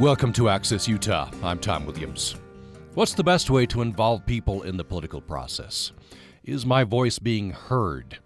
Welcome 0.00 0.32
to 0.32 0.48
Access 0.48 0.88
Utah. 0.88 1.30
I'm 1.40 1.60
Tom 1.60 1.86
Williams. 1.86 2.34
What's 2.94 3.14
the 3.14 3.22
best 3.22 3.48
way 3.48 3.64
to 3.66 3.80
involve 3.80 4.26
people 4.26 4.62
in 4.62 4.76
the 4.76 4.82
political 4.82 5.20
process? 5.20 5.92
Is 6.42 6.66
my 6.66 6.82
voice 6.82 7.20
being 7.20 7.50
heard? 7.50 8.18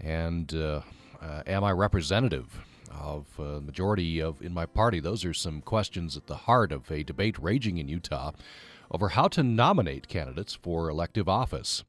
And 0.00 0.52
uh, 0.54 0.80
uh, 1.20 1.42
am 1.46 1.62
I 1.62 1.72
representative 1.72 2.46
of 2.90 3.26
uh, 3.38 3.60
majority 3.60 4.22
of 4.22 4.40
in 4.40 4.54
my 4.54 4.64
party? 4.64 4.98
Those 4.98 5.26
are 5.26 5.34
some 5.34 5.60
questions 5.60 6.16
at 6.16 6.26
the 6.26 6.36
heart 6.36 6.72
of 6.72 6.90
a 6.90 7.02
debate 7.02 7.38
raging 7.38 7.76
in 7.76 7.86
Utah 7.86 8.32
over 8.90 9.10
how 9.10 9.28
to 9.28 9.42
nominate 9.42 10.08
candidates 10.08 10.54
for 10.54 10.88
elective 10.88 11.28
office. 11.28 11.84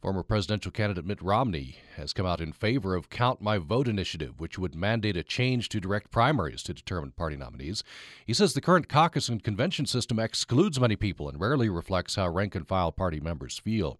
Former 0.00 0.22
presidential 0.22 0.72
candidate 0.72 1.04
Mitt 1.04 1.20
Romney 1.20 1.76
has 1.96 2.14
come 2.14 2.24
out 2.24 2.40
in 2.40 2.52
favor 2.52 2.94
of 2.94 3.10
Count 3.10 3.42
My 3.42 3.58
Vote 3.58 3.86
initiative, 3.86 4.40
which 4.40 4.58
would 4.58 4.74
mandate 4.74 5.14
a 5.14 5.22
change 5.22 5.68
to 5.68 5.80
direct 5.80 6.10
primaries 6.10 6.62
to 6.62 6.72
determine 6.72 7.10
party 7.10 7.36
nominees. 7.36 7.84
He 8.24 8.32
says 8.32 8.54
the 8.54 8.62
current 8.62 8.88
caucus 8.88 9.28
and 9.28 9.44
convention 9.44 9.84
system 9.84 10.18
excludes 10.18 10.80
many 10.80 10.96
people 10.96 11.28
and 11.28 11.38
rarely 11.38 11.68
reflects 11.68 12.14
how 12.14 12.30
rank 12.30 12.54
and 12.54 12.66
file 12.66 12.92
party 12.92 13.20
members 13.20 13.58
feel. 13.58 13.98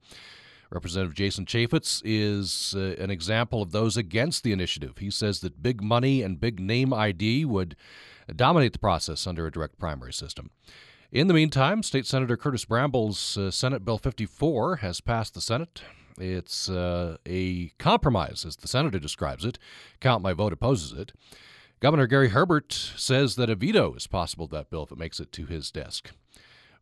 Representative 0.71 1.15
Jason 1.15 1.45
Chaffetz 1.45 2.01
is 2.03 2.75
uh, 2.75 2.95
an 2.99 3.11
example 3.11 3.61
of 3.61 3.73
those 3.73 3.99
against 3.99 4.43
the 4.43 4.53
initiative. 4.53 4.99
He 4.99 5.11
says 5.11 5.41
that 5.41 5.63
big 5.63 5.83
money 5.83 6.23
and 6.23 6.41
big 6.41 6.61
name 6.61 6.95
ID 6.95 7.45
would 7.45 7.77
dominate 8.35 8.73
the 8.73 8.79
process 8.79 9.27
under 9.27 9.47
a 9.47 9.53
direct 9.53 9.79
primary 9.79 10.15
system. 10.15 10.51
In 11.13 11.27
the 11.27 11.35
meantime, 11.35 11.83
State 11.83 12.07
Senator 12.07 12.37
Curtis 12.37 12.65
Bramble's 12.65 13.37
uh, 13.37 13.51
Senate 13.51 13.85
Bill 13.85 13.99
54 13.99 14.77
has 14.77 15.01
passed 15.01 15.35
the 15.35 15.41
Senate. 15.41 15.83
It's 16.19 16.69
uh, 16.69 17.17
a 17.27 17.71
compromise, 17.79 18.45
as 18.47 18.55
the 18.55 18.69
senator 18.69 19.01
describes 19.01 19.45
it. 19.45 19.59
Count 19.99 20.23
My 20.23 20.33
Vote 20.35 20.53
opposes 20.53 20.93
it. 20.93 21.11
Governor 21.81 22.07
Gary 22.07 22.29
Herbert 22.29 22.73
says 22.73 23.35
that 23.35 23.51
a 23.51 23.57
veto 23.57 23.93
is 23.95 24.07
possible 24.07 24.47
to 24.47 24.55
that 24.55 24.71
bill 24.71 24.85
if 24.85 24.93
it 24.93 24.99
makes 24.99 25.19
it 25.19 25.33
to 25.33 25.47
his 25.47 25.73
desk. 25.73 26.13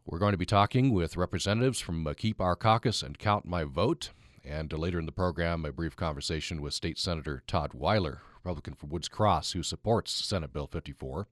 We're 0.05 0.19
going 0.19 0.33
to 0.33 0.39
be 0.39 0.45
talking 0.45 0.93
with 0.93 1.17
representatives 1.17 1.81
from 1.81 2.07
uh, 2.07 2.13
Keep 2.13 2.39
Our 2.39 2.55
Caucus 2.55 3.03
and 3.03 3.19
Count 3.19 3.47
My 3.47 3.65
Vote. 3.65 4.11
And 4.45 4.75
uh, 4.75 4.77
later 4.77 4.99
in 4.99 5.07
the 5.07 5.13
program, 5.13 5.65
a 5.65 5.73
brief 5.73 5.97
conversation 5.97 6.61
with 6.61 6.75
State 6.75 6.99
Senator 6.99 7.43
Todd 7.47 7.73
Weiler, 7.73 8.21
Republican 8.45 8.75
from 8.75 8.91
Woods 8.91 9.09
Cross, 9.09 9.53
who 9.53 9.63
supports 9.63 10.13
Senate 10.13 10.53
Bill 10.53 10.67
54. 10.67 11.27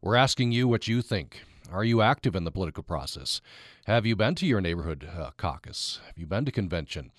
We're 0.00 0.16
asking 0.16 0.52
you 0.52 0.66
what 0.66 0.88
you 0.88 1.02
think. 1.02 1.42
Are 1.70 1.84
you 1.84 2.02
active 2.02 2.34
in 2.34 2.44
the 2.44 2.50
political 2.50 2.82
process? 2.82 3.40
Have 3.86 4.04
you 4.04 4.16
been 4.16 4.34
to 4.36 4.46
your 4.46 4.60
neighborhood 4.60 5.08
uh, 5.16 5.30
caucus? 5.36 6.00
Have 6.06 6.18
you 6.18 6.26
been 6.26 6.44
to 6.44 6.52
convention? 6.52 7.12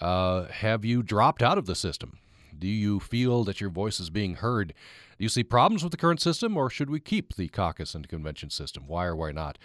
Uh, 0.00 0.44
have 0.44 0.84
you 0.84 1.02
dropped 1.02 1.42
out 1.42 1.58
of 1.58 1.66
the 1.66 1.74
system? 1.74 2.18
Do 2.58 2.68
you 2.68 3.00
feel 3.00 3.44
that 3.44 3.60
your 3.60 3.70
voice 3.70 3.98
is 4.00 4.10
being 4.10 4.36
heard? 4.36 4.74
Do 5.18 5.24
you 5.24 5.28
see 5.28 5.44
problems 5.44 5.82
with 5.82 5.90
the 5.90 5.96
current 5.96 6.20
system, 6.20 6.56
or 6.56 6.70
should 6.70 6.90
we 6.90 7.00
keep 7.00 7.34
the 7.34 7.48
caucus 7.48 7.94
and 7.94 8.08
convention 8.08 8.50
system? 8.50 8.84
Why 8.86 9.06
or 9.06 9.16
why 9.16 9.32
not? 9.32 9.58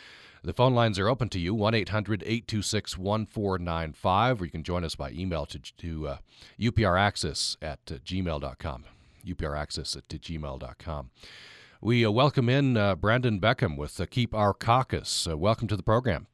The 0.44 0.54
phone 0.54 0.74
lines 0.74 0.98
are 0.98 1.10
open 1.10 1.30
to 1.30 1.40
you 1.40 1.54
1 1.54 1.74
800 1.74 2.24
826 2.24 2.98
1495, 2.98 4.42
or 4.42 4.46
you 4.46 4.52
can 4.52 4.64
join 4.64 4.84
us 4.84 4.96
by 4.96 5.12
email 5.12 5.46
to, 5.48 5.60
to 5.60 6.08
uh, 6.08 6.18
upraccess 6.60 7.58
at 7.62 7.80
uh, 7.92 7.96
gmail.com. 7.96 8.86
upraccess 9.26 9.98
at 9.98 10.08
gmail.com. 10.08 11.10
We 11.82 12.06
uh, 12.06 12.12
welcome 12.12 12.50
in 12.50 12.76
uh, 12.76 12.96
Brandon 12.96 13.40
Beckham 13.40 13.78
with 13.78 14.02
uh, 14.02 14.06
Keep 14.06 14.36
Our 14.36 14.54
Caucus. 14.54 15.26
Uh, 15.26 15.38
welcome 15.38 15.66
to 15.70 15.78
the 15.78 15.84
program. 15.84 16.28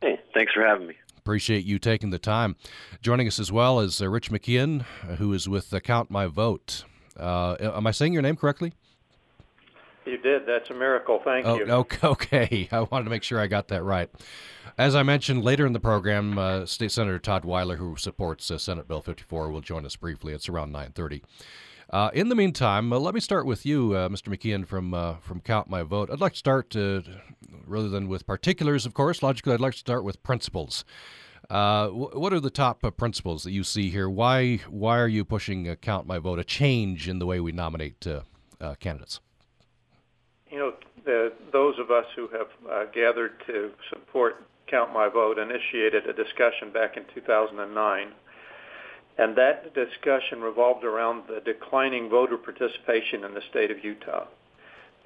Hey, 0.00 0.18
thanks 0.32 0.54
for 0.54 0.66
having 0.66 0.86
me. 0.86 0.94
Appreciate 1.18 1.66
you 1.66 1.78
taking 1.78 2.08
the 2.08 2.18
time. 2.18 2.56
Joining 3.02 3.26
us 3.28 3.38
as 3.38 3.52
well 3.52 3.80
is 3.80 4.00
uh, 4.00 4.08
Rich 4.08 4.30
McKeown, 4.30 4.86
uh, 5.02 5.16
who 5.16 5.34
is 5.34 5.46
with 5.46 5.74
Count 5.84 6.10
My 6.10 6.26
Vote. 6.26 6.84
am 7.20 7.86
I 7.86 7.90
saying 7.90 8.14
your 8.14 8.22
name 8.22 8.36
correctly? 8.36 8.72
You 10.06 10.16
did. 10.16 10.46
That's 10.46 10.70
a 10.70 10.74
miracle. 10.74 11.20
Thank 11.22 11.44
oh, 11.44 11.56
you. 11.56 11.86
Okay. 12.02 12.66
I 12.72 12.80
wanted 12.80 13.04
to 13.04 13.10
make 13.10 13.24
sure 13.24 13.38
I 13.38 13.46
got 13.46 13.68
that 13.68 13.82
right. 13.82 14.08
As 14.78 14.94
I 14.94 15.02
mentioned 15.02 15.44
later 15.44 15.66
in 15.66 15.74
the 15.74 15.80
program, 15.80 16.38
uh, 16.38 16.64
State 16.64 16.92
Senator 16.92 17.18
Todd 17.18 17.44
Weiler, 17.44 17.76
who 17.76 17.94
supports 17.96 18.50
uh, 18.50 18.56
Senate 18.56 18.88
Bill 18.88 19.02
54, 19.02 19.50
will 19.50 19.60
join 19.60 19.84
us 19.84 19.96
briefly. 19.96 20.32
It's 20.32 20.48
around 20.48 20.72
9:30. 20.72 21.20
Uh, 21.94 22.10
in 22.12 22.28
the 22.28 22.34
meantime, 22.34 22.92
uh, 22.92 22.98
let 22.98 23.14
me 23.14 23.20
start 23.20 23.46
with 23.46 23.64
you, 23.64 23.94
uh, 23.94 24.08
Mr. 24.08 24.28
McKeown 24.28 24.66
from 24.66 24.92
uh, 24.92 25.14
from 25.18 25.38
Count 25.40 25.70
My 25.70 25.84
Vote. 25.84 26.10
I'd 26.10 26.20
like 26.20 26.32
to 26.32 26.38
start, 26.38 26.74
uh, 26.74 27.02
rather 27.68 27.88
than 27.88 28.08
with 28.08 28.26
particulars, 28.26 28.84
of 28.84 28.94
course. 28.94 29.22
Logically, 29.22 29.54
I'd 29.54 29.60
like 29.60 29.74
to 29.74 29.78
start 29.78 30.02
with 30.02 30.20
principles. 30.24 30.84
Uh, 31.48 31.86
what 31.90 32.32
are 32.32 32.40
the 32.40 32.50
top 32.50 32.82
principles 32.96 33.44
that 33.44 33.52
you 33.52 33.62
see 33.62 33.90
here? 33.90 34.10
Why 34.10 34.56
why 34.68 34.98
are 34.98 35.06
you 35.06 35.24
pushing 35.24 35.72
Count 35.76 36.08
My 36.08 36.18
Vote, 36.18 36.40
a 36.40 36.44
change 36.44 37.08
in 37.08 37.20
the 37.20 37.26
way 37.26 37.38
we 37.38 37.52
nominate 37.52 38.04
candidates? 38.80 39.20
You 40.50 40.58
know, 40.58 40.72
the, 41.04 41.32
those 41.52 41.78
of 41.78 41.92
us 41.92 42.06
who 42.16 42.28
have 42.28 42.92
gathered 42.92 43.40
to 43.46 43.70
support 43.88 44.44
Count 44.66 44.92
My 44.92 45.08
Vote 45.08 45.38
initiated 45.38 46.08
a 46.08 46.12
discussion 46.12 46.72
back 46.72 46.96
in 46.96 47.04
2009 47.14 48.12
and 49.16 49.36
that 49.36 49.74
discussion 49.74 50.40
revolved 50.40 50.84
around 50.84 51.24
the 51.28 51.40
declining 51.40 52.08
voter 52.08 52.36
participation 52.36 53.24
in 53.24 53.34
the 53.34 53.42
state 53.50 53.70
of 53.70 53.84
Utah. 53.84 54.26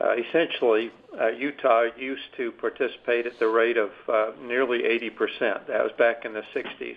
Uh, 0.00 0.14
essentially, 0.14 0.90
uh, 1.20 1.28
Utah 1.28 1.86
used 1.98 2.22
to 2.36 2.52
participate 2.52 3.26
at 3.26 3.38
the 3.38 3.48
rate 3.48 3.76
of 3.76 3.90
uh, 4.08 4.30
nearly 4.40 4.82
80%. 4.82 5.66
That 5.66 5.82
was 5.82 5.90
back 5.98 6.24
in 6.24 6.32
the 6.32 6.44
60s. 6.54 6.96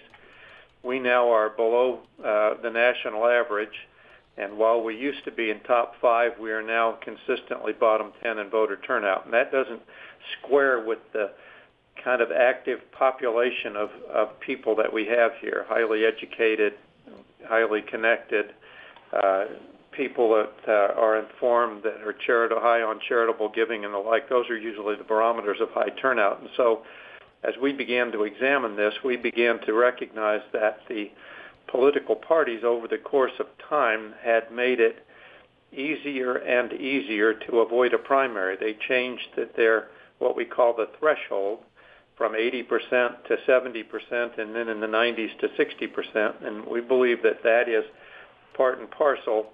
We 0.84 1.00
now 1.00 1.30
are 1.32 1.50
below 1.50 2.00
uh, 2.24 2.56
the 2.62 2.70
national 2.70 3.26
average, 3.26 3.88
and 4.38 4.58
while 4.58 4.84
we 4.84 4.96
used 4.96 5.26
to 5.26 5.32
be 5.32 5.50
in 5.50 5.60
top 5.62 5.96
five, 6.00 6.40
we 6.40 6.52
are 6.52 6.62
now 6.62 6.98
consistently 7.02 7.74
bottom 7.74 8.14
10 8.22 8.38
in 8.38 8.50
voter 8.50 8.78
turnout. 8.78 9.26
And 9.26 9.34
that 9.34 9.52
doesn't 9.52 9.82
square 10.40 10.80
with 10.80 11.00
the 11.12 11.32
kind 12.04 12.22
of 12.22 12.32
active 12.32 12.80
population 12.92 13.76
of, 13.76 13.90
of 14.12 14.40
people 14.40 14.76
that 14.76 14.94
we 14.94 15.06
have 15.08 15.32
here, 15.42 15.66
highly 15.68 16.06
educated, 16.06 16.74
highly 17.48 17.82
connected, 17.82 18.54
uh, 19.14 19.46
people 19.92 20.30
that 20.36 20.54
uh, 20.68 21.00
are 21.00 21.18
informed, 21.18 21.84
that 21.84 22.02
are 22.02 22.16
charitable, 22.26 22.62
high 22.62 22.82
on 22.82 23.00
charitable 23.08 23.50
giving 23.50 23.86
and 23.86 23.94
the 23.94 23.98
like. 23.98 24.30
Those 24.30 24.50
are 24.50 24.58
usually 24.58 24.96
the 24.96 25.04
barometers 25.04 25.60
of 25.60 25.70
high 25.72 25.90
turnout. 26.02 26.40
And 26.40 26.50
so, 26.56 26.84
as 27.44 27.56
we 27.62 27.74
began 27.74 28.12
to 28.12 28.24
examine 28.24 28.76
this, 28.76 28.94
we 29.04 29.18
began 29.18 29.60
to 29.66 29.74
recognize 29.74 30.42
that 30.54 30.80
the 30.88 31.12
political 31.68 32.16
parties 32.16 32.64
over 32.64 32.88
the 32.88 32.98
course 32.98 33.32
of 33.40 33.48
time 33.70 34.14
had 34.24 34.52
made 34.52 34.80
it 34.80 35.06
easier 35.74 36.36
and 36.36 36.74
easier 36.74 37.34
to 37.34 37.60
avoid 37.60 37.94
a 37.94 37.98
primary. 37.98 38.58
They 38.58 38.78
changed 38.88 39.28
that 39.38 39.56
their 39.56 39.88
what 40.20 40.36
we 40.36 40.46
call 40.46 40.76
the 40.76 40.90
threshold 41.00 41.60
from 42.22 42.34
80% 42.34 42.68
to 43.30 43.38
70% 43.48 44.38
and 44.40 44.54
then 44.54 44.70
in 44.70 44.80
the 44.80 44.86
90s 44.86 45.36
to 45.40 45.48
60%. 45.48 46.46
And 46.46 46.64
we 46.68 46.80
believe 46.80 47.24
that 47.24 47.42
that 47.42 47.68
is 47.68 47.84
part 48.54 48.78
and 48.78 48.92
parcel 48.92 49.48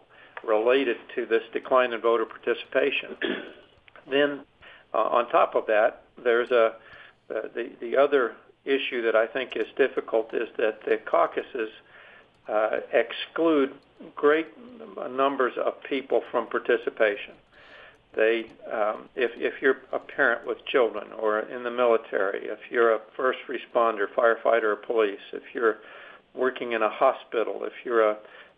related 0.46 0.98
to 1.16 1.26
this 1.26 1.44
decline 1.54 1.94
in 1.94 2.02
voter 2.02 2.26
participation. 2.26 3.16
then 4.12 4.42
uh, 4.94 4.98
on 4.98 5.30
top 5.30 5.56
of 5.56 5.66
that, 5.68 6.04
there's 6.22 6.52
a 6.52 6.74
uh, 7.30 7.42
the 7.56 7.70
the 7.80 7.96
other 7.96 8.36
issue 8.66 9.02
that 9.02 9.16
I 9.16 9.28
think 9.28 9.56
is 9.56 9.68
difficult 9.78 10.34
is 10.34 10.50
that 10.58 10.80
the 10.86 10.98
caucuses 11.10 11.70
uh, 12.50 12.80
exclude 12.92 13.76
great 14.16 14.48
numbers 15.10 15.54
of 15.66 15.82
people 15.84 16.22
from 16.32 16.48
participation. 16.48 17.34
They, 18.16 18.46
um, 18.72 19.10
if 19.16 19.32
if 19.36 19.62
you're 19.62 19.78
a 19.92 20.00
parent 20.00 20.48
with 20.48 20.58
children 20.66 21.12
or 21.14 21.40
in 21.40 21.64
the 21.64 21.72
military, 21.72 22.46
if 22.46 22.60
you're 22.72 22.96
a 22.96 23.00
first 23.16 23.40
responder, 23.48 24.06
firefighter, 24.18 24.64
or 24.64 24.76
police, 24.76 25.20
if 25.34 25.44
you're 25.54 25.78
working 26.34 26.72
in 26.72 26.82
a 26.82 26.90
hospital, 26.90 27.62
if 27.64 27.74
you're 27.84 28.10
a 28.10 28.18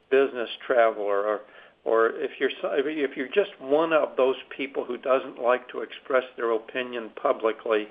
business 0.09 0.49
traveler, 0.65 1.23
or 1.23 1.41
or 1.83 2.11
if 2.15 2.31
you're 2.39 2.51
if 2.63 3.17
you're 3.17 3.27
just 3.27 3.51
one 3.59 3.91
of 3.91 4.15
those 4.15 4.35
people 4.55 4.85
who 4.85 4.97
doesn't 4.97 5.41
like 5.41 5.67
to 5.69 5.81
express 5.81 6.23
their 6.37 6.51
opinion 6.51 7.09
publicly, 7.21 7.87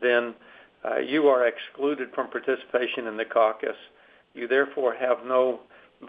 then 0.00 0.34
uh, 0.84 0.98
you 0.98 1.28
are 1.28 1.46
excluded 1.46 2.08
from 2.14 2.28
participation 2.28 3.06
in 3.06 3.16
the 3.16 3.24
caucus. 3.24 3.76
You 4.34 4.46
therefore 4.48 4.94
have 4.94 5.18
no 5.26 5.60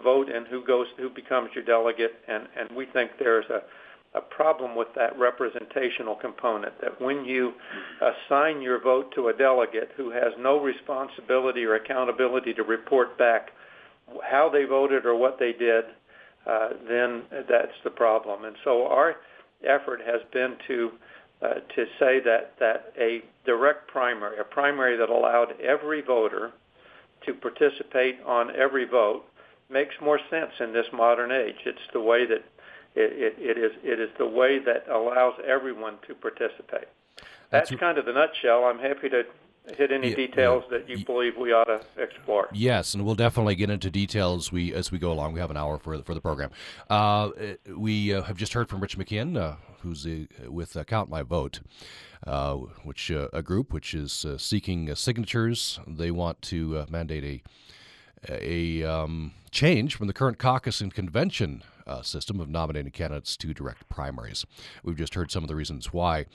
vote 0.02 0.28
in 0.28 0.44
who 0.44 0.64
goes 0.64 0.86
who 0.96 1.08
becomes 1.10 1.50
your 1.54 1.64
delegate, 1.64 2.14
and 2.28 2.46
and 2.58 2.70
we 2.76 2.86
think 2.86 3.12
there's 3.18 3.46
a 3.50 3.62
a 4.16 4.20
problem 4.20 4.74
with 4.74 4.88
that 4.96 5.18
representational 5.18 6.14
component 6.14 6.80
that 6.80 7.00
when 7.00 7.24
you 7.24 7.52
assign 8.00 8.62
your 8.62 8.80
vote 8.80 9.12
to 9.14 9.28
a 9.28 9.32
delegate 9.32 9.90
who 9.96 10.10
has 10.10 10.32
no 10.38 10.60
responsibility 10.60 11.64
or 11.64 11.74
accountability 11.74 12.54
to 12.54 12.62
report 12.62 13.18
back 13.18 13.50
how 14.22 14.48
they 14.48 14.64
voted 14.64 15.04
or 15.04 15.14
what 15.16 15.38
they 15.38 15.52
did, 15.52 15.84
uh, 16.46 16.70
then 16.88 17.22
that's 17.48 17.76
the 17.84 17.90
problem. 17.90 18.44
And 18.44 18.56
so 18.64 18.86
our 18.86 19.16
effort 19.64 20.00
has 20.06 20.20
been 20.32 20.56
to 20.68 20.90
uh, 21.42 21.54
to 21.74 21.84
say 21.98 22.18
that 22.24 22.54
that 22.58 22.92
a 22.98 23.20
direct 23.44 23.88
primary, 23.88 24.38
a 24.38 24.44
primary 24.44 24.96
that 24.96 25.10
allowed 25.10 25.60
every 25.60 26.00
voter 26.00 26.52
to 27.26 27.34
participate 27.34 28.16
on 28.24 28.56
every 28.56 28.86
vote, 28.86 29.24
makes 29.68 29.94
more 30.00 30.18
sense 30.30 30.52
in 30.60 30.72
this 30.72 30.86
modern 30.94 31.30
age. 31.30 31.56
It's 31.66 31.78
the 31.92 32.00
way 32.00 32.24
that 32.26 32.42
It, 32.96 33.12
it, 33.12 33.34
it 33.38 33.58
is 33.58 33.72
it 33.84 34.00
is 34.00 34.08
the 34.18 34.26
way 34.26 34.58
that 34.58 34.88
allows 34.88 35.34
everyone 35.46 35.98
to 36.08 36.14
participate. 36.14 36.88
That's, 37.50 37.70
That's 37.70 37.80
kind 37.80 37.98
of 37.98 38.06
the 38.06 38.12
nutshell. 38.12 38.64
I'm 38.64 38.78
happy 38.78 39.08
to 39.10 39.24
hit 39.74 39.90
any 39.92 40.10
yeah, 40.10 40.16
details 40.16 40.64
yeah. 40.70 40.78
that 40.78 40.88
you 40.88 41.04
believe 41.04 41.36
we 41.36 41.52
ought 41.52 41.64
to 41.64 41.80
explore. 41.98 42.48
Yes, 42.52 42.94
and 42.94 43.04
we'll 43.04 43.14
definitely 43.14 43.54
get 43.54 43.70
into 43.70 43.90
details 43.90 44.52
we 44.52 44.72
as 44.72 44.90
we 44.90 44.98
go 44.98 45.12
along. 45.12 45.32
We 45.32 45.40
have 45.40 45.50
an 45.50 45.56
hour 45.56 45.78
for 45.78 46.02
for 46.02 46.14
the 46.14 46.20
program. 46.20 46.50
Uh, 46.88 47.30
we 47.68 48.14
uh, 48.14 48.22
have 48.22 48.36
just 48.36 48.52
heard 48.52 48.68
from 48.68 48.80
Rich 48.80 48.98
McKeown, 48.98 49.36
uh, 49.36 49.56
who's 49.82 50.06
with 50.46 50.76
uh, 50.76 50.84
Count 50.84 51.10
My 51.10 51.22
Vote, 51.22 51.60
uh, 52.26 52.54
which 52.84 53.10
uh, 53.10 53.28
a 53.32 53.42
group 53.42 53.72
which 53.72 53.94
is 53.94 54.24
seeking 54.38 54.94
signatures. 54.94 55.80
They 55.86 56.10
want 56.10 56.42
to 56.42 56.86
mandate 56.88 57.24
a 57.24 57.42
a 58.28 58.82
um, 58.84 59.32
change 59.50 59.96
from 59.96 60.06
the 60.06 60.12
current 60.12 60.38
caucus 60.38 60.80
and 60.80 60.92
convention 60.92 61.62
uh, 61.86 62.02
system 62.02 62.40
of 62.40 62.48
nominating 62.48 62.92
candidates 62.92 63.36
to 63.36 63.54
direct 63.54 63.88
primaries. 63.88 64.44
We've 64.82 64.96
just 64.96 65.14
heard 65.14 65.30
some 65.30 65.44
of 65.44 65.48
the 65.48 65.54
reasons 65.54 65.92
why. 65.92 66.26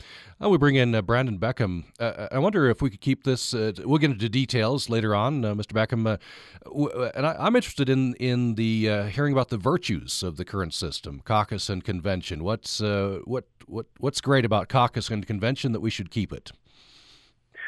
Uh, 0.42 0.50
we 0.50 0.57
bring 0.57 0.75
in 0.75 0.95
uh, 0.95 1.01
Brandon 1.01 1.38
Beckham. 1.38 1.86
Uh, 2.00 2.27
I 2.31 2.39
wonder 2.39 2.69
if 2.69 2.81
we 2.81 2.89
could 2.89 3.01
keep 3.01 3.24
this. 3.24 3.53
Uh, 3.53 3.74
we'll 3.80 4.00
get 4.00 4.12
into 4.12 4.30
details 4.30 4.89
later 4.89 5.13
on, 5.13 5.44
uh, 5.44 5.53
Mr. 5.53 5.74
Beckham. 5.74 6.19
W- 6.65 7.12
and 7.15 7.25
I, 7.25 7.48
am 7.48 7.56
interested 7.56 7.89
in 7.89 8.13
in 8.15 8.56
the 8.56 9.09
hearing 9.09 9.33
about 9.33 9.50
the 9.50 9.57
virtues 9.57 10.24
of 10.24 10.38
the 10.38 10.45
current 10.45 10.74
system, 10.74 11.21
caucus 11.25 11.69
and 11.69 11.83
convention. 11.83 12.44
What's 12.44 12.80
what 12.80 13.45
what 13.68 13.86
what's 14.00 14.21
great 14.21 14.45
about 14.45 14.69
caucus 14.69 15.09
and 15.09 15.25
convention 15.25 15.71
that 15.71 15.81
we 15.81 15.89
should 15.89 16.12
keep 16.12 16.31
it? 16.31 16.51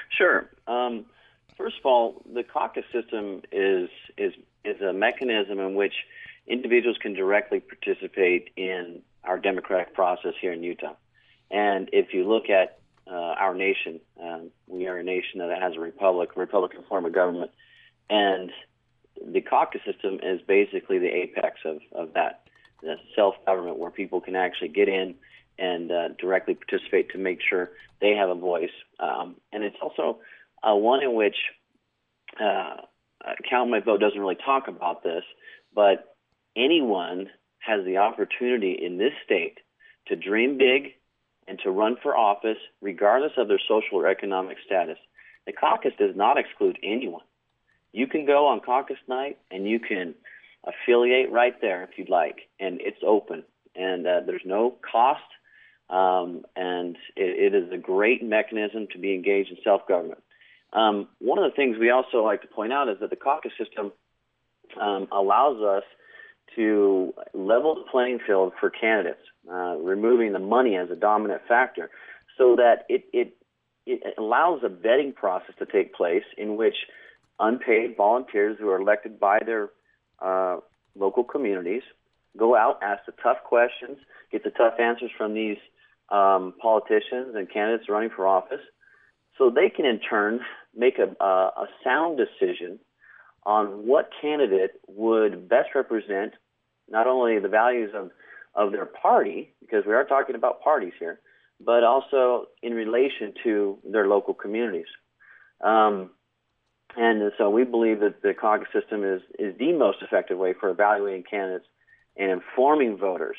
Sure. 0.09 0.49
Um, 0.67 1.05
first 1.57 1.77
of 1.79 1.85
all, 1.85 2.21
the 2.33 2.43
caucus 2.43 2.85
system 2.91 3.41
is 3.51 3.89
is 4.17 4.33
is 4.63 4.81
a 4.81 4.93
mechanism 4.93 5.59
in 5.59 5.75
which 5.75 5.93
individuals 6.47 6.97
can 7.01 7.13
directly 7.13 7.59
participate 7.59 8.49
in 8.55 9.01
our 9.23 9.39
democratic 9.39 9.93
process 9.93 10.33
here 10.41 10.51
in 10.51 10.63
Utah. 10.63 10.95
And 11.49 11.89
if 11.93 12.13
you 12.13 12.27
look 12.27 12.49
at 12.49 12.79
uh, 13.07 13.11
our 13.13 13.53
nation, 13.53 13.99
um, 14.21 14.51
we 14.67 14.87
are 14.87 14.97
a 14.97 15.03
nation 15.03 15.39
that 15.39 15.61
has 15.61 15.73
a 15.75 15.79
republic, 15.79 16.31
Republican 16.35 16.83
form 16.87 17.05
of 17.05 17.13
government, 17.13 17.51
and 18.09 18.51
the 19.25 19.41
caucus 19.41 19.81
system 19.85 20.19
is 20.23 20.41
basically 20.47 20.99
the 20.99 21.07
apex 21.07 21.59
of, 21.65 21.79
of 21.93 22.13
that 22.13 22.43
self 23.15 23.35
government 23.45 23.77
where 23.77 23.91
people 23.91 24.19
can 24.19 24.35
actually 24.35 24.69
get 24.69 24.89
in 24.89 25.15
and 25.57 25.91
uh, 25.91 26.09
directly 26.19 26.55
participate 26.55 27.11
to 27.11 27.17
make 27.17 27.39
sure 27.47 27.71
they 28.01 28.15
have 28.15 28.29
a 28.29 28.35
voice. 28.35 28.71
Um, 28.99 29.35
and 29.51 29.63
it's 29.63 29.77
also 29.81 30.19
uh, 30.63 30.75
one 30.75 31.03
in 31.03 31.13
which 31.13 31.35
uh, 32.41 32.77
Count 33.49 33.69
My 33.69 33.79
Vote 33.79 33.99
doesn't 33.99 34.19
really 34.19 34.37
talk 34.43 34.67
about 34.67 35.03
this, 35.03 35.23
but 35.73 36.12
anyone 36.55 37.29
has 37.59 37.85
the 37.85 37.97
opportunity 37.97 38.73
in 38.73 38.97
this 38.97 39.13
state 39.23 39.59
to 40.07 40.15
dream 40.15 40.57
big 40.57 40.93
and 41.47 41.59
to 41.63 41.71
run 41.71 41.97
for 42.01 42.15
office 42.15 42.57
regardless 42.81 43.33
of 43.37 43.47
their 43.47 43.59
social 43.59 43.97
or 43.97 44.07
economic 44.07 44.57
status. 44.65 44.97
The 45.45 45.53
caucus 45.53 45.93
does 45.97 46.15
not 46.15 46.37
exclude 46.37 46.77
anyone. 46.83 47.23
You 47.91 48.07
can 48.07 48.25
go 48.25 48.47
on 48.47 48.59
caucus 48.59 48.97
night 49.07 49.37
and 49.51 49.67
you 49.67 49.79
can 49.79 50.15
affiliate 50.63 51.31
right 51.31 51.59
there 51.61 51.83
if 51.83 51.97
you'd 51.97 52.09
like, 52.09 52.49
and 52.59 52.79
it's 52.81 52.97
open. 53.05 53.43
And 53.75 54.07
uh, 54.07 54.21
there's 54.25 54.43
no 54.45 54.75
cost, 54.91 55.21
um, 55.89 56.43
and 56.55 56.95
it, 57.15 57.53
it 57.53 57.55
is 57.55 57.71
a 57.71 57.77
great 57.77 58.23
mechanism 58.23 58.87
to 58.93 58.99
be 58.99 59.13
engaged 59.13 59.49
in 59.49 59.57
self 59.63 59.87
government. 59.87 60.21
Um, 60.71 61.07
one 61.19 61.37
of 61.37 61.49
the 61.49 61.55
things 61.55 61.77
we 61.79 61.89
also 61.89 62.23
like 62.23 62.41
to 62.41 62.47
point 62.47 62.73
out 62.73 62.89
is 62.89 62.97
that 63.01 63.09
the 63.09 63.15
caucus 63.15 63.51
system 63.57 63.91
um, 64.79 65.07
allows 65.11 65.61
us 65.61 65.83
to 66.55 67.13
level 67.33 67.75
the 67.75 67.83
playing 67.91 68.19
field 68.25 68.53
for 68.59 68.69
candidates, 68.69 69.21
uh, 69.51 69.75
removing 69.77 70.33
the 70.33 70.39
money 70.39 70.75
as 70.75 70.89
a 70.89 70.95
dominant 70.95 71.41
factor, 71.47 71.89
so 72.37 72.55
that 72.55 72.85
it, 72.89 73.05
it 73.13 73.35
it 73.85 74.13
allows 74.17 74.61
a 74.63 74.69
vetting 74.69 75.13
process 75.13 75.55
to 75.59 75.65
take 75.65 75.93
place 75.93 76.23
in 76.37 76.55
which 76.55 76.75
unpaid 77.39 77.97
volunteers 77.97 78.57
who 78.59 78.69
are 78.69 78.79
elected 78.79 79.19
by 79.19 79.39
their 79.45 79.69
uh, 80.21 80.57
local 80.95 81.23
communities 81.23 81.81
go 82.37 82.55
out, 82.55 82.79
ask 82.81 83.05
the 83.05 83.13
tough 83.21 83.37
questions, 83.43 83.97
get 84.31 84.43
the 84.43 84.49
tough 84.51 84.75
answers 84.79 85.11
from 85.17 85.33
these 85.33 85.57
um, 86.09 86.53
politicians 86.61 87.35
and 87.35 87.51
candidates 87.51 87.89
running 87.89 88.09
for 88.09 88.27
office, 88.27 88.61
so 89.37 89.49
they 89.49 89.69
can 89.69 89.85
in 89.85 89.99
turn 89.99 90.39
make 90.75 90.97
a, 90.97 91.23
a, 91.23 91.27
a 91.27 91.67
sound 91.83 92.17
decision 92.17 92.79
on 93.45 93.85
what 93.85 94.09
candidate 94.21 94.71
would 94.87 95.49
best 95.49 95.69
represent 95.75 96.33
not 96.93 97.07
only 97.07 97.39
the 97.39 97.49
values 97.49 97.91
of, 97.93 98.11
of 98.55 98.71
their 98.71 98.85
party, 98.85 99.53
because 99.59 99.83
we 99.85 99.93
are 99.93 100.05
talking 100.05 100.35
about 100.35 100.61
parties 100.61 100.93
here, 100.99 101.19
but 101.59 101.83
also 101.83 102.45
in 102.61 102.73
relation 102.73 103.33
to 103.43 103.79
their 103.83 104.07
local 104.07 104.33
communities. 104.33 104.85
Um, 105.61 106.11
and 106.95 107.31
so 107.37 107.49
we 107.49 107.63
believe 107.63 107.99
that 108.01 108.21
the 108.21 108.33
caucus 108.33 108.67
system 108.71 109.03
is, 109.03 109.21
is 109.39 109.57
the 109.57 109.73
most 109.73 109.97
effective 110.01 110.37
way 110.37 110.53
for 110.53 110.69
evaluating 110.69 111.23
candidates 111.23 111.65
and 112.15 112.29
informing 112.31 112.97
voters. 112.97 113.37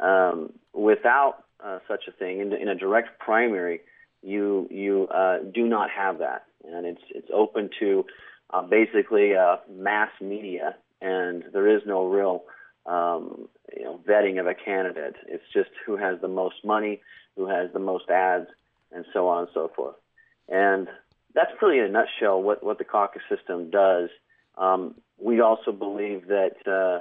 Um, 0.00 0.52
without 0.72 1.44
uh, 1.64 1.78
such 1.88 2.04
a 2.08 2.12
thing, 2.12 2.40
in, 2.40 2.52
in, 2.52 2.68
a 2.68 2.74
direct 2.74 3.18
primary, 3.18 3.80
you 4.22 4.68
you 4.70 5.06
uh, 5.08 5.38
do 5.52 5.66
not 5.66 5.88
have 5.90 6.18
that, 6.18 6.44
and 6.64 6.84
it's 6.84 7.02
it's 7.10 7.28
open 7.32 7.70
to 7.78 8.04
uh, 8.52 8.62
basically 8.62 9.36
uh, 9.36 9.56
mass 9.70 10.10
media, 10.20 10.74
and 11.00 11.44
there 11.52 11.68
is 11.76 11.82
no 11.86 12.06
real 12.06 12.44
um, 12.86 13.48
you 13.76 13.84
know, 13.84 14.00
vetting 14.06 14.38
of 14.40 14.46
a 14.46 14.54
candidate. 14.54 15.16
It's 15.26 15.44
just 15.52 15.70
who 15.86 15.96
has 15.96 16.20
the 16.20 16.28
most 16.28 16.64
money, 16.64 17.00
who 17.36 17.46
has 17.46 17.72
the 17.72 17.78
most 17.78 18.10
ads, 18.10 18.48
and 18.92 19.04
so 19.12 19.28
on 19.28 19.40
and 19.40 19.48
so 19.54 19.70
forth. 19.74 19.96
And 20.48 20.88
that's 21.34 21.50
really 21.60 21.78
in 21.78 21.84
a 21.84 21.88
nutshell 21.88 22.42
what, 22.42 22.62
what 22.62 22.78
the 22.78 22.84
caucus 22.84 23.22
system 23.28 23.70
does. 23.70 24.10
Um, 24.56 24.94
we 25.18 25.40
also 25.40 25.72
believe 25.72 26.28
that, 26.28 26.56
uh, 26.66 27.00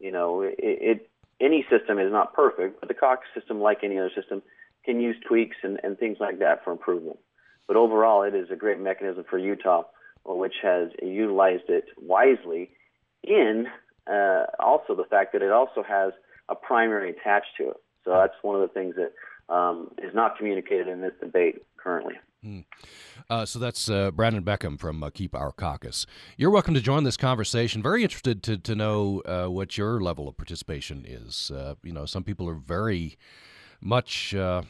you 0.00 0.10
know, 0.10 0.42
it, 0.42 0.56
it, 0.58 1.10
any 1.40 1.64
system 1.70 1.98
is 1.98 2.10
not 2.10 2.34
perfect, 2.34 2.80
but 2.80 2.88
the 2.88 2.94
caucus 2.94 3.28
system, 3.34 3.60
like 3.60 3.84
any 3.84 3.98
other 3.98 4.10
system, 4.14 4.42
can 4.84 5.00
use 5.00 5.16
tweaks 5.26 5.56
and, 5.62 5.78
and 5.84 5.98
things 5.98 6.16
like 6.18 6.38
that 6.40 6.64
for 6.64 6.72
improvement. 6.72 7.18
But 7.66 7.76
overall, 7.76 8.22
it 8.22 8.34
is 8.34 8.50
a 8.50 8.56
great 8.56 8.80
mechanism 8.80 9.24
for 9.28 9.38
Utah, 9.38 9.84
which 10.24 10.54
has 10.62 10.88
utilized 11.02 11.68
it 11.68 11.84
wisely 12.00 12.70
in 13.22 13.66
uh, 14.10 14.44
also 14.60 14.94
the 14.94 15.04
fact 15.10 15.32
that 15.32 15.42
it 15.42 15.52
also 15.52 15.82
has 15.82 16.12
a 16.48 16.54
primary 16.54 17.10
attached 17.10 17.56
to 17.58 17.70
it. 17.70 17.76
So 18.04 18.10
that's 18.10 18.34
one 18.42 18.56
of 18.56 18.62
the 18.62 18.72
things 18.72 18.94
that 18.96 19.12
um, 19.54 19.90
is 19.98 20.14
not 20.14 20.36
communicated 20.36 20.88
in 20.88 21.00
this 21.00 21.12
debate 21.20 21.62
currently. 21.76 22.14
Hmm. 22.42 22.60
Uh, 23.28 23.44
so 23.44 23.58
that's 23.58 23.90
uh, 23.90 24.12
Brandon 24.12 24.44
Beckham 24.44 24.78
from 24.78 25.02
uh, 25.02 25.10
Keep 25.10 25.34
Our 25.34 25.50
Caucus. 25.50 26.06
You're 26.36 26.50
welcome 26.50 26.72
to 26.74 26.80
join 26.80 27.02
this 27.02 27.16
conversation. 27.16 27.82
Very 27.82 28.04
interested 28.04 28.42
to 28.44 28.58
to 28.58 28.74
know 28.76 29.22
uh, 29.26 29.46
what 29.46 29.76
your 29.76 30.00
level 30.00 30.28
of 30.28 30.36
participation 30.36 31.04
is. 31.06 31.50
Uh, 31.50 31.74
you 31.82 31.92
know, 31.92 32.06
some 32.06 32.22
people 32.22 32.48
are 32.48 32.54
very 32.54 33.18
much 33.80 34.34
uh, 34.34 34.62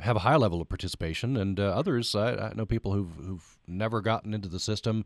have 0.00 0.16
a 0.16 0.20
high 0.20 0.36
level 0.36 0.60
of 0.60 0.68
participation, 0.68 1.36
and 1.36 1.58
others 1.58 2.14
I, 2.14 2.34
I, 2.34 2.52
know 2.54 2.66
people 2.66 2.92
who've 2.92 3.14
who've 3.14 3.56
never 3.66 4.00
gotten 4.00 4.34
into 4.34 4.48
the 4.48 4.60
system 4.60 5.04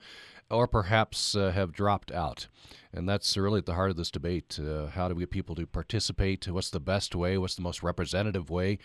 or 0.50 0.66
perhaps 0.66 1.34
uh, 1.34 1.50
have 1.50 1.72
dropped 1.72 2.10
out. 2.10 2.48
And 2.92 3.08
that's 3.08 3.36
really 3.36 3.58
at 3.58 3.66
the 3.66 3.74
heart 3.74 3.90
of 3.90 3.96
this 3.96 4.10
debate. 4.10 4.58
Uh, 4.58 4.86
how 4.86 5.08
do 5.08 5.14
we 5.14 5.22
get 5.22 5.30
people 5.30 5.54
to 5.56 5.66
participate? 5.66 6.48
What's 6.48 6.70
the 6.70 6.80
best 6.80 7.14
way? 7.14 7.36
What's 7.36 7.54
the 7.54 7.62
most 7.62 7.82
representative 7.82 8.48
way? 8.48 8.78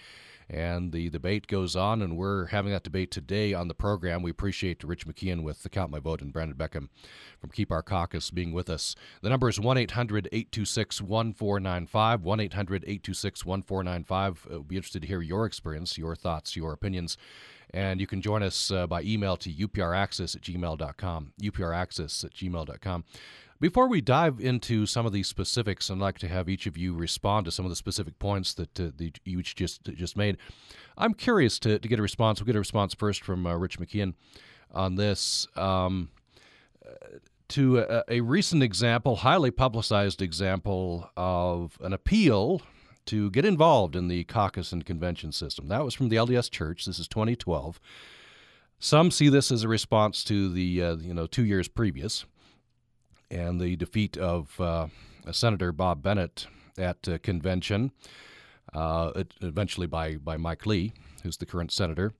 And 0.50 0.92
the 0.92 1.10
debate 1.10 1.48
goes 1.48 1.76
on, 1.76 2.02
and 2.02 2.18
we're 2.18 2.48
having 2.48 2.72
that 2.72 2.84
debate 2.84 3.12
today 3.12 3.54
on 3.54 3.68
the 3.68 3.74
program. 3.74 4.22
We 4.22 4.32
appreciate 4.32 4.84
Rich 4.84 5.08
McKeown 5.08 5.44
with 5.44 5.64
the 5.64 5.70
Count 5.70 5.92
My 5.92 6.00
Vote 6.00 6.22
and 6.22 6.34
Brandon 6.34 6.58
Beckham 6.58 6.90
from 7.40 7.52
Keep 7.52 7.72
Our 7.72 7.84
Caucus 7.84 8.32
being 8.32 8.52
with 8.52 8.70
us. 8.70 8.96
The 9.22 9.30
number 9.30 9.50
is 9.50 9.60
1 9.60 9.78
800 9.78 10.28
826 10.32 11.02
1495. 11.02 12.22
1 12.24 12.40
800 12.40 12.84
826 12.84 13.46
1495. 13.46 14.48
We'll 14.50 14.64
be 14.64 14.76
interested 14.76 15.02
to 15.02 15.08
hear 15.08 15.22
your 15.22 15.46
experience, 15.46 15.98
your 15.98 16.16
thoughts, 16.16 16.56
your 16.56 16.74
opinions. 16.74 17.18
And 17.74 18.00
you 18.00 18.06
can 18.06 18.22
join 18.22 18.44
us 18.44 18.70
uh, 18.70 18.86
by 18.86 19.02
email 19.02 19.36
to 19.38 19.52
upraccess 19.52 20.36
at 20.36 20.44
gmail.com, 20.44 21.34
upraccess 21.42 22.24
at 22.24 22.34
gmail.com. 22.34 23.04
Before 23.64 23.88
we 23.88 24.02
dive 24.02 24.42
into 24.42 24.86
some 24.86 25.06
of 25.06 25.14
these 25.14 25.30
specifics, 25.30 25.90
I'd 25.90 25.98
like 25.98 26.20
to 26.20 26.28
have 26.28 26.50
each 26.50 26.68
of 26.68 26.78
you 26.78 26.94
respond 26.94 27.46
to 27.46 27.52
some 27.52 27.64
of 27.64 27.70
the 27.70 27.78
specific 27.78 28.20
points 28.20 28.54
that, 28.56 28.78
uh, 28.78 28.92
you 29.24 29.40
each 29.40 29.56
just 29.56 29.86
just 29.86 30.18
made. 30.18 30.36
I'm 30.98 31.14
curious 31.14 31.60
to, 31.60 31.80
to 31.80 31.88
get 31.88 31.98
a 31.98 32.02
response. 32.02 32.42
We'll 32.42 32.48
get 32.48 32.58
a 32.58 32.60
response 32.60 32.94
first 32.94 33.24
from 33.24 33.48
uh, 33.48 33.56
Rich 33.56 33.80
McKeown 33.80 34.16
on 34.70 34.96
this. 34.96 35.48
Um, 35.56 36.10
to 37.48 37.80
a, 37.80 38.04
a, 38.10 38.20
recent 38.20 38.64
example, 38.64 39.16
highly 39.16 39.50
publicized 39.50 40.22
example 40.22 41.10
of 41.16 41.78
an 41.80 41.94
appeal 41.94 42.64
to 43.06 43.32
get 43.32 43.46
involved 43.46 43.96
in 43.96 44.10
the 44.10 44.26
caucus 44.26 44.74
and 44.74 44.86
convention 44.86 45.32
system. 45.32 45.70
That 45.70 45.86
was 45.86 45.94
from 45.94 46.10
the 46.10 46.18
LDS 46.18 46.52
Church. 46.52 46.84
This 46.84 47.00
is 47.00 47.08
2012. 47.08 47.80
Some 48.78 49.10
see 49.10 49.30
this 49.30 49.54
as 49.54 49.64
a 49.64 49.70
response 49.70 50.26
to 50.26 50.50
the 50.50 50.84
uh, 50.84 50.96
you 50.98 51.14
know 51.14 51.28
two 51.28 51.46
years 51.46 51.70
previous 51.70 52.26
and 53.34 53.60
the 53.60 53.76
defeat 53.76 54.18
of 54.18 54.60
uh, 54.60 54.88
Senator 55.32 55.72
Bob 55.72 56.02
Bennett 56.02 56.48
at 56.78 57.22
convention, 57.24 57.92
uh, 58.74 59.12
eventually 59.42 59.88
by, 59.88 60.16
by 60.16 60.38
Mike 60.38 60.66
Lee, 60.66 60.94
who's 61.24 61.38
the 61.38 61.46
current 61.46 61.72
senator. 61.72 62.14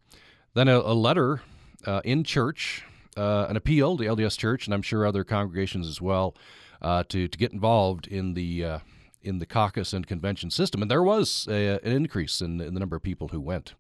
Then 0.54 0.68
a, 0.68 0.78
a 0.80 0.94
letter 0.94 1.42
uh, 1.86 2.02
in 2.04 2.24
church, 2.24 2.84
uh, 3.18 3.48
an 3.50 3.56
appeal 3.56 3.98
to 3.98 4.04
LDS 4.04 4.38
Church, 4.38 4.68
and 4.68 4.74
I'm 4.74 4.82
sure 4.82 5.06
other 5.06 5.24
congregations 5.24 5.88
as 5.88 6.02
well, 6.02 6.36
to, 6.82 7.28
to 7.28 7.38
get 7.38 7.54
involved 7.54 8.08
in 8.08 8.34
the 8.34 8.80
in 9.24 9.40
the 9.40 9.46
caucus 9.46 9.94
and 9.94 10.06
convention 10.06 10.52
system. 10.52 10.82
And 10.82 10.92
there 10.92 11.02
was 11.02 11.48
a, 11.50 11.80
an 11.80 11.92
increase 11.94 12.42
in, 12.42 12.60
in 12.60 12.74
the 12.74 12.80
number 12.80 12.98
of 12.98 13.04
people 13.04 13.30
who 13.30 13.40
went. 13.40 13.74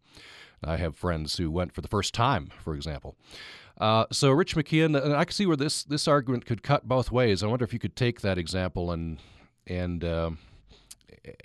I 0.63 0.77
have 0.77 0.95
friends 0.95 1.37
who 1.37 1.51
went 1.51 1.73
for 1.73 1.81
the 1.81 1.87
first 1.87 2.13
time, 2.13 2.49
for 2.63 2.75
example. 2.75 3.17
Uh, 3.77 4.05
so, 4.11 4.31
Rich 4.31 4.55
McKeown, 4.55 5.01
and 5.01 5.15
I 5.15 5.25
can 5.25 5.33
see 5.33 5.45
where 5.45 5.57
this 5.57 5.83
this 5.83 6.07
argument 6.07 6.45
could 6.45 6.63
cut 6.63 6.87
both 6.87 7.11
ways. 7.11 7.41
I 7.43 7.47
wonder 7.47 7.65
if 7.65 7.73
you 7.73 7.79
could 7.79 7.95
take 7.95 8.21
that 8.21 8.37
example 8.37 8.91
and 8.91 9.19
and 9.67 10.03
uh, 10.03 10.31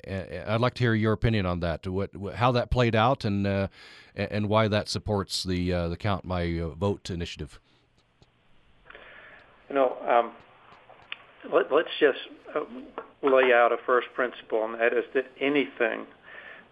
I'd 0.07 0.61
like 0.61 0.75
to 0.75 0.83
hear 0.83 0.95
your 0.95 1.13
opinion 1.13 1.47
on 1.47 1.61
that. 1.61 1.87
What 1.87 2.11
how 2.35 2.53
that 2.53 2.71
played 2.71 2.95
out 2.95 3.25
and 3.25 3.47
uh, 3.47 3.69
and 4.15 4.49
why 4.49 4.69
that 4.69 4.89
supports 4.89 5.45
the 5.45 5.73
uh, 5.73 5.89
the 5.89 5.97
Count 5.97 6.25
My 6.25 6.59
uh, 6.59 6.71
Vote 6.71 7.11
initiative. 7.11 7.61
You 9.69 9.75
know, 9.75 9.97
um, 10.09 10.33
let, 11.53 11.71
us 11.71 11.85
just 12.01 12.19
uh, 12.55 12.61
lay 13.23 13.53
out 13.53 13.71
a 13.71 13.77
first 13.85 14.09
principle, 14.15 14.65
and 14.65 14.75
that 14.75 14.93
is 14.93 15.05
that 15.15 15.27
anything 15.41 16.07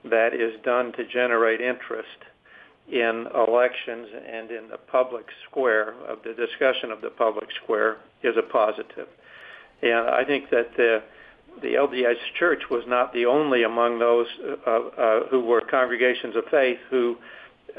that 0.05 0.33
is 0.35 0.59
done 0.65 0.93
to 0.93 1.05
generate 1.07 1.61
interest 1.61 2.25
in 2.91 3.27
elections 3.35 4.09
and 4.29 4.51
in 4.51 4.69
the 4.69 4.79
public 4.79 5.27
square 5.49 5.95
of 6.07 6.19
the 6.23 6.33
discussion 6.35 6.91
of 6.91 7.01
the 7.01 7.11
public 7.11 7.49
square 7.63 7.97
is 8.23 8.37
a 8.37 8.43
positive. 8.43 9.09
And 9.83 10.09
I 10.09 10.25
think 10.25 10.51
that 10.51 10.77
the 10.77 11.03
the 11.63 11.75
LDS 11.75 12.19
Church 12.39 12.65
was 12.71 12.85
not 12.87 13.15
the 13.15 13.25
only 13.25 13.63
among 13.63 13.99
those 13.99 14.27
uh, 14.67 14.71
uh, 14.71 15.27
who 15.31 15.41
were 15.41 15.63
congregations 15.63 16.37
of 16.37 16.45
faith 16.51 16.79
who 16.91 17.17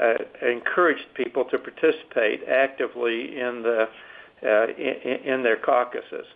uh, 0.02 0.14
encouraged 0.42 1.04
people 1.14 1.44
to 1.44 1.58
participate 1.58 2.42
actively 2.48 3.38
in 3.38 3.62
the 3.62 3.88
uh, 4.42 4.66
in, 4.76 5.34
in 5.34 5.42
their 5.42 5.56
caucuses. 5.56 6.26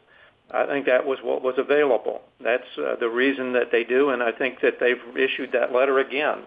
I 0.50 0.66
think 0.66 0.86
that 0.86 1.06
was 1.06 1.18
what 1.22 1.42
was 1.42 1.54
available. 1.58 2.20
That's 2.42 2.66
uh, 2.78 2.96
the 3.00 3.08
reason 3.08 3.52
that 3.54 3.72
they 3.72 3.84
do, 3.84 4.10
and 4.10 4.22
I 4.22 4.32
think 4.32 4.60
that 4.60 4.78
they've 4.80 5.16
issued 5.16 5.52
that 5.52 5.72
letter 5.72 5.98
again, 5.98 6.40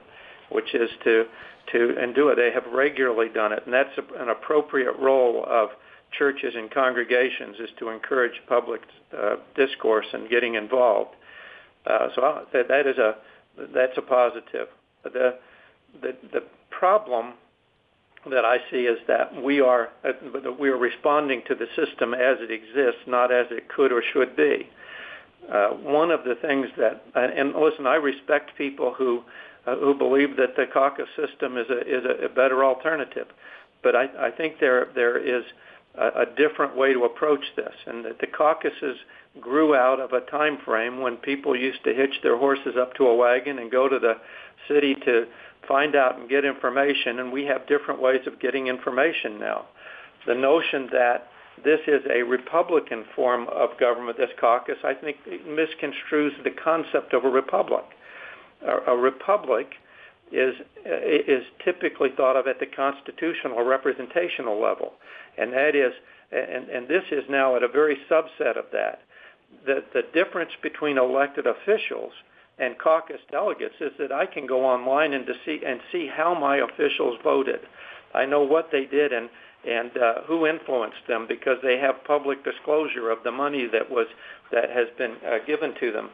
which 0.50 0.76
is 0.76 0.90
to 1.04 1.26
to 1.72 1.96
and 2.00 2.16
do 2.16 2.30
it. 2.30 2.36
They 2.36 2.52
have 2.52 2.72
regularly 2.72 3.30
done 3.30 3.52
it, 3.52 3.64
and 3.66 3.74
that's 3.74 3.98
a, 3.98 4.22
an 4.22 4.30
appropriate 4.30 4.96
role 5.00 5.46
of 5.48 5.70
churches 6.18 6.54
and 6.56 6.72
congregations 6.72 7.58
is 7.60 7.70
to 7.80 7.90
encourage 7.90 8.34
public 8.48 8.82
uh, 9.18 9.36
discourse 9.56 10.06
and 10.14 10.30
getting 10.30 10.56
involved. 10.56 11.16
Uh, 11.86 12.08
so 12.16 12.22
I, 12.22 12.44
that, 12.54 12.68
that 12.68 12.88
is 12.88 12.98
a 12.98 13.16
that's 13.74 13.98
a 13.98 14.02
positive. 14.02 14.68
The 15.04 15.38
the 16.02 16.16
the 16.34 16.44
problem 16.72 17.34
that 18.30 18.44
I 18.44 18.58
see 18.72 18.86
is 18.86 18.98
that 19.08 19.42
we 19.42 19.62
are 19.62 19.90
uh, 20.04 20.12
we 20.60 20.70
are 20.70 20.78
responding 20.78 21.44
to 21.48 21.56
the 21.56 21.68
system 21.76 22.14
as 22.14 22.38
it 22.40 22.52
exists, 22.52 23.02
not 23.08 23.32
as 23.32 23.48
it 23.52 23.70
could 23.70 23.92
or 23.92 24.04
should 24.14 24.36
be. 24.36 24.70
Uh, 25.52 25.70
one 25.70 26.10
of 26.10 26.24
the 26.24 26.36
things 26.42 26.68
that 26.78 27.04
and 27.14 27.54
listen, 27.56 27.86
I 27.86 27.96
respect 27.96 28.58
people 28.58 28.94
who 28.98 29.24
uh, 29.66 29.76
who 29.78 29.94
believe 29.94 30.38
that 30.38 30.56
the 30.56 30.66
caucus 30.72 31.08
system 31.16 31.58
is 31.58 31.68
a 31.70 31.82
is 31.82 32.04
a, 32.06 32.26
a 32.26 32.30
better 32.30 32.64
alternative, 32.64 33.28
but 33.84 33.96
I, 33.96 34.28
I 34.28 34.32
think 34.32 34.60
there 34.60 34.88
there 34.96 35.18
is 35.18 35.44
a, 35.98 36.22
a 36.22 36.26
different 36.38 36.76
way 36.76 36.94
to 36.94 37.04
approach 37.06 37.44
this, 37.56 37.74
and 37.86 38.06
that 38.06 38.20
the 38.20 38.28
caucuses 38.28 38.98
grew 39.40 39.76
out 39.76 40.00
of 40.00 40.14
a 40.14 40.22
time 40.22 40.58
frame 40.64 41.02
when 41.02 41.18
people 41.18 41.56
used 41.56 41.84
to 41.84 41.94
hitch 41.94 42.22
their 42.24 42.38
horses 42.38 42.76
up 42.80 42.94
to 42.96 43.08
a 43.08 43.16
wagon 43.16 43.60
and 43.60 43.70
go 43.72 43.90
to 43.90 44.00
the 44.00 44.16
city 44.68 44.96
to 45.06 45.26
find 45.68 45.96
out 45.96 46.18
and 46.18 46.30
get 46.30 46.46
information, 46.46 47.20
and 47.20 47.32
we 47.32 47.46
have 47.46 47.68
different 47.68 48.02
ways 48.02 48.22
of 48.28 48.40
getting 48.40 48.68
information 48.68 49.40
now. 49.40 49.66
The 50.28 50.36
notion 50.36 50.90
that 50.92 51.28
this 51.64 51.80
is 51.88 52.02
a 52.14 52.24
Republican 52.24 53.06
form 53.16 53.48
of 53.48 53.70
government, 53.80 54.18
this 54.18 54.30
caucus, 54.40 54.78
I 54.84 54.94
think 54.94 55.18
misconstrues 55.48 56.44
the 56.44 56.52
concept 56.52 57.14
of 57.14 57.24
a 57.24 57.30
republic. 57.30 57.86
A, 58.66 58.92
a 58.92 58.98
republic 58.98 59.74
is 60.32 60.56
is 60.86 61.44
typically 61.64 62.10
thought 62.16 62.36
of 62.36 62.48
at 62.48 62.60
the 62.60 62.66
constitutional 62.66 63.54
or 63.54 63.64
representational 63.64 64.62
level, 64.62 64.94
and 65.38 65.54
that 65.54 65.76
is, 65.76 65.94
and, 66.32 66.70
and 66.70 66.88
this 66.88 67.04
is 67.12 67.24
now 67.30 67.56
at 67.56 67.64
a 67.64 67.68
very 67.68 67.98
subset 68.10 68.58
of 68.58 68.66
that. 68.72 69.02
The 69.66 69.84
the 69.94 70.04
difference 70.14 70.52
between 70.62 70.98
elected 70.98 71.46
officials 71.48 72.12
and 72.58 72.78
caucus 72.80 73.20
delegates 73.32 73.76
is 73.82 73.92
that 74.00 74.12
I 74.12 74.26
can 74.26 74.48
go 74.48 74.66
online 74.66 75.14
and 75.14 75.28
see 75.46 75.62
and 75.66 75.80
see 75.92 76.08
how 76.08 76.34
my 76.34 76.58
officials 76.58 77.18
voted. 77.24 77.60
I 78.14 78.26
know 78.26 78.44
what 78.44 78.70
they 78.72 78.86
did 78.86 79.12
and 79.12 79.30
and 79.68 79.98
uh, 79.98 80.22
who 80.28 80.46
influenced 80.46 81.08
them 81.08 81.26
because 81.28 81.58
they 81.64 81.78
have 81.78 82.04
public 82.06 82.44
disclosure 82.44 83.10
of 83.10 83.20
the 83.24 83.32
money 83.32 83.68
that 83.72 83.90
was 83.90 84.08
that 84.52 84.70
has 84.70 84.88
been 84.98 85.16
uh, 85.26 85.38
given 85.46 85.74
to 85.80 85.92
them. 85.92 86.10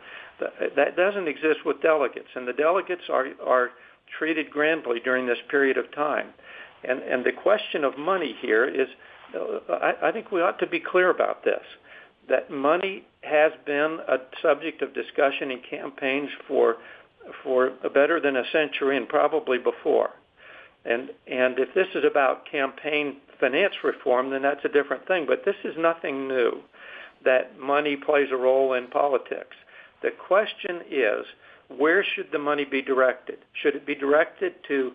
That 0.76 0.96
doesn't 0.96 1.28
exist 1.28 1.66
with 1.66 1.82
delegates, 1.82 2.30
and 2.36 2.48
the 2.48 2.54
delegates 2.54 3.04
are 3.10 3.28
are 3.46 3.72
treated 4.18 4.50
grandly 4.50 5.00
during 5.00 5.26
this 5.26 5.38
period 5.50 5.78
of 5.78 5.92
time. 5.94 6.28
And 6.84 7.02
and 7.04 7.24
the 7.24 7.32
question 7.32 7.84
of 7.84 7.98
money 7.98 8.36
here 8.42 8.66
is, 8.66 8.88
uh, 9.36 9.74
I, 9.74 10.10
I 10.10 10.12
think 10.12 10.32
we 10.32 10.42
ought 10.42 10.60
to 10.60 10.68
be 10.68 10.80
clear 10.80 11.10
about 11.10 11.44
this 11.44 11.64
that 12.30 12.50
money 12.50 13.04
has 13.22 13.52
been 13.66 14.00
a 14.08 14.18
subject 14.42 14.82
of 14.82 14.94
discussion 14.94 15.52
in 15.52 15.60
campaigns 15.70 16.30
for 16.48 16.78
for 17.44 17.72
better 17.94 18.20
than 18.20 18.36
a 18.36 18.44
century 18.52 18.98
and 18.98 19.08
probably 19.08 19.58
before. 19.58 20.12
And 20.86 21.12
and 21.28 21.60
if 21.60 21.74
this 21.74 21.88
is 21.94 22.04
about 22.10 22.50
campaign 22.50 23.18
finance 23.40 23.76
reform, 23.84 24.32
then 24.32 24.42
that's 24.42 24.66
a 24.66 24.70
different 24.70 25.08
thing. 25.08 25.26
But 25.28 25.46
this 25.46 25.56
is 25.64 25.76
nothing 25.78 26.28
new 26.28 26.62
that 27.24 27.60
money 27.60 27.96
plays 27.96 28.30
a 28.32 28.36
role 28.36 28.74
in 28.74 28.88
politics. 28.88 29.56
The 30.02 30.12
question 30.28 30.82
is, 30.90 31.26
where 31.78 32.04
should 32.04 32.32
the 32.32 32.40
money 32.40 32.66
be 32.66 32.82
directed? 32.82 33.40
Should 33.62 33.76
it 33.76 33.86
be 33.86 33.96
directed 33.96 34.54
to 34.68 34.92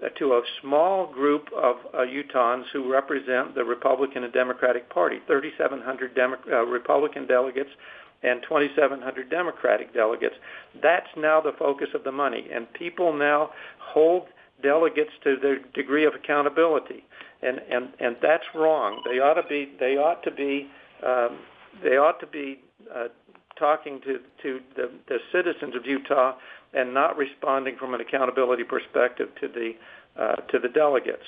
uh, 0.00 0.08
to 0.10 0.34
a 0.34 0.42
small 0.62 1.12
group 1.12 1.48
of 1.56 1.76
uh, 1.92 1.98
Utahns 1.98 2.64
who 2.72 2.90
represent 2.90 3.56
the 3.56 3.64
Republican 3.64 4.22
and 4.22 4.32
Democratic 4.32 4.88
Party, 4.90 5.18
3,700 5.26 6.14
Demo- 6.14 6.36
uh, 6.52 6.64
Republican 6.66 7.26
delegates 7.26 7.70
and 8.22 8.40
2,700 8.42 9.28
Democratic 9.30 9.92
delegates. 9.92 10.34
That's 10.82 11.08
now 11.16 11.40
the 11.40 11.52
focus 11.58 11.88
of 11.94 12.04
the 12.04 12.12
money, 12.12 12.46
and 12.52 12.72
people 12.74 13.12
now 13.12 13.50
hold 13.80 14.28
delegates 14.62 15.10
to 15.24 15.36
their 15.40 15.58
degree 15.74 16.04
of 16.04 16.14
accountability, 16.14 17.04
and 17.42 17.60
and 17.70 17.88
and 18.00 18.16
that's 18.20 18.44
wrong. 18.54 19.02
They 19.04 19.18
ought 19.18 19.40
to 19.40 19.48
be 19.48 19.72
they 19.78 19.96
ought 19.96 20.22
to 20.24 20.30
be 20.30 20.68
um, 21.06 21.38
they 21.82 21.96
ought 21.96 22.18
to 22.20 22.26
be 22.26 22.60
uh, 22.94 23.08
talking 23.58 24.00
to 24.02 24.20
to 24.42 24.60
the, 24.76 24.90
the 25.08 25.18
citizens 25.32 25.74
of 25.74 25.86
Utah 25.86 26.34
and 26.74 26.92
not 26.92 27.16
responding 27.16 27.76
from 27.76 27.94
an 27.94 28.00
accountability 28.00 28.64
perspective 28.64 29.28
to 29.40 29.48
the 29.48 29.72
uh, 30.20 30.36
to 30.50 30.58
the 30.58 30.68
delegates. 30.68 31.24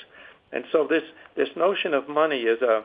And 0.53 0.65
so 0.73 0.87
this 0.89 1.05
this 1.37 1.49
notion 1.57 1.95
of 1.95 2.09
money 2.09 2.43
is 2.43 2.61
a 2.63 2.85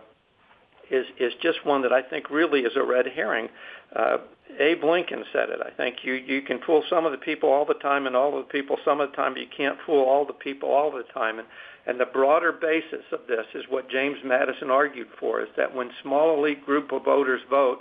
is 0.90 1.06
is 1.20 1.34
just 1.42 1.66
one 1.66 1.82
that 1.82 1.94
I 1.94 2.02
think 2.02 2.30
really 2.30 2.62
is 2.62 2.74
a 2.76 2.84
red 2.84 3.08
herring. 3.08 3.50
Uh, 3.96 4.18
Abe 4.60 4.84
Lincoln 4.84 5.24
said 5.34 5.50
it. 5.50 5.60
I 5.66 5.72
think 5.72 5.98
you 6.04 6.14
you 6.14 6.42
can 6.42 6.60
fool 6.66 6.84
some 6.90 7.06
of 7.06 7.12
the 7.12 7.18
people 7.18 7.50
all 7.50 7.66
the 7.66 7.74
time, 7.76 8.08
and 8.08 8.16
all 8.16 8.38
of 8.38 8.46
the 8.48 8.52
people 8.52 8.78
some 8.86 9.02
of 9.02 9.10
the 9.10 9.16
time. 9.16 9.34
But 9.34 9.42
you 9.42 9.48
can't 9.56 9.78
fool 9.86 10.04
all 10.04 10.26
the 10.26 10.34
people 10.34 10.70
all 10.70 10.92
the 10.92 11.04
time. 11.14 11.40
And 11.40 11.48
and 11.88 12.00
the 12.00 12.06
broader 12.06 12.52
basis 12.52 13.06
of 13.12 13.22
this 13.28 13.46
is 13.54 13.64
what 13.70 13.90
James 13.90 14.18
Madison 14.24 14.70
argued 14.70 15.08
for: 15.20 15.42
is 15.42 15.50
that 15.58 15.74
when 15.74 15.90
small 16.02 16.38
elite 16.38 16.66
group 16.66 16.92
of 16.92 17.04
voters 17.04 17.42
vote, 17.50 17.80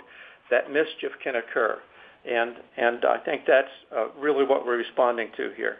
that 0.49 0.71
mischief 0.71 1.11
can 1.23 1.35
occur 1.35 1.79
and 2.25 2.55
and 2.77 3.05
I 3.05 3.17
think 3.17 3.43
that's 3.45 3.69
uh, 3.95 4.07
really 4.17 4.45
what 4.45 4.65
we're 4.65 4.77
responding 4.77 5.29
to 5.37 5.51
here. 5.55 5.77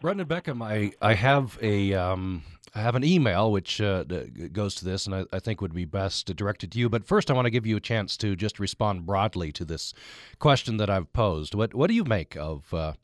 Brandon 0.00 0.26
Beckham, 0.26 0.62
I 0.62 0.92
I 1.02 1.14
have 1.14 1.58
a 1.60 1.92
um, 1.94 2.42
I 2.74 2.80
have 2.80 2.94
an 2.94 3.04
email 3.04 3.52
which 3.52 3.80
uh, 3.80 4.04
goes 4.52 4.74
to 4.76 4.84
this, 4.84 5.06
and 5.06 5.14
I, 5.14 5.24
I, 5.32 5.38
think 5.40 5.60
would 5.60 5.74
be 5.74 5.84
best 5.84 6.34
directed 6.34 6.72
to 6.72 6.78
you. 6.78 6.88
But 6.88 7.04
first, 7.04 7.30
I 7.30 7.34
want 7.34 7.46
to 7.46 7.50
give 7.50 7.66
you 7.66 7.76
a 7.76 7.80
chance 7.80 8.16
to 8.18 8.36
just 8.36 8.58
respond 8.58 9.06
broadly 9.06 9.52
to 9.52 9.64
this 9.64 9.92
question 10.38 10.76
that 10.78 10.88
I've 10.88 11.12
posed. 11.12 11.54
What 11.54 11.74
what 11.74 11.88
do 11.88 11.94
you 11.94 12.04
make 12.04 12.36
of 12.36 12.72
uh, 12.72 12.94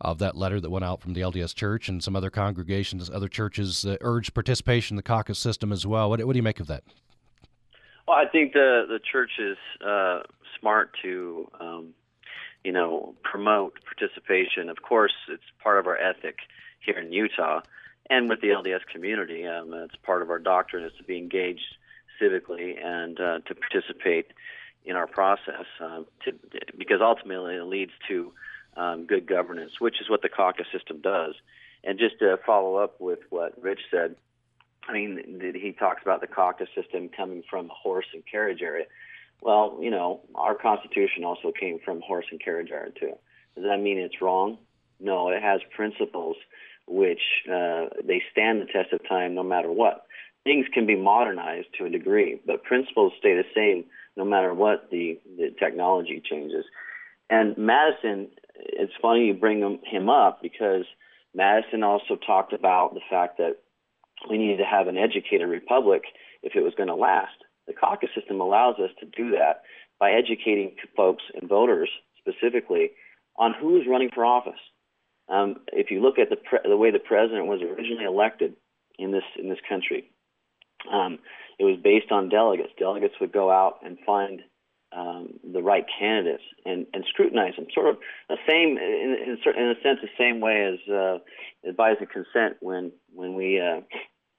of 0.00 0.18
that 0.18 0.36
letter 0.36 0.60
that 0.60 0.70
went 0.70 0.84
out 0.84 1.00
from 1.00 1.14
the 1.14 1.22
LDS 1.22 1.54
Church 1.54 1.88
and 1.88 2.02
some 2.02 2.14
other 2.14 2.30
congregations, 2.30 3.10
other 3.10 3.28
churches 3.28 3.84
uh, 3.84 3.96
urged 4.00 4.32
participation 4.32 4.94
in 4.94 4.96
the 4.96 5.02
caucus 5.02 5.38
system 5.38 5.72
as 5.72 5.86
well? 5.86 6.08
What 6.08 6.24
what 6.24 6.34
do 6.34 6.38
you 6.38 6.44
make 6.44 6.60
of 6.60 6.68
that? 6.68 6.84
Well, 8.10 8.18
I 8.18 8.26
think 8.28 8.54
the 8.54 8.86
the 8.88 8.98
church 8.98 9.30
is 9.38 9.56
uh, 9.86 10.22
smart 10.58 10.96
to, 11.00 11.48
um, 11.60 11.94
you 12.64 12.72
know, 12.72 13.14
promote 13.22 13.78
participation. 13.84 14.68
Of 14.68 14.82
course, 14.82 15.12
it's 15.28 15.44
part 15.62 15.78
of 15.78 15.86
our 15.86 15.96
ethic 15.96 16.38
here 16.84 16.98
in 16.98 17.12
Utah, 17.12 17.60
and 18.10 18.28
with 18.28 18.40
the 18.40 18.48
LDS 18.48 18.80
community. 18.92 19.46
Um, 19.46 19.72
it's 19.74 19.94
part 20.02 20.22
of 20.22 20.30
our 20.30 20.40
doctrine 20.40 20.84
is 20.84 20.90
to 20.98 21.04
be 21.04 21.18
engaged 21.18 21.76
civically 22.20 22.84
and 22.84 23.20
uh, 23.20 23.38
to 23.46 23.54
participate 23.54 24.32
in 24.84 24.96
our 24.96 25.06
process, 25.06 25.66
uh, 25.80 26.00
to, 26.24 26.32
because 26.76 26.98
ultimately 27.00 27.54
it 27.54 27.62
leads 27.62 27.92
to 28.08 28.32
um, 28.76 29.06
good 29.06 29.24
governance, 29.28 29.74
which 29.78 30.00
is 30.00 30.10
what 30.10 30.22
the 30.22 30.28
caucus 30.28 30.66
system 30.72 31.00
does. 31.00 31.36
And 31.84 31.96
just 31.96 32.18
to 32.18 32.40
follow 32.44 32.74
up 32.74 33.00
with 33.00 33.20
what 33.30 33.62
Rich 33.62 33.82
said, 33.88 34.16
I 34.88 34.92
mean, 34.92 35.40
he 35.54 35.72
talks 35.72 36.02
about 36.02 36.20
the 36.20 36.26
caucus 36.26 36.68
system 36.74 37.10
coming 37.14 37.42
from 37.48 37.66
a 37.66 37.74
horse 37.74 38.06
and 38.12 38.22
carriage 38.30 38.62
area. 38.62 38.86
Well, 39.42 39.78
you 39.80 39.90
know, 39.90 40.20
our 40.34 40.54
Constitution 40.54 41.24
also 41.24 41.52
came 41.58 41.78
from 41.84 42.00
horse 42.00 42.26
and 42.30 42.42
carriage 42.42 42.70
area 42.70 42.92
too. 42.98 43.12
Does 43.54 43.64
that 43.64 43.78
mean 43.78 43.98
it's 43.98 44.20
wrong? 44.20 44.58
No, 44.98 45.30
it 45.30 45.42
has 45.42 45.60
principles 45.74 46.36
which 46.86 47.20
uh, 47.46 47.86
they 48.04 48.22
stand 48.32 48.60
the 48.60 48.66
test 48.66 48.92
of 48.92 49.00
time 49.08 49.34
no 49.34 49.42
matter 49.42 49.70
what. 49.70 50.06
Things 50.44 50.66
can 50.72 50.86
be 50.86 50.96
modernized 50.96 51.68
to 51.78 51.84
a 51.84 51.90
degree, 51.90 52.40
but 52.46 52.64
principles 52.64 53.12
stay 53.18 53.34
the 53.34 53.44
same 53.54 53.84
no 54.16 54.24
matter 54.24 54.52
what 54.52 54.90
the, 54.90 55.18
the 55.36 55.54
technology 55.58 56.20
changes. 56.28 56.64
And 57.28 57.56
Madison, 57.56 58.28
it's 58.56 58.92
funny 59.00 59.26
you 59.26 59.34
bring 59.34 59.78
him 59.84 60.08
up 60.08 60.42
because 60.42 60.84
Madison 61.34 61.84
also 61.84 62.16
talked 62.16 62.52
about 62.52 62.94
the 62.94 63.00
fact 63.08 63.38
that 63.38 63.58
we 64.28 64.38
needed 64.38 64.58
to 64.58 64.64
have 64.64 64.88
an 64.88 64.98
educated 64.98 65.48
republic 65.48 66.02
if 66.42 66.54
it 66.54 66.62
was 66.62 66.74
going 66.76 66.88
to 66.88 66.94
last. 66.94 67.36
The 67.66 67.72
caucus 67.72 68.10
system 68.14 68.40
allows 68.40 68.76
us 68.76 68.90
to 69.00 69.06
do 69.06 69.30
that 69.32 69.62
by 69.98 70.12
educating 70.12 70.74
folks 70.96 71.22
and 71.34 71.48
voters 71.48 71.90
specifically 72.18 72.90
on 73.36 73.54
who 73.58 73.80
is 73.80 73.86
running 73.88 74.10
for 74.14 74.24
office. 74.24 74.60
Um, 75.28 75.56
if 75.72 75.90
you 75.90 76.02
look 76.02 76.18
at 76.18 76.28
the 76.30 76.36
pre- 76.36 76.68
the 76.68 76.76
way 76.76 76.90
the 76.90 76.98
president 76.98 77.46
was 77.46 77.60
originally 77.62 78.04
elected 78.04 78.54
in 78.98 79.12
this 79.12 79.22
in 79.38 79.48
this 79.48 79.60
country, 79.68 80.10
um, 80.92 81.18
it 81.58 81.64
was 81.64 81.76
based 81.82 82.10
on 82.10 82.28
delegates. 82.28 82.72
Delegates 82.78 83.14
would 83.20 83.32
go 83.32 83.50
out 83.50 83.78
and 83.84 83.98
find 84.04 84.40
um, 84.92 85.38
the 85.52 85.62
right 85.62 85.84
candidates 85.98 86.42
and, 86.64 86.86
and 86.92 87.04
scrutinize 87.08 87.54
them. 87.56 87.66
Sort 87.72 87.88
of 87.88 87.96
the 88.28 88.36
same, 88.48 88.76
in, 88.78 89.16
in, 89.24 89.54
in 89.56 89.68
a 89.70 89.74
sense, 89.82 90.00
the 90.02 90.08
same 90.18 90.40
way 90.40 90.64
as 90.64 90.92
uh, 90.92 91.18
advising 91.68 92.08
consent 92.12 92.56
when 92.60 92.92
when 93.14 93.34
we, 93.34 93.60
uh, 93.60 93.80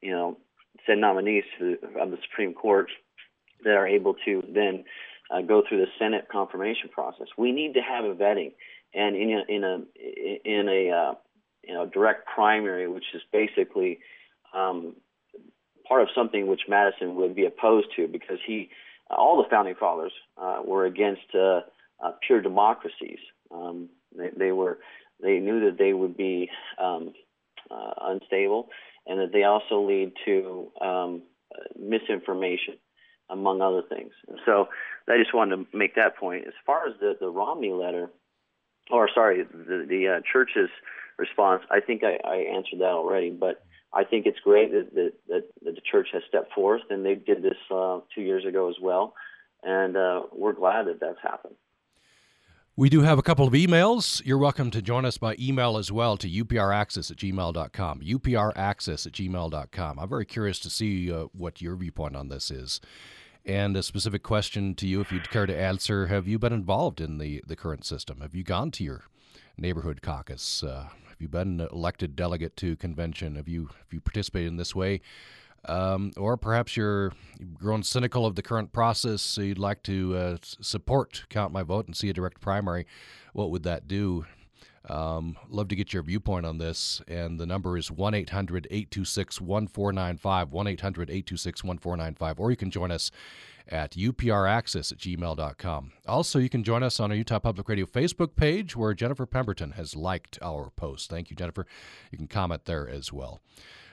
you 0.01 0.11
know, 0.11 0.37
send 0.85 1.01
nominees 1.01 1.43
to 1.57 1.77
the, 1.81 2.05
the 2.05 2.17
Supreme 2.29 2.53
Court 2.53 2.89
that 3.63 3.75
are 3.75 3.87
able 3.87 4.15
to 4.25 4.43
then 4.53 4.83
uh, 5.29 5.41
go 5.41 5.63
through 5.67 5.79
the 5.79 5.87
Senate 5.97 6.27
confirmation 6.31 6.89
process. 6.89 7.27
We 7.37 7.51
need 7.51 7.73
to 7.75 7.81
have 7.81 8.03
a 8.03 8.13
vetting, 8.13 8.53
and 8.93 9.15
in 9.15 9.31
a 9.31 9.53
in 9.53 9.63
a 9.63 9.81
in 10.43 10.67
a 10.67 10.89
uh, 10.91 11.13
you 11.63 11.73
know 11.73 11.85
direct 11.85 12.27
primary, 12.27 12.87
which 12.87 13.05
is 13.13 13.21
basically 13.31 13.99
um, 14.53 14.95
part 15.87 16.01
of 16.01 16.09
something 16.15 16.47
which 16.47 16.61
Madison 16.67 17.15
would 17.15 17.35
be 17.35 17.45
opposed 17.45 17.87
to 17.95 18.07
because 18.07 18.39
he 18.45 18.69
all 19.17 19.37
the 19.41 19.49
founding 19.49 19.75
fathers 19.75 20.13
uh, 20.41 20.59
were 20.65 20.85
against 20.85 21.33
uh, 21.33 21.61
uh, 22.03 22.11
pure 22.25 22.41
democracies. 22.41 23.19
Um, 23.53 23.89
they, 24.17 24.29
they, 24.37 24.51
were 24.51 24.79
they 25.21 25.39
knew 25.39 25.59
that 25.65 25.77
they 25.77 25.93
would 25.93 26.17
be 26.17 26.49
um, 26.81 27.13
unstable, 28.01 28.69
and 29.07 29.19
that 29.19 29.31
they 29.31 29.43
also 29.43 29.81
lead 29.81 30.13
to 30.25 30.71
um, 30.81 31.21
misinformation, 31.79 32.75
among 33.29 33.61
other 33.61 33.81
things. 33.87 34.11
And 34.27 34.39
so 34.45 34.67
I 35.07 35.17
just 35.17 35.33
wanted 35.33 35.55
to 35.55 35.77
make 35.77 35.95
that 35.95 36.17
point. 36.17 36.47
As 36.47 36.53
far 36.65 36.87
as 36.87 36.93
the, 36.99 37.15
the 37.19 37.29
Romney 37.29 37.71
letter, 37.71 38.09
or 38.89 39.09
sorry, 39.13 39.43
the, 39.43 39.85
the 39.87 40.07
uh, 40.07 40.21
church's 40.31 40.69
response, 41.17 41.63
I 41.71 41.79
think 41.79 42.03
I, 42.03 42.17
I 42.27 42.37
answered 42.55 42.79
that 42.79 42.85
already, 42.85 43.29
but 43.31 43.63
I 43.93 44.03
think 44.03 44.25
it's 44.25 44.39
great 44.39 44.71
that, 44.71 44.93
that, 44.95 45.13
that, 45.27 45.43
church 45.91 46.09
has 46.13 46.23
stepped 46.27 46.53
forth, 46.53 46.81
and 46.89 47.05
they 47.05 47.15
did 47.15 47.43
this 47.43 47.57
uh, 47.73 47.99
two 48.13 48.21
years 48.21 48.45
ago 48.45 48.69
as 48.69 48.75
well, 48.81 49.13
and 49.63 49.97
uh, 49.97 50.23
we're 50.31 50.53
glad 50.53 50.87
that 50.87 50.99
that's 50.99 51.19
happened. 51.21 51.55
We 52.77 52.89
do 52.89 53.01
have 53.01 53.19
a 53.19 53.21
couple 53.21 53.45
of 53.45 53.53
emails. 53.53 54.25
You're 54.25 54.37
welcome 54.37 54.71
to 54.71 54.81
join 54.81 55.05
us 55.05 55.17
by 55.17 55.35
email 55.37 55.77
as 55.77 55.91
well 55.91 56.15
to 56.17 56.27
upraccess 56.27 57.11
at 57.11 57.17
gmail.com. 57.17 57.99
upraccess 57.99 59.05
at 59.05 59.13
gmail.com. 59.13 59.99
I'm 59.99 60.09
very 60.09 60.25
curious 60.25 60.57
to 60.59 60.69
see 60.69 61.11
uh, 61.11 61.25
what 61.33 61.61
your 61.61 61.75
viewpoint 61.75 62.15
on 62.15 62.29
this 62.29 62.49
is. 62.49 62.79
And 63.45 63.75
a 63.75 63.83
specific 63.83 64.23
question 64.23 64.73
to 64.75 64.87
you, 64.87 65.01
if 65.01 65.11
you'd 65.11 65.29
care 65.29 65.45
to 65.45 65.55
answer 65.55 66.07
Have 66.07 66.27
you 66.27 66.39
been 66.39 66.53
involved 66.53 67.01
in 67.01 67.17
the, 67.17 67.43
the 67.45 67.55
current 67.57 67.85
system? 67.85 68.21
Have 68.21 68.35
you 68.35 68.43
gone 68.43 68.71
to 68.71 68.83
your 68.83 69.03
neighborhood 69.57 70.01
caucus? 70.01 70.63
Uh, 70.63 70.87
you 71.21 71.27
been 71.27 71.61
elected 71.71 72.15
delegate 72.15 72.57
to 72.57 72.75
convention? 72.75 73.35
Have 73.35 73.47
you 73.47 73.67
have 73.67 73.91
you 73.93 74.01
participated 74.01 74.47
in 74.47 74.57
this 74.57 74.75
way? 74.75 75.01
Um, 75.65 76.11
or 76.17 76.37
perhaps 76.37 76.75
you're 76.75 77.13
grown 77.53 77.83
cynical 77.83 78.25
of 78.25 78.35
the 78.35 78.41
current 78.41 78.73
process, 78.73 79.21
so 79.21 79.41
you'd 79.41 79.59
like 79.59 79.83
to 79.83 80.15
uh, 80.15 80.37
support 80.41 81.25
Count 81.29 81.53
My 81.53 81.61
Vote 81.63 81.85
and 81.85 81.95
see 81.95 82.09
a 82.09 82.13
direct 82.13 82.41
primary. 82.41 82.87
What 83.33 83.51
would 83.51 83.63
that 83.63 83.87
do? 83.87 84.25
Um, 84.89 85.37
love 85.47 85.67
to 85.67 85.75
get 85.75 85.93
your 85.93 86.03
viewpoint 86.03 86.45
on 86.45 86.57
this. 86.57 87.01
And 87.07 87.39
the 87.39 87.45
number 87.45 87.77
is 87.77 87.91
1 87.91 88.13
800 88.13 88.67
826 88.71 89.39
1495, 89.39 90.51
1 90.51 90.67
800 90.67 91.09
826 91.09 91.63
1495. 91.63 92.39
Or 92.39 92.49
you 92.49 92.57
can 92.57 92.71
join 92.71 92.91
us 92.91 93.11
at 93.67 93.91
upraccess 93.91 94.91
at 94.91 94.97
gmail.com. 94.97 95.91
Also, 96.07 96.39
you 96.39 96.49
can 96.49 96.63
join 96.63 96.83
us 96.83 96.99
on 96.99 97.11
our 97.11 97.17
Utah 97.17 97.39
Public 97.39 97.69
Radio 97.69 97.85
Facebook 97.85 98.35
page 98.35 98.75
where 98.75 98.93
Jennifer 98.93 99.25
Pemberton 99.25 99.71
has 99.71 99.95
liked 99.95 100.39
our 100.41 100.71
post. 100.75 101.09
Thank 101.09 101.29
you, 101.29 101.35
Jennifer. 101.35 101.67
You 102.11 102.17
can 102.17 102.27
comment 102.27 102.65
there 102.65 102.89
as 102.89 103.13
well. 103.13 103.39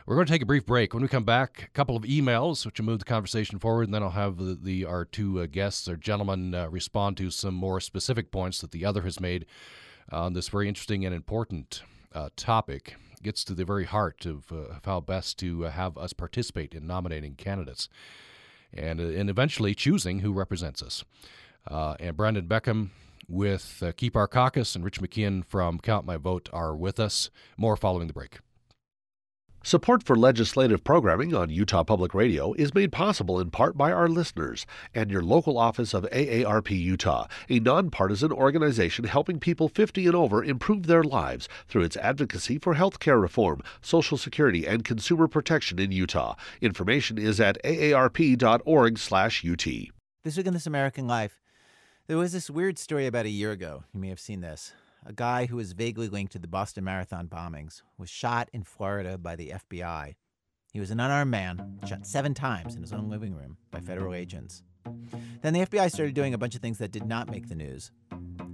We're 0.08 0.14
going 0.14 0.26
to 0.26 0.32
take 0.32 0.40
a 0.40 0.46
brief 0.46 0.64
break. 0.64 0.94
When 0.94 1.02
we 1.02 1.08
come 1.10 1.24
back, 1.24 1.64
a 1.64 1.70
couple 1.72 1.94
of 1.94 2.04
emails, 2.04 2.64
which 2.64 2.80
will 2.80 2.86
move 2.86 2.98
the 2.98 3.04
conversation 3.04 3.58
forward, 3.58 3.88
and 3.88 3.92
then 3.92 4.02
I'll 4.02 4.08
have 4.08 4.38
the, 4.38 4.54
the 4.54 4.86
our 4.86 5.04
two 5.04 5.42
uh, 5.42 5.44
guests 5.44 5.86
or 5.86 5.98
gentlemen 5.98 6.54
uh, 6.54 6.66
respond 6.70 7.18
to 7.18 7.30
some 7.30 7.52
more 7.52 7.78
specific 7.78 8.30
points 8.30 8.62
that 8.62 8.70
the 8.70 8.86
other 8.86 9.02
has 9.02 9.20
made 9.20 9.44
on 10.10 10.32
this 10.32 10.48
very 10.48 10.66
interesting 10.66 11.04
and 11.04 11.14
important 11.14 11.82
uh, 12.14 12.30
topic. 12.36 12.94
Gets 13.22 13.44
to 13.44 13.54
the 13.54 13.66
very 13.66 13.84
heart 13.84 14.24
of, 14.24 14.50
uh, 14.50 14.76
of 14.76 14.86
how 14.86 15.00
best 15.00 15.38
to 15.40 15.66
uh, 15.66 15.70
have 15.72 15.98
us 15.98 16.14
participate 16.14 16.72
in 16.72 16.86
nominating 16.86 17.34
candidates 17.34 17.90
and, 18.72 19.02
uh, 19.02 19.08
and 19.08 19.28
eventually 19.28 19.74
choosing 19.74 20.20
who 20.20 20.32
represents 20.32 20.82
us. 20.82 21.04
And 21.70 22.16
Brandon 22.16 22.48
Beckham 22.48 22.92
with 23.28 23.82
Keep 23.98 24.16
Our 24.16 24.26
Caucus 24.26 24.74
and 24.74 24.86
Rich 24.86 25.02
McKeown 25.02 25.44
from 25.44 25.78
Count 25.78 26.06
My 26.06 26.16
Vote 26.16 26.48
are 26.50 26.74
with 26.74 26.98
us. 26.98 27.28
More 27.58 27.76
following 27.76 28.06
the 28.06 28.14
break. 28.14 28.38
Support 29.68 30.02
for 30.02 30.16
legislative 30.16 30.82
programming 30.82 31.34
on 31.34 31.50
Utah 31.50 31.84
Public 31.84 32.14
Radio 32.14 32.54
is 32.54 32.72
made 32.74 32.90
possible 32.90 33.38
in 33.38 33.50
part 33.50 33.76
by 33.76 33.92
our 33.92 34.08
listeners 34.08 34.64
and 34.94 35.10
your 35.10 35.20
local 35.20 35.58
office 35.58 35.92
of 35.92 36.04
AARP 36.04 36.70
Utah, 36.70 37.26
a 37.50 37.60
nonpartisan 37.60 38.32
organization 38.32 39.04
helping 39.04 39.38
people 39.38 39.68
50 39.68 40.06
and 40.06 40.14
over 40.14 40.42
improve 40.42 40.86
their 40.86 41.02
lives 41.04 41.50
through 41.66 41.82
its 41.82 41.98
advocacy 41.98 42.56
for 42.56 42.72
health 42.72 42.98
care 42.98 43.20
reform, 43.20 43.60
Social 43.82 44.16
Security, 44.16 44.66
and 44.66 44.86
consumer 44.86 45.28
protection 45.28 45.78
in 45.78 45.92
Utah. 45.92 46.34
Information 46.62 47.18
is 47.18 47.38
at 47.38 47.62
aarp.org/ut. 47.62 48.32
This 50.24 50.36
week 50.38 50.46
in 50.46 50.54
This 50.54 50.66
American 50.66 51.06
Life, 51.06 51.42
there 52.06 52.16
was 52.16 52.32
this 52.32 52.48
weird 52.48 52.78
story 52.78 53.06
about 53.06 53.26
a 53.26 53.28
year 53.28 53.50
ago. 53.50 53.84
You 53.92 54.00
may 54.00 54.08
have 54.08 54.18
seen 54.18 54.40
this 54.40 54.72
a 55.04 55.12
guy 55.12 55.46
who 55.46 55.56
was 55.56 55.72
vaguely 55.72 56.08
linked 56.08 56.32
to 56.32 56.38
the 56.38 56.48
Boston 56.48 56.84
Marathon 56.84 57.28
bombings, 57.28 57.82
was 57.96 58.10
shot 58.10 58.48
in 58.52 58.62
Florida 58.62 59.18
by 59.18 59.36
the 59.36 59.50
FBI. 59.50 60.14
He 60.72 60.80
was 60.80 60.90
an 60.90 61.00
unarmed 61.00 61.30
man, 61.30 61.78
shot 61.86 62.06
seven 62.06 62.34
times 62.34 62.74
in 62.74 62.82
his 62.82 62.92
own 62.92 63.08
living 63.08 63.34
room 63.34 63.56
by 63.70 63.80
federal 63.80 64.14
agents. 64.14 64.62
Then 65.42 65.54
the 65.54 65.60
FBI 65.60 65.90
started 65.90 66.14
doing 66.14 66.34
a 66.34 66.38
bunch 66.38 66.54
of 66.54 66.60
things 66.60 66.78
that 66.78 66.92
did 66.92 67.06
not 67.06 67.30
make 67.30 67.48
the 67.48 67.54
news. 67.54 67.90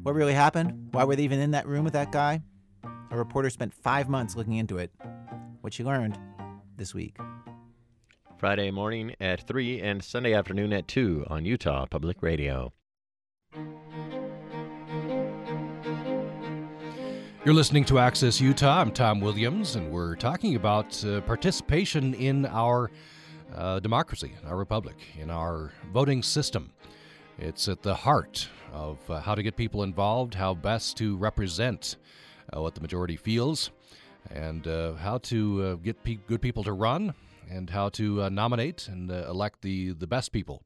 What 0.02 0.14
really 0.14 0.34
happened? 0.34 0.88
Why 0.92 1.04
were 1.04 1.16
they 1.16 1.24
even 1.24 1.40
in 1.40 1.52
that 1.52 1.66
room 1.66 1.84
with 1.84 1.94
that 1.94 2.12
guy? 2.12 2.42
A 3.10 3.16
reporter 3.16 3.50
spent 3.50 3.72
five 3.72 4.08
months 4.08 4.36
looking 4.36 4.54
into 4.54 4.78
it. 4.78 4.92
What 5.60 5.72
she 5.72 5.84
learned 5.84 6.18
this 6.76 6.94
week. 6.94 7.16
Friday 8.36 8.70
morning 8.70 9.14
at 9.20 9.46
3 9.46 9.80
and 9.80 10.02
Sunday 10.04 10.34
afternoon 10.34 10.72
at 10.72 10.88
2 10.88 11.26
on 11.28 11.44
Utah 11.44 11.86
Public 11.86 12.22
Radio. 12.22 12.72
You're 17.44 17.52
listening 17.52 17.84
to 17.86 17.98
Access 17.98 18.40
Utah. 18.40 18.80
I'm 18.80 18.90
Tom 18.90 19.20
Williams, 19.20 19.76
and 19.76 19.92
we're 19.92 20.16
talking 20.16 20.56
about 20.56 21.04
uh, 21.04 21.20
participation 21.20 22.14
in 22.14 22.46
our 22.46 22.90
uh, 23.54 23.80
democracy, 23.80 24.32
our 24.46 24.56
republic, 24.56 24.96
in 25.20 25.28
our 25.28 25.70
voting 25.92 26.22
system. 26.22 26.72
It's 27.38 27.68
at 27.68 27.82
the 27.82 27.94
heart 27.94 28.48
of 28.72 28.98
uh, 29.10 29.20
how 29.20 29.34
to 29.34 29.42
get 29.42 29.56
people 29.56 29.82
involved, 29.82 30.32
how 30.32 30.54
best 30.54 30.96
to 30.96 31.18
represent 31.18 31.96
uh, 32.56 32.62
what 32.62 32.74
the 32.74 32.80
majority 32.80 33.16
feels, 33.16 33.72
and 34.30 34.66
uh, 34.66 34.94
how 34.94 35.18
to 35.18 35.62
uh, 35.62 35.74
get 35.74 36.02
pe- 36.02 36.20
good 36.26 36.40
people 36.40 36.64
to 36.64 36.72
run, 36.72 37.12
and 37.50 37.68
how 37.68 37.90
to 37.90 38.30
nominate 38.30 38.88
and 38.88 39.10
elect 39.10 39.60
the, 39.60 39.92
the 39.92 40.06
best 40.06 40.32
people. 40.32 40.62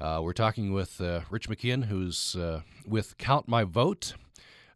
we're 0.00 0.32
talking 0.32 0.72
with 0.72 1.00
Rich 1.28 1.48
McKeown, 1.48 1.86
who's 1.86 2.36
with 2.86 3.18
Count 3.18 3.48
My 3.48 3.64
Vote. 3.64 4.14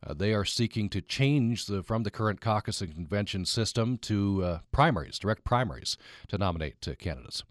Uh, 0.04 0.14
they 0.14 0.32
are 0.32 0.44
seeking 0.44 0.88
to 0.88 1.00
change 1.00 1.66
the, 1.66 1.82
from 1.82 2.02
the 2.02 2.10
current 2.10 2.40
caucus 2.40 2.80
and 2.80 2.94
convention 2.94 3.44
system 3.44 3.98
to 3.98 4.42
uh, 4.44 4.58
primaries, 4.72 5.18
direct 5.18 5.44
primaries, 5.44 5.96
to 6.28 6.36
nominate 6.38 6.86
uh, 6.88 6.94
candidates. 6.96 7.44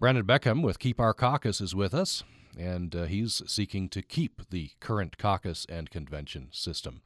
Brandon 0.00 0.24
Beckham 0.24 0.62
with 0.62 0.78
Keep 0.78 0.98
Our 0.98 1.14
Caucus 1.14 1.60
is 1.60 1.74
with 1.74 1.94
us. 1.94 2.24
and 2.58 2.94
uh, 2.94 3.04
he's 3.04 3.42
seeking 3.46 3.88
to 3.90 4.02
keep 4.02 4.42
the 4.50 4.70
current 4.80 5.18
caucus 5.18 5.66
and 5.68 5.90
convention 5.90 6.48
system. 6.52 7.02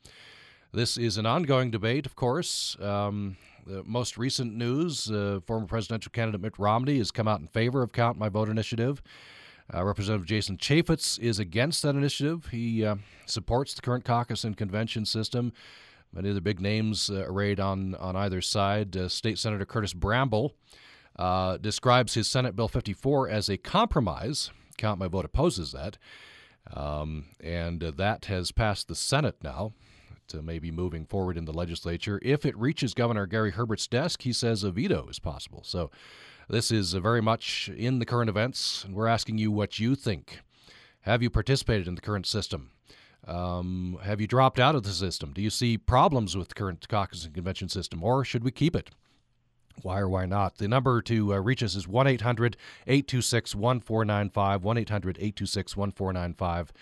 This 0.72 0.96
is 0.96 1.16
an 1.16 1.26
ongoing 1.26 1.70
debate, 1.70 2.06
of 2.06 2.14
course. 2.14 2.76
Um, 2.80 3.36
the 3.66 3.82
most 3.84 4.18
recent 4.18 4.54
news 4.54 5.10
uh, 5.10 5.40
former 5.46 5.66
presidential 5.66 6.10
candidate 6.10 6.40
Mitt 6.40 6.58
Romney 6.58 6.98
has 6.98 7.10
come 7.10 7.28
out 7.28 7.40
in 7.40 7.46
favor 7.48 7.82
of 7.82 7.92
Count 7.92 8.18
My 8.18 8.28
Vote 8.28 8.48
initiative. 8.48 9.02
Uh, 9.72 9.84
Representative 9.84 10.26
Jason 10.26 10.56
Chaffetz 10.56 11.18
is 11.18 11.38
against 11.38 11.82
that 11.82 11.94
initiative. 11.94 12.48
He 12.50 12.84
uh, 12.84 12.96
supports 13.26 13.74
the 13.74 13.82
current 13.82 14.04
caucus 14.04 14.44
and 14.44 14.56
convention 14.56 15.04
system. 15.04 15.52
Many 16.12 16.30
of 16.30 16.34
the 16.34 16.40
big 16.40 16.60
names 16.60 17.10
uh, 17.10 17.24
arrayed 17.26 17.60
on, 17.60 17.94
on 17.96 18.16
either 18.16 18.40
side. 18.40 18.96
Uh, 18.96 19.08
State 19.08 19.38
Senator 19.38 19.66
Curtis 19.66 19.92
Bramble 19.92 20.54
uh, 21.16 21.58
describes 21.58 22.14
his 22.14 22.28
Senate 22.28 22.56
Bill 22.56 22.68
54 22.68 23.28
as 23.28 23.50
a 23.50 23.58
compromise. 23.58 24.50
Count 24.78 24.98
My 24.98 25.08
Vote 25.08 25.26
opposes 25.26 25.72
that. 25.72 25.98
Um, 26.72 27.26
and 27.40 27.80
that 27.80 28.26
has 28.26 28.52
passed 28.52 28.88
the 28.88 28.94
Senate 28.94 29.36
now 29.42 29.72
uh, 30.34 30.42
maybe 30.42 30.70
moving 30.70 31.06
forward 31.06 31.36
in 31.36 31.44
the 31.44 31.52
legislature. 31.52 32.20
If 32.22 32.44
it 32.44 32.56
reaches 32.56 32.94
Governor 32.94 33.26
Gary 33.26 33.52
Herbert's 33.52 33.86
desk, 33.86 34.22
he 34.22 34.32
says 34.32 34.62
a 34.62 34.70
veto 34.70 35.06
is 35.08 35.18
possible. 35.18 35.62
So 35.64 35.90
this 36.48 36.70
is 36.70 36.94
uh, 36.94 37.00
very 37.00 37.20
much 37.20 37.70
in 37.76 37.98
the 37.98 38.06
current 38.06 38.30
events, 38.30 38.84
and 38.84 38.94
we're 38.94 39.06
asking 39.06 39.38
you 39.38 39.50
what 39.50 39.78
you 39.78 39.94
think. 39.94 40.40
Have 41.02 41.22
you 41.22 41.30
participated 41.30 41.86
in 41.86 41.94
the 41.94 42.00
current 42.00 42.26
system? 42.26 42.70
Um, 43.26 43.98
have 44.02 44.20
you 44.20 44.26
dropped 44.26 44.58
out 44.58 44.74
of 44.74 44.84
the 44.84 44.90
system? 44.90 45.32
Do 45.32 45.42
you 45.42 45.50
see 45.50 45.76
problems 45.76 46.36
with 46.36 46.48
the 46.48 46.54
current 46.54 46.88
caucus 46.88 47.24
and 47.24 47.34
convention 47.34 47.68
system, 47.68 48.02
or 48.02 48.24
should 48.24 48.44
we 48.44 48.50
keep 48.50 48.74
it? 48.74 48.90
Why 49.82 50.00
or 50.00 50.08
why 50.08 50.26
not? 50.26 50.58
The 50.58 50.68
number 50.68 51.00
to 51.02 51.34
uh, 51.34 51.38
reach 51.38 51.62
us 51.62 51.74
is 51.74 51.86
1 51.86 52.06
800 52.06 52.56
826 52.86 53.54
1495. 53.54 54.64
1 54.64 54.78
800 54.78 55.16
826 55.18 55.76
1495. 55.76 56.72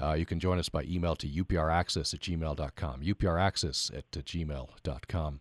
Uh, 0.00 0.12
you 0.14 0.26
can 0.26 0.40
join 0.40 0.58
us 0.58 0.68
by 0.68 0.82
email 0.84 1.16
to 1.16 1.26
upraccess 1.26 2.14
at 2.14 2.20
gmail.com. 2.20 3.02
upraccess 3.02 3.96
at 3.96 4.10
gmail.com. 4.10 5.40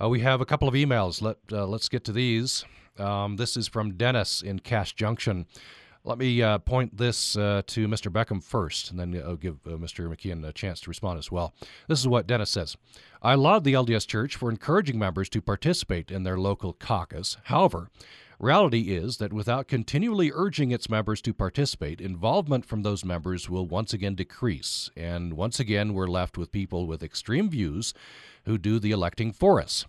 Uh, 0.00 0.08
we 0.08 0.20
have 0.20 0.40
a 0.40 0.46
couple 0.46 0.66
of 0.66 0.74
emails. 0.74 1.20
Let, 1.20 1.36
uh, 1.52 1.66
let's 1.66 1.88
get 1.88 2.04
to 2.04 2.12
these. 2.12 2.64
Um, 2.98 3.36
this 3.36 3.56
is 3.56 3.68
from 3.68 3.96
Dennis 3.96 4.40
in 4.40 4.60
Cache 4.60 4.94
Junction. 4.94 5.46
Let 6.04 6.16
me 6.16 6.42
uh, 6.42 6.58
point 6.58 6.96
this 6.96 7.36
uh, 7.36 7.60
to 7.66 7.86
Mr. 7.86 8.10
Beckham 8.10 8.42
first, 8.42 8.90
and 8.90 8.98
then 8.98 9.22
I'll 9.22 9.36
give 9.36 9.58
uh, 9.66 9.72
Mr. 9.72 10.08
McKeown 10.08 10.46
a 10.48 10.52
chance 10.52 10.80
to 10.80 10.90
respond 10.90 11.18
as 11.18 11.30
well. 11.30 11.52
This 11.88 12.00
is 12.00 12.08
what 12.08 12.26
Dennis 12.26 12.48
says 12.48 12.78
I 13.22 13.34
laud 13.34 13.64
the 13.64 13.74
LDS 13.74 14.06
Church 14.06 14.36
for 14.36 14.48
encouraging 14.50 14.98
members 14.98 15.28
to 15.30 15.42
participate 15.42 16.10
in 16.10 16.22
their 16.22 16.38
local 16.38 16.72
caucus. 16.72 17.36
However, 17.44 17.90
Reality 18.40 18.94
is 18.96 19.18
that 19.18 19.34
without 19.34 19.68
continually 19.68 20.32
urging 20.32 20.70
its 20.70 20.88
members 20.88 21.20
to 21.20 21.34
participate, 21.34 22.00
involvement 22.00 22.64
from 22.64 22.82
those 22.82 23.04
members 23.04 23.50
will 23.50 23.66
once 23.66 23.92
again 23.92 24.14
decrease, 24.14 24.88
and 24.96 25.34
once 25.34 25.60
again 25.60 25.92
we're 25.92 26.06
left 26.06 26.38
with 26.38 26.50
people 26.50 26.86
with 26.86 27.02
extreme 27.02 27.50
views 27.50 27.92
who 28.44 28.58
do 28.58 28.78
the 28.78 28.90
electing 28.90 29.32
for 29.32 29.60
us. 29.60 29.86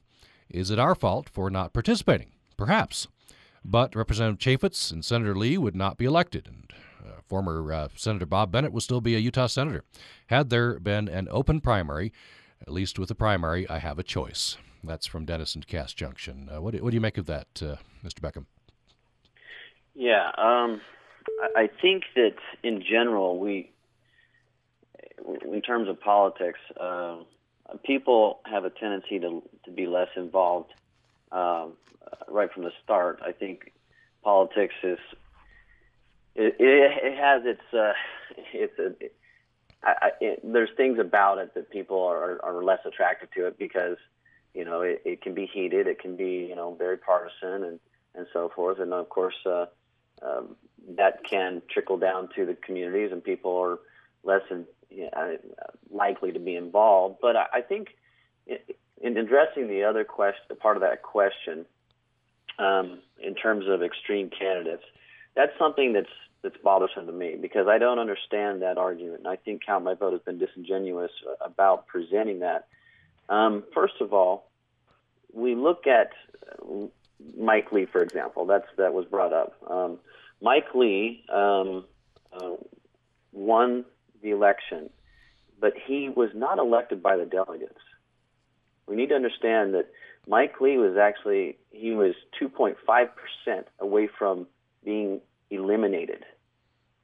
Is 0.50 0.70
it 0.70 0.80
our 0.80 0.96
fault 0.96 1.30
for 1.30 1.50
not 1.50 1.74
participating? 1.74 2.32
Perhaps. 2.58 3.08
But 3.64 3.96
Representative 3.96 4.40
Chaffetz 4.40 4.92
and 4.92 5.06
Senator 5.06 5.36
Lee 5.36 5.58
would 5.58 5.76
not 5.76 5.98
be 5.98 6.06
elected, 6.06 6.48
and 6.48 6.74
uh, 7.06 7.22
former 7.28 7.72
uh, 7.72 7.88
Senator 7.96 8.26
Bob 8.26 8.52
Bennett 8.52 8.74
would 8.74 8.84
still 8.84 9.02
be 9.02 9.16
a 9.16 9.20
Utah 9.20 9.48
senator. 9.48 9.84
Had 10.28 10.50
there 10.50 10.80
been 10.80 11.08
an 11.08 11.28
open 11.30 11.62
primary, 11.62 12.12
at 12.62 12.74
least 12.74 12.98
with 12.98 13.10
the 13.10 13.16
primary, 13.16 13.70
I 13.70 13.78
have 13.78 14.00
a 14.00 14.04
choice. 14.04 14.58
That's 14.84 15.06
from 15.06 15.26
Dennis 15.26 15.54
and 15.54 15.66
Cache 15.68 15.94
Junction. 15.94 16.50
Uh, 16.54 16.62
what, 16.62 16.74
do, 16.74 16.84
what, 16.84 16.90
do, 16.90 16.96
you 16.96 17.02
make 17.02 17.20
of 17.20 17.28
that, 17.28 17.48
uh, 17.62 17.76
Mr. 18.04 18.20
Beckham? 18.20 18.46
Yeah, 19.94 20.32
um, 20.38 20.82
I 21.56 21.70
think 21.82 22.04
that 22.16 22.36
in 22.64 22.82
general, 22.82 23.40
we, 23.40 23.72
in 25.46 25.62
terms 25.62 25.88
of 25.88 26.00
politics, 26.00 26.60
uh, 26.80 27.18
people 27.86 28.40
have 28.46 28.66
a 28.66 28.70
tendency 28.70 29.20
to 29.20 29.44
to 29.66 29.72
be 29.72 29.88
less 29.88 30.10
involved 30.16 30.74
um, 31.32 31.74
right 32.28 32.52
from 32.52 32.64
the 32.64 32.72
start. 32.84 33.22
I 33.26 33.32
think 33.32 33.72
politics 34.24 34.76
is 34.84 35.00
it, 36.36 36.56
it, 36.60 36.92
it 37.04 37.18
has 37.18 37.44
its 37.46 37.74
uh, 37.74 37.94
it's 38.54 38.80
a, 38.80 38.94
it, 40.22 40.40
there's 40.44 40.70
things 40.78 41.00
about 41.00 41.40
it 41.40 41.54
that 41.56 41.70
people 41.72 42.04
are, 42.04 42.44
are 42.44 42.64
less 42.64 42.80
attracted 42.86 43.30
to 43.36 43.48
it 43.48 43.58
because 43.58 43.98
you 44.54 44.66
know, 44.66 44.82
it, 44.82 45.02
it 45.06 45.22
can 45.22 45.34
be 45.34 45.46
heated, 45.46 45.88
it 45.88 46.00
can 46.00 46.16
be, 46.16 46.46
you 46.50 46.56
know, 46.56 46.74
very 46.74 46.98
partisan 46.98 47.64
and, 47.64 47.80
and 48.16 48.28
so 48.34 48.52
forth. 48.54 48.80
And 48.80 48.94
of 48.94 49.10
course, 49.10 49.36
uh, 49.46 49.66
um, 50.22 50.56
that 50.98 51.24
can 51.24 51.62
trickle 51.70 51.98
down 51.98 52.30
to 52.36 52.46
the 52.46 52.54
communities 52.54 53.12
and 53.12 53.24
people 53.24 53.58
are 53.58 53.80
less 54.24 54.42
in, 54.52 54.66
know, 54.98 55.38
likely 55.90 56.32
to 56.32 56.40
be 56.40 56.56
involved. 56.56 57.18
But 57.22 57.36
I, 57.36 57.46
I 57.56 57.62
think 57.62 57.90
in 58.48 59.18
addressing 59.18 59.68
the 59.68 59.84
other 59.84 60.04
question, 60.04 60.56
part 60.60 60.78
of 60.78 60.82
that 60.82 61.02
question, 61.02 61.66
um, 62.60 63.00
in 63.20 63.36
terms 63.36 63.66
of 63.68 63.82
extreme 63.82 64.30
candidates, 64.30 64.84
that's 65.36 65.52
something 65.58 65.94
that's 65.94 66.10
that's 66.44 66.58
bothersome 66.64 67.06
to 67.06 67.12
me 67.12 67.38
because 67.40 67.68
I 67.68 67.78
don't 67.78 68.00
understand 68.00 68.64
that 68.64 68.80
argument. 68.80 69.20
And 69.20 69.28
I 69.28 69.36
think 69.36 69.64
Count 69.64 69.84
My 69.84 69.94
Vote 69.94 70.14
has 70.14 70.22
been 70.24 70.40
disingenuous 70.40 71.12
about 71.40 71.86
presenting 71.86 72.40
that 72.40 72.68
um, 73.32 73.64
first 73.74 73.96
of 74.02 74.14
all, 74.14 74.52
we 75.34 75.56
look 75.56 75.88
at 75.88 76.12
Mike 77.38 77.72
Lee, 77.72 77.86
for 77.86 78.04
example. 78.04 78.46
That's 78.46 78.68
that 78.78 78.94
was 78.94 79.06
brought 79.06 79.32
up. 79.32 79.54
Um, 79.68 80.00
Mike 80.42 80.76
Lee 80.76 81.24
um, 81.34 81.86
uh, 82.34 82.56
won 83.32 83.86
the 84.22 84.32
election, 84.32 84.90
but 85.60 85.74
he 85.86 86.10
was 86.10 86.30
not 86.34 86.60
elected 86.60 87.02
by 87.02 87.18
the 87.18 87.26
delegates. 87.26 87.80
We 88.88 88.96
need 88.96 89.10
to 89.10 89.16
understand 89.16 89.74
that 89.74 89.88
Mike 90.28 90.60
Lee 90.60 90.78
was 90.78 90.98
actually 90.98 91.58
he 91.72 91.92
was 91.92 92.14
2.5 92.42 92.76
percent 92.86 93.68
away 93.80 94.08
from 94.18 94.48
being 94.84 95.22
eliminated. 95.50 96.26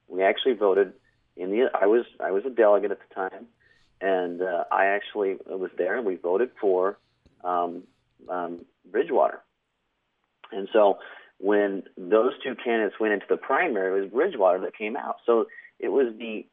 We 0.07 0.23
actually 0.23 0.53
voted 0.53 0.93
in 1.35 1.51
the. 1.51 1.69
I 1.73 1.85
was 1.85 2.05
I 2.19 2.31
was 2.31 2.43
a 2.45 2.49
delegate 2.49 2.91
at 2.91 2.99
the 3.07 3.15
time 3.15 3.47
and 4.01 4.41
uh, 4.41 4.63
I 4.71 4.87
actually 4.87 5.37
was 5.45 5.71
there, 5.77 5.97
and 5.97 6.05
we 6.05 6.15
voted 6.15 6.51
for 6.59 6.97
um, 7.43 7.83
um, 8.29 8.65
Bridgewater. 8.89 9.41
And 10.51 10.67
so 10.71 10.99
when 11.39 11.83
those 11.97 12.33
two 12.43 12.55
candidates 12.63 12.99
went 12.99 13.13
into 13.13 13.25
the 13.29 13.37
primary, 13.37 13.97
it 13.97 14.01
was 14.03 14.11
Bridgewater 14.11 14.59
that 14.61 14.77
came 14.77 14.95
out. 14.95 15.17
So 15.25 15.45
it 15.79 15.89
was 15.89 16.13
the, 16.17 16.45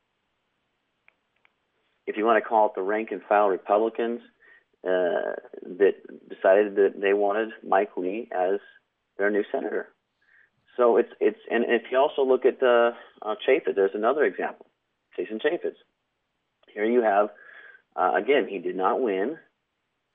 if 2.07 2.17
you 2.17 2.25
want 2.25 2.43
to 2.43 2.49
call 2.49 2.67
it 2.67 2.73
the 2.75 2.83
rank 2.83 3.09
and 3.11 3.23
file 3.29 3.49
Republicans 3.49 4.21
uh, 4.85 5.33
that 5.63 5.95
decided 6.29 6.77
that 6.77 7.01
they 7.01 7.15
wanted 7.15 7.51
Mike 7.67 7.97
Lee 7.97 8.29
as 8.33 8.61
their 9.17 9.31
new 9.31 9.45
senator. 9.51 9.89
So 10.77 10.97
it's 10.97 11.11
it's 11.21 11.39
and 11.51 11.65
if 11.69 11.83
you 11.91 11.99
also 11.99 12.23
look 12.25 12.45
at 12.45 12.63
uh, 12.63 12.91
uh, 13.23 13.35
Chaffetz, 13.47 13.77
there's 13.77 13.95
another 13.95 14.25
example, 14.25 14.67
Jason 15.17 15.39
Chaffetz. 15.39 15.77
Here 16.73 16.85
you 16.85 17.03
have, 17.03 17.29
uh, 17.95 18.13
again, 18.17 18.49
he 18.49 18.59
did 18.59 18.77
not 18.77 19.01
win 19.01 19.39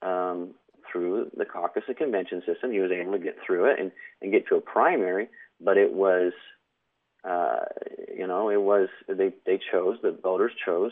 um, 0.02 0.54
through 0.91 1.32
the 1.36 1.45
caucus 1.45 1.84
and 1.88 1.95
convention 1.95 2.43
system. 2.45 2.71
He 2.71 2.80
was 2.80 2.91
able 2.91 3.13
to 3.13 3.19
get 3.19 3.38
through 3.45 3.71
it 3.71 3.80
and, 3.80 3.91
and 4.21 4.32
get 4.32 4.47
to 4.49 4.56
a 4.56 4.62
primary, 4.62 5.30
but 5.62 5.78
it 5.78 5.93
was, 5.93 6.34
uh, 7.23 7.63
you 8.13 8.28
know, 8.28 8.49
it 8.49 8.62
was 8.62 8.89
they 9.08 9.34
they 9.45 9.60
chose 9.71 9.97
the 10.04 10.12
voters 10.21 10.52
chose 10.65 10.91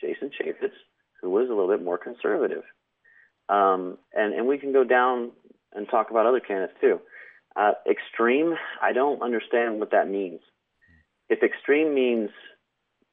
Jason 0.00 0.30
Chaffetz, 0.30 0.72
who 1.20 1.30
was 1.30 1.48
a 1.48 1.52
little 1.52 1.68
bit 1.68 1.84
more 1.84 1.98
conservative. 1.98 2.62
Um, 3.48 3.98
and 4.12 4.32
and 4.34 4.46
we 4.46 4.58
can 4.58 4.72
go 4.72 4.84
down 4.84 5.32
and 5.72 5.88
talk 5.88 6.10
about 6.10 6.26
other 6.26 6.40
candidates 6.40 6.78
too. 6.80 7.00
Uh, 7.56 7.72
extreme, 7.88 8.54
I 8.80 8.92
don't 8.92 9.22
understand 9.22 9.80
what 9.80 9.90
that 9.90 10.08
means. 10.08 10.40
If 11.28 11.42
extreme 11.42 11.94
means 11.94 12.30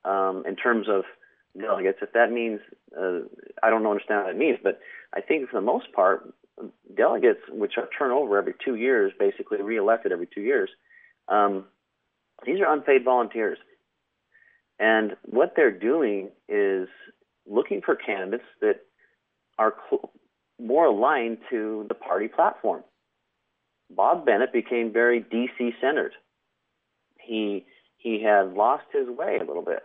um, 0.06 0.43
in 0.47 0.56
terms 0.56 0.88
of 0.89 1.04
delegates. 1.60 2.00
If 2.02 2.13
that 2.13 2.32
means, 2.32 2.60
uh, 2.97 3.19
I 3.63 3.69
don't 3.69 3.86
understand 3.86 4.23
what 4.23 4.36
it 4.36 4.38
means, 4.38 4.60
but 4.63 4.80
I 5.13 5.21
think 5.21 5.50
for 5.50 5.58
the 5.58 5.65
most 5.65 5.91
part, 5.93 6.34
delegates, 6.95 7.41
which 7.50 7.73
are 7.78 7.89
turnover 7.97 8.38
every 8.38 8.56
two 8.63 8.76
years, 8.76 9.13
basically 9.19 9.62
reelected 9.62 10.12
every 10.12 10.28
two 10.34 10.41
years, 10.41 10.69
um, 11.28 11.65
these 12.45 12.60
are 12.60 12.71
unpaid 12.71 13.04
volunteers. 13.04 13.58
And 14.80 15.16
what 15.24 15.54
they're 15.56 15.72
doing 15.72 16.30
is 16.48 16.88
looking 17.46 17.82
for 17.82 17.96
candidates 17.96 18.44
that 18.62 18.82
are 19.58 19.74
cl- 19.90 20.12
more 20.60 20.86
aligned 20.86 21.40
to 21.50 21.86
the 21.88 21.96
party 21.96 22.28
platform. 22.28 22.84
Bob 23.90 24.26
Bennett 24.26 24.54
became 24.54 24.92
very 24.92 25.22
DC 25.22 25.74
centered. 25.82 26.13
He 27.20 27.66
he 27.98 28.22
had 28.22 28.54
lost 28.54 28.84
his 28.94 29.08
way 29.10 29.38
a 29.42 29.46
little 29.46 29.63
bit 29.63 29.84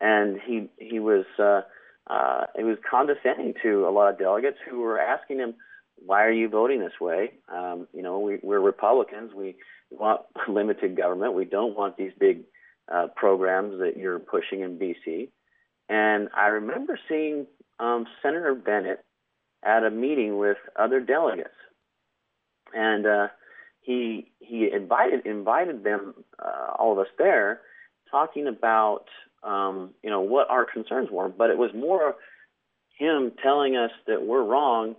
and 0.00 0.38
he 0.44 0.68
he 0.78 0.98
was 0.98 1.24
uh, 1.38 1.60
uh, 2.08 2.46
he 2.56 2.64
was 2.64 2.78
condescending 2.88 3.54
to 3.62 3.86
a 3.86 3.90
lot 3.90 4.10
of 4.10 4.18
delegates 4.18 4.56
who 4.68 4.80
were 4.80 4.98
asking 4.98 5.38
him, 5.38 5.54
"Why 5.96 6.24
are 6.24 6.32
you 6.32 6.48
voting 6.48 6.80
this 6.80 6.98
way? 7.00 7.32
Um, 7.52 7.86
you 7.92 8.02
know, 8.02 8.18
we, 8.20 8.38
we're 8.42 8.60
Republicans. 8.60 9.32
We 9.34 9.56
want 9.90 10.22
limited 10.48 10.96
government. 10.96 11.34
We 11.34 11.44
don't 11.44 11.76
want 11.76 11.96
these 11.96 12.12
big 12.18 12.44
uh, 12.90 13.06
programs 13.14 13.78
that 13.80 13.96
you're 13.96 14.18
pushing 14.18 14.60
in 14.60 14.78
DC. 14.78 15.28
And 15.88 16.28
I 16.34 16.46
remember 16.46 16.98
seeing 17.08 17.46
um, 17.78 18.06
Senator 18.22 18.54
Bennett 18.54 19.04
at 19.64 19.84
a 19.84 19.90
meeting 19.90 20.38
with 20.38 20.56
other 20.76 21.00
delegates, 21.00 21.48
and 22.72 23.06
uh, 23.06 23.28
he 23.80 24.30
he 24.38 24.70
invited 24.72 25.26
invited 25.26 25.84
them, 25.84 26.14
uh, 26.38 26.72
all 26.78 26.92
of 26.92 26.98
us 26.98 27.12
there, 27.18 27.60
talking 28.10 28.46
about 28.46 29.06
um, 29.42 29.90
you 30.02 30.10
know 30.10 30.20
what 30.20 30.48
our 30.50 30.64
concerns 30.64 31.08
were. 31.10 31.28
But 31.28 31.50
it 31.50 31.58
was 31.58 31.70
more 31.74 32.14
him 32.96 33.32
telling 33.42 33.76
us 33.76 33.90
that 34.06 34.24
we're 34.24 34.44
wrong 34.44 34.94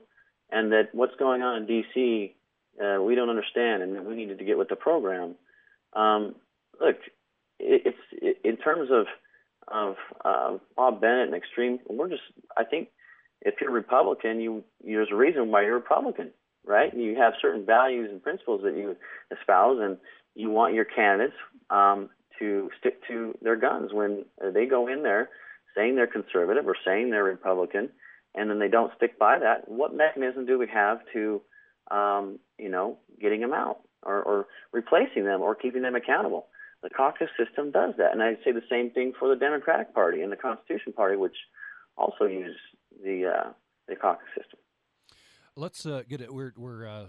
and 0.51 0.71
that 0.71 0.89
what's 0.93 1.15
going 1.17 1.41
on 1.41 1.57
in 1.57 1.65
D.C. 1.67 2.35
Uh, 2.83 3.01
we 3.01 3.15
don't 3.15 3.29
understand, 3.29 3.83
and 3.83 3.95
that 3.95 4.05
we 4.05 4.15
needed 4.15 4.39
to 4.39 4.45
get 4.45 4.57
with 4.57 4.69
the 4.69 4.75
program. 4.75 5.35
Um, 5.93 6.35
look, 6.79 6.97
it's 7.61 7.97
it, 8.11 8.37
in 8.43 8.57
terms 8.57 8.89
of 8.91 9.05
of 9.67 9.95
uh, 10.25 10.57
Bob 10.75 11.01
Bennett 11.01 11.27
and 11.27 11.35
extreme. 11.35 11.79
We're 11.87 12.09
just, 12.09 12.23
I 12.57 12.63
think, 12.63 12.89
if 13.41 13.55
you're 13.61 13.71
Republican, 13.71 14.41
you, 14.41 14.63
there's 14.83 15.09
a 15.11 15.15
reason 15.15 15.49
why 15.49 15.63
you're 15.63 15.75
Republican, 15.75 16.31
right? 16.65 16.95
You 16.95 17.15
have 17.17 17.33
certain 17.41 17.65
values 17.65 18.09
and 18.11 18.21
principles 18.21 18.61
that 18.63 18.75
you 18.75 18.95
espouse, 19.31 19.79
and 19.81 19.97
you 20.35 20.49
want 20.49 20.73
your 20.73 20.85
candidates 20.85 21.35
um, 21.69 22.09
to 22.39 22.69
stick 22.79 23.01
to 23.07 23.37
their 23.41 23.55
guns 23.55 23.93
when 23.93 24.25
they 24.53 24.65
go 24.65 24.87
in 24.87 25.03
there 25.03 25.29
saying 25.75 25.95
they're 25.95 26.07
conservative 26.07 26.67
or 26.67 26.75
saying 26.85 27.09
they're 27.09 27.23
Republican, 27.23 27.89
and 28.35 28.49
then 28.49 28.59
they 28.59 28.67
don't 28.67 28.93
stick 28.95 29.17
by 29.17 29.39
that. 29.39 29.69
What 29.69 29.95
mechanism 29.95 30.45
do 30.45 30.59
we 30.59 30.67
have 30.67 30.99
to, 31.13 31.41
um, 31.89 32.39
you 32.57 32.69
know, 32.69 32.97
getting 33.21 33.41
them 33.41 33.53
out 33.53 33.77
or, 34.03 34.21
or 34.21 34.47
replacing 34.73 35.23
them 35.23 35.41
or 35.41 35.55
keeping 35.55 35.81
them 35.81 35.95
accountable? 35.95 36.47
The 36.83 36.89
caucus 36.89 37.29
system 37.37 37.71
does 37.71 37.93
that, 37.97 38.11
and 38.11 38.23
I'd 38.23 38.39
say 38.43 38.51
the 38.51 38.63
same 38.69 38.89
thing 38.89 39.13
for 39.17 39.29
the 39.29 39.35
Democratic 39.35 39.93
Party 39.93 40.21
and 40.21 40.31
the 40.31 40.35
Constitution 40.35 40.93
Party, 40.93 41.15
which 41.15 41.35
also 41.95 42.25
use 42.25 42.57
the 43.03 43.27
uh, 43.27 43.49
the 43.87 43.95
caucus 43.95 44.27
system. 44.35 44.59
Let's 45.55 45.85
uh, 45.85 46.01
get 46.09 46.21
it. 46.21 46.33
We're 46.33 46.53
we're 46.57 46.87
uh, 46.87 47.05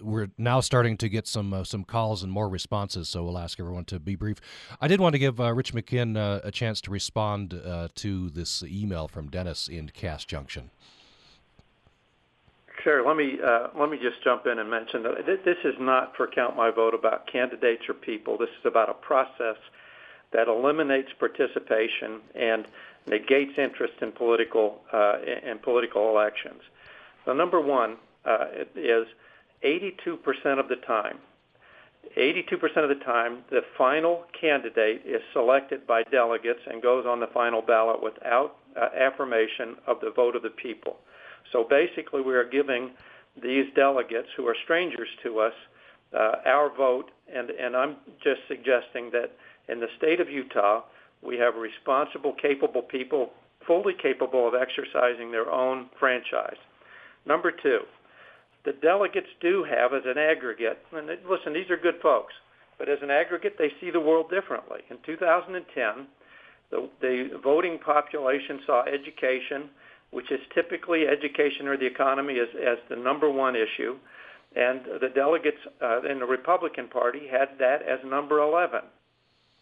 we're 0.00 0.28
now 0.38 0.60
starting 0.60 0.96
to 0.98 1.08
get 1.08 1.26
some 1.26 1.52
uh, 1.52 1.64
some 1.64 1.84
calls 1.84 2.22
and 2.22 2.30
more 2.30 2.48
responses, 2.48 3.08
so 3.08 3.24
we'll 3.24 3.38
ask 3.38 3.58
everyone 3.58 3.84
to 3.86 3.98
be 3.98 4.14
brief. 4.14 4.40
I 4.80 4.88
did 4.88 5.00
want 5.00 5.14
to 5.14 5.18
give 5.18 5.40
uh, 5.40 5.52
Rich 5.52 5.74
McKeown 5.74 6.16
uh, 6.16 6.40
a 6.44 6.50
chance 6.50 6.80
to 6.82 6.90
respond 6.90 7.54
uh, 7.54 7.88
to 7.96 8.30
this 8.30 8.62
email 8.62 9.08
from 9.08 9.28
Dennis 9.28 9.68
in 9.68 9.88
Cache 9.90 10.26
Junction. 10.26 10.70
Sure. 12.88 13.06
Let 13.06 13.18
me 13.18 13.38
uh, 13.46 13.66
let 13.78 13.90
me 13.90 13.98
just 13.98 14.24
jump 14.24 14.46
in 14.46 14.58
and 14.58 14.70
mention 14.70 15.02
that 15.02 15.26
this 15.26 15.58
is 15.62 15.74
not 15.78 16.16
for 16.16 16.26
count 16.26 16.56
my 16.56 16.70
vote 16.70 16.94
about 16.94 17.26
candidates 17.30 17.82
or 17.86 17.92
people. 17.92 18.38
This 18.38 18.48
is 18.58 18.64
about 18.64 18.88
a 18.88 18.94
process 18.94 19.58
that 20.30 20.48
eliminates 20.48 21.10
participation 21.18 22.22
and 22.34 22.66
negates 23.06 23.58
interest 23.58 23.92
in 24.00 24.12
political 24.12 24.80
uh, 24.90 25.18
in 25.20 25.58
political 25.58 26.08
elections. 26.08 26.62
So 27.26 27.34
number 27.34 27.60
one 27.60 27.98
uh, 28.24 28.46
is 28.74 29.06
82% 29.62 30.58
of 30.58 30.70
the 30.70 30.76
time. 30.76 31.18
82% 32.16 32.54
of 32.78 32.88
the 32.88 33.04
time, 33.04 33.44
the 33.50 33.60
final 33.76 34.24
candidate 34.40 35.02
is 35.04 35.20
selected 35.34 35.86
by 35.86 36.04
delegates 36.04 36.60
and 36.66 36.80
goes 36.80 37.04
on 37.04 37.20
the 37.20 37.26
final 37.26 37.60
ballot 37.60 38.02
without 38.02 38.56
uh, 38.80 38.88
affirmation 38.98 39.76
of 39.86 40.00
the 40.00 40.10
vote 40.10 40.34
of 40.34 40.42
the 40.42 40.48
people. 40.48 40.96
So 41.52 41.64
basically, 41.68 42.20
we 42.20 42.34
are 42.34 42.48
giving 42.48 42.90
these 43.40 43.66
delegates 43.74 44.28
who 44.36 44.46
are 44.46 44.56
strangers 44.64 45.08
to 45.22 45.40
us 45.40 45.52
uh, 46.14 46.32
our 46.46 46.74
vote, 46.74 47.10
and, 47.32 47.50
and 47.50 47.76
I'm 47.76 47.96
just 48.22 48.40
suggesting 48.48 49.10
that 49.12 49.30
in 49.68 49.80
the 49.80 49.88
state 49.98 50.20
of 50.20 50.28
Utah, 50.30 50.82
we 51.22 51.36
have 51.38 51.54
responsible, 51.56 52.34
capable 52.40 52.82
people, 52.82 53.30
fully 53.66 53.94
capable 54.00 54.48
of 54.48 54.54
exercising 54.54 55.30
their 55.30 55.50
own 55.50 55.90
franchise. 55.98 56.56
Number 57.26 57.50
two, 57.50 57.80
the 58.64 58.72
delegates 58.72 59.28
do 59.40 59.64
have 59.64 59.92
as 59.92 60.02
an 60.06 60.18
aggregate, 60.18 60.78
and 60.92 61.08
listen, 61.28 61.52
these 61.52 61.70
are 61.70 61.76
good 61.76 62.00
folks, 62.02 62.32
but 62.78 62.88
as 62.88 62.98
an 63.02 63.10
aggregate, 63.10 63.56
they 63.58 63.72
see 63.80 63.90
the 63.90 64.00
world 64.00 64.30
differently. 64.30 64.80
In 64.90 64.98
2010, 65.04 66.06
the, 66.70 66.88
the 67.00 67.40
voting 67.42 67.78
population 67.78 68.60
saw 68.66 68.84
education 68.84 69.70
which 70.10 70.30
is 70.30 70.40
typically 70.54 71.04
education 71.06 71.66
or 71.66 71.76
the 71.76 71.86
economy 71.86 72.38
as, 72.40 72.48
as 72.56 72.78
the 72.88 72.96
number 72.96 73.30
one 73.30 73.54
issue. 73.54 73.96
And 74.56 74.80
the 75.00 75.10
delegates 75.14 75.58
uh, 75.82 76.02
in 76.02 76.18
the 76.20 76.24
Republican 76.24 76.88
Party 76.88 77.28
had 77.30 77.58
that 77.58 77.82
as 77.82 77.98
number 78.04 78.40
11. 78.40 78.80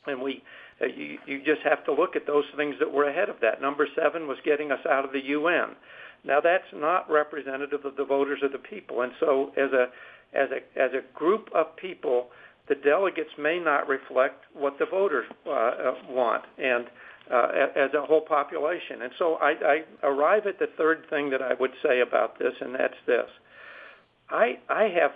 And 0.07 0.23
we, 0.23 0.43
uh, 0.81 0.87
you, 0.87 1.19
you 1.27 1.39
just 1.39 1.63
have 1.65 1.85
to 1.87 1.93
look 1.93 2.15
at 2.15 2.27
those 2.27 2.45
things 2.57 2.77
that 2.79 2.93
were 2.93 3.09
ahead 3.09 3.29
of 3.29 3.37
that. 3.43 3.61
Number 3.61 3.89
seven 3.97 4.29
was 4.29 4.39
getting 4.45 4.71
us 4.71 4.79
out 4.89 5.05
of 5.05 5.13
the 5.13 5.25
UN. 5.25 5.75
Now 6.25 6.41
that's 6.41 6.71
not 6.73 7.11
representative 7.11 7.85
of 7.85 7.97
the 7.97 8.05
voters 8.05 8.41
of 8.43 8.53
the 8.53 8.59
people. 8.59 9.03
And 9.03 9.13
so 9.19 9.51
as 9.57 9.73
a, 9.73 9.87
as 10.37 10.49
a, 10.51 10.81
as 10.81 10.91
a 10.93 11.19
group 11.19 11.49
of 11.53 11.77
people, 11.77 12.29
the 12.69 12.77
delegates 12.77 13.31
may 13.39 13.59
not 13.59 13.89
reflect 13.89 14.45
what 14.55 14.79
the 14.79 14.87
voters 14.87 15.27
uh, 15.47 15.51
uh 15.51 15.95
want. 16.09 16.45
And 16.59 16.87
uh, 17.33 17.49
as 17.75 17.91
a 17.95 18.07
whole 18.07 18.21
population. 18.21 19.03
And 19.03 19.13
so 19.19 19.35
I, 19.35 19.53
I 19.65 20.07
arrive 20.07 20.47
at 20.47 20.59
the 20.59 20.69
third 20.77 21.05
thing 21.11 21.31
that 21.31 21.43
I 21.43 21.55
would 21.59 21.73
say 21.83 22.01
about 22.01 22.39
this, 22.39 22.53
and 22.61 22.75
that's 22.75 22.95
this. 23.07 23.27
I, 24.31 24.59
I 24.69 24.85
have 25.01 25.13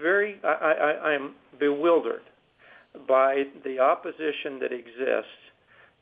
very, 0.00 0.40
I, 0.44 0.48
I, 0.48 1.10
I 1.10 1.14
am 1.14 1.34
bewildered 1.58 2.22
by 3.08 3.44
the 3.64 3.78
opposition 3.80 4.58
that 4.60 4.72
exists 4.72 5.40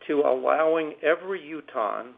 to 0.06 0.20
allowing 0.20 0.94
every 1.02 1.42
Utahn 1.42 2.14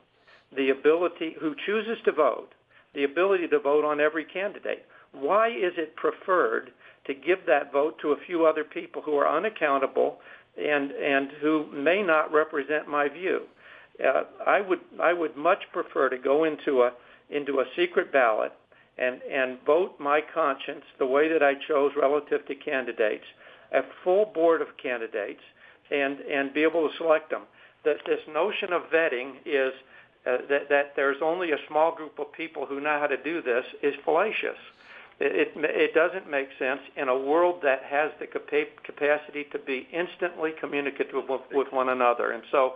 the 0.57 0.71
ability, 0.71 1.35
who 1.41 1.55
chooses 1.67 1.99
to 2.05 2.13
vote, 2.13 2.51
the 2.95 3.05
ability 3.05 3.49
to 3.49 3.59
vote 3.59 3.85
on 3.85 4.01
every 4.01 4.25
candidate. 4.25 4.85
Why 5.13 5.49
is 5.49 5.73
it 5.77 5.97
preferred 5.97 6.71
to 7.07 7.15
give 7.15 7.39
that 7.47 7.73
vote 7.73 7.97
to 8.03 8.13
a 8.13 8.17
few 8.27 8.47
other 8.47 8.65
people 8.65 9.03
who 9.03 9.17
are 9.17 9.29
unaccountable, 9.29 10.19
and 10.57 10.93
and 10.93 11.31
who 11.41 11.67
may 11.73 12.03
not 12.03 12.33
represent 12.33 12.89
my 12.89 13.09
view. 13.09 13.43
Uh, 14.05 14.25
I 14.47 14.61
would 14.61 14.81
I 15.01 15.13
would 15.13 15.37
much 15.37 15.65
prefer 15.73 16.09
to 16.09 16.19
go 16.19 16.45
into 16.45 16.83
a 16.83 16.93
into 17.31 17.61
a 17.61 17.65
secret 17.77 18.13
ballot 18.13 18.53
and 18.99 19.23
and 19.23 19.59
vote 19.65 19.99
my 19.99 20.21
conscience 20.21 20.85
the 20.99 21.07
way 21.07 21.29
that 21.29 21.43
I 21.43 21.55
chose 21.55 21.93
relative 21.97 22.47
to 22.47 22.55
candidates, 22.55 23.25
a 23.73 23.83
full 24.03 24.27
board 24.27 24.63
of 24.63 24.77
candidates, 24.77 25.43
and 25.91 26.21
and 26.21 26.53
be 26.53 26.63
able 26.63 26.89
to 26.89 26.97
select 26.97 27.31
them. 27.31 27.43
That 27.85 27.99
this 28.07 28.21
notion 28.33 28.73
of 28.73 28.83
vetting 28.91 29.35
is 29.45 29.73
uh, 30.27 30.39
that 30.49 30.69
that 30.71 30.97
there's 30.97 31.21
only 31.23 31.53
a 31.53 31.59
small 31.69 31.95
group 31.95 32.19
of 32.19 32.33
people 32.33 32.67
who 32.67 32.81
know 32.81 32.99
how 32.99 33.07
to 33.07 33.17
do 33.17 33.43
this 33.43 33.65
is 33.83 33.95
fallacious. 34.05 34.59
It, 35.21 35.53
it 35.57 35.95
doesn't 35.95 36.29
make 36.29 36.49
sense 36.59 36.81
in 36.97 37.09
a 37.09 37.17
world 37.17 37.61
that 37.63 37.83
has 37.85 38.11
the 38.19 38.27
capacity 38.27 39.45
to 39.53 39.59
be 39.59 39.87
instantly 39.93 40.51
communicative 40.59 41.29
with, 41.29 41.73
one 41.73 41.89
another. 41.89 42.33
And 42.33 42.43
so 42.51 42.75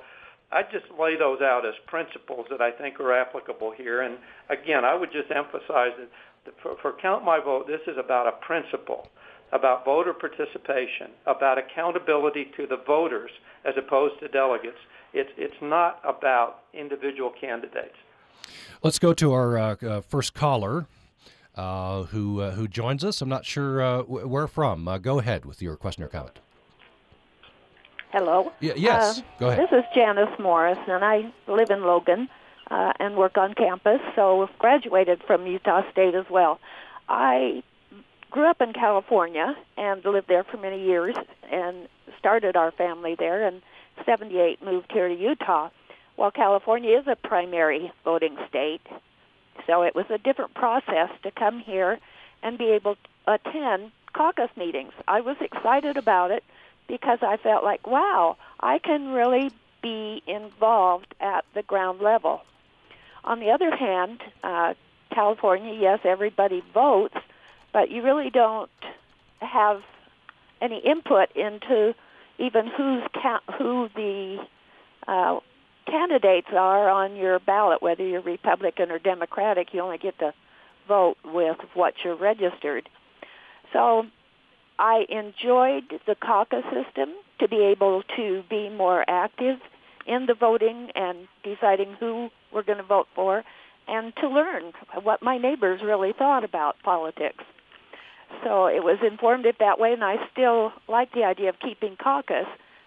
I 0.53 0.63
just 0.63 0.87
lay 0.99 1.17
those 1.17 1.41
out 1.41 1.67
as 1.67 1.75
principles 1.87 2.47
that 2.51 2.61
I 2.61 2.71
think 2.71 3.01
are 3.01 3.13
applicable 3.13 3.73
here. 3.73 4.03
And 4.03 4.19
again, 4.49 4.85
I 4.85 4.95
would 4.95 5.11
just 5.11 5.31
emphasize 5.33 5.93
that 5.99 6.55
for, 6.63 6.77
for 6.81 6.93
Count 7.03 7.25
My 7.25 7.41
Vote, 7.41 7.67
this 7.67 7.81
is 7.89 7.99
about 7.99 8.29
a 8.29 8.33
principle, 8.47 9.09
about 9.53 9.85
voter 9.85 10.15
participation, 10.15 11.11
about 11.27 11.59
accountability 11.59 12.53
to 12.57 12.67
the 12.67 12.79
voters 12.87 13.31
as 13.65 13.75
opposed 13.77 14.21
to 14.21 14.29
delegates. 14.29 14.79
It's, 15.13 15.31
it's 15.37 15.61
not 15.61 16.01
about 16.05 16.61
individual 16.73 17.33
candidates. 17.39 17.97
Let's 18.83 18.99
go 18.99 19.13
to 19.15 19.33
our 19.33 19.59
uh, 19.59 19.77
uh, 19.83 20.01
first 20.03 20.35
caller 20.35 20.87
uh, 21.59 22.05
who 22.05 22.41
uh, 22.41 22.53
who 22.53 22.69
joins 22.69 23.05
us. 23.05 23.21
I'm 23.21 23.29
not 23.29 23.45
sure 23.45 23.83
uh, 23.83 24.03
where 24.03 24.47
from. 24.47 24.87
Uh, 24.87 24.99
go 24.99 25.19
ahead 25.19 25.45
with 25.45 25.61
your 25.61 25.77
question 25.77 26.05
or 26.05 26.09
comment. 26.09 26.39
Hello. 28.13 28.53
Y- 28.63 28.73
yes. 28.77 29.19
Uh, 29.19 29.23
go 29.41 29.51
ahead. 29.51 29.65
This 29.65 29.79
is 29.79 29.85
Janice 29.95 30.39
Morris, 30.39 30.79
and 30.87 31.05
I 31.05 31.33
live 31.49 31.71
in 31.71 31.83
Logan 31.83 32.29
uh, 32.71 32.93
and 33.01 33.17
work 33.17 33.37
on 33.37 33.55
campus. 33.55 34.01
So 34.15 34.49
graduated 34.59 35.23
from 35.27 35.47
Utah 35.47 35.83
State 35.91 36.15
as 36.15 36.27
well. 36.31 36.61
I 37.09 37.63
grew 38.31 38.49
up 38.49 38.61
in 38.61 38.73
California 38.73 39.57
and 39.77 40.05
lived 40.05 40.29
there 40.29 40.45
for 40.45 40.59
many 40.59 40.83
years, 40.85 41.17
and 41.51 41.89
started 42.19 42.57
our 42.57 42.71
family 42.71 43.17
there. 43.19 43.47
And 43.47 43.63
78 44.07 44.63
moved 44.63 44.93
here 44.93 45.09
to 45.09 45.15
Utah. 45.15 45.71
While 46.15 46.31
California 46.31 46.99
is 46.99 47.07
a 47.07 47.17
primary 47.17 47.93
voting 48.05 48.37
state, 48.49 48.81
so 49.67 49.83
it 49.83 49.95
was 49.95 50.07
a 50.11 50.19
different 50.19 50.55
process 50.55 51.11
to 51.23 51.31
come 51.31 51.61
here 51.61 51.99
and 52.43 52.59
be 52.59 52.71
able 52.71 52.95
to 52.95 53.35
attend 53.35 53.91
caucus 54.13 54.51
meetings. 54.57 54.93
I 55.07 55.21
was 55.21 55.37
excited 55.41 55.97
about 55.97 56.31
it 56.31 56.45
because 56.89 57.19
I 57.23 57.37
felt 57.37 57.65
like, 57.65 57.87
wow, 57.87 58.37
I 58.61 58.79
can 58.79 59.13
really 59.13 59.51
be 59.83 60.23
involved 60.27 61.15
at 61.21 61.45
the 61.55 61.63
ground 61.63 62.01
level. 62.01 62.43
On 63.25 63.41
the 63.41 63.51
other 63.51 63.75
hand, 63.75 64.21
uh, 64.43 64.75
California, 65.13 65.75
yes, 65.79 66.01
everybody 66.05 66.63
votes, 66.73 67.17
but 67.73 67.91
you 67.91 68.03
really 68.03 68.31
don't 68.31 68.71
have 69.41 69.83
any 70.61 70.79
input 70.79 71.31
into 71.37 71.95
even 72.39 72.67
who's 72.67 73.03
ca- 73.15 73.43
who 73.59 73.89
the 73.95 74.39
uh, 75.07 75.41
candidates 75.91 76.49
are 76.53 76.89
on 76.89 77.17
your 77.17 77.39
ballot, 77.39 77.83
whether 77.83 78.07
you're 78.07 78.23
Republican 78.23 78.91
or 78.91 78.99
Democratic. 78.99 79.69
You 79.73 79.81
only 79.81 79.99
get 79.99 80.19
to 80.19 80.33
vote 80.87 81.17
with 81.25 81.59
what 81.75 81.95
you're 82.05 82.17
registered. 82.17 82.89
So 83.73 84.05
I 84.79 85.05
enjoyed 85.09 86.01
the 86.07 86.15
caucus 86.15 86.65
system 86.65 87.15
to 87.41 87.49
be 87.49 87.63
able 87.77 88.03
to 88.17 88.43
be 88.49 88.69
more 88.69 89.05
active 89.09 89.59
in 90.07 90.27
the 90.27 90.35
voting 90.35 90.91
and 90.95 91.29
deciding 91.45 91.95
who 92.01 92.31
we're 92.53 92.63
going 92.63 92.79
to 92.79 92.85
vote 92.85 93.07
for 93.15 93.45
and 93.87 94.15
to 94.17 94.29
learn 94.29 94.73
what 95.03 95.23
my 95.23 95.39
neighbors 95.39 95.81
really 95.85 96.13
thought 96.17 96.45
about 96.45 96.77
politics. 96.83 97.45
So 98.45 98.67
it 98.67 98.85
was 98.85 98.99
informative 99.03 99.57
that 99.61 99.79
way, 99.79 99.93
and 99.93 100.05
I 100.05 100.17
still 100.33 100.73
like 100.89 101.13
the 101.13 101.25
idea 101.25 101.49
of 101.49 101.57
keeping 101.61 101.97
caucus. 101.97 102.47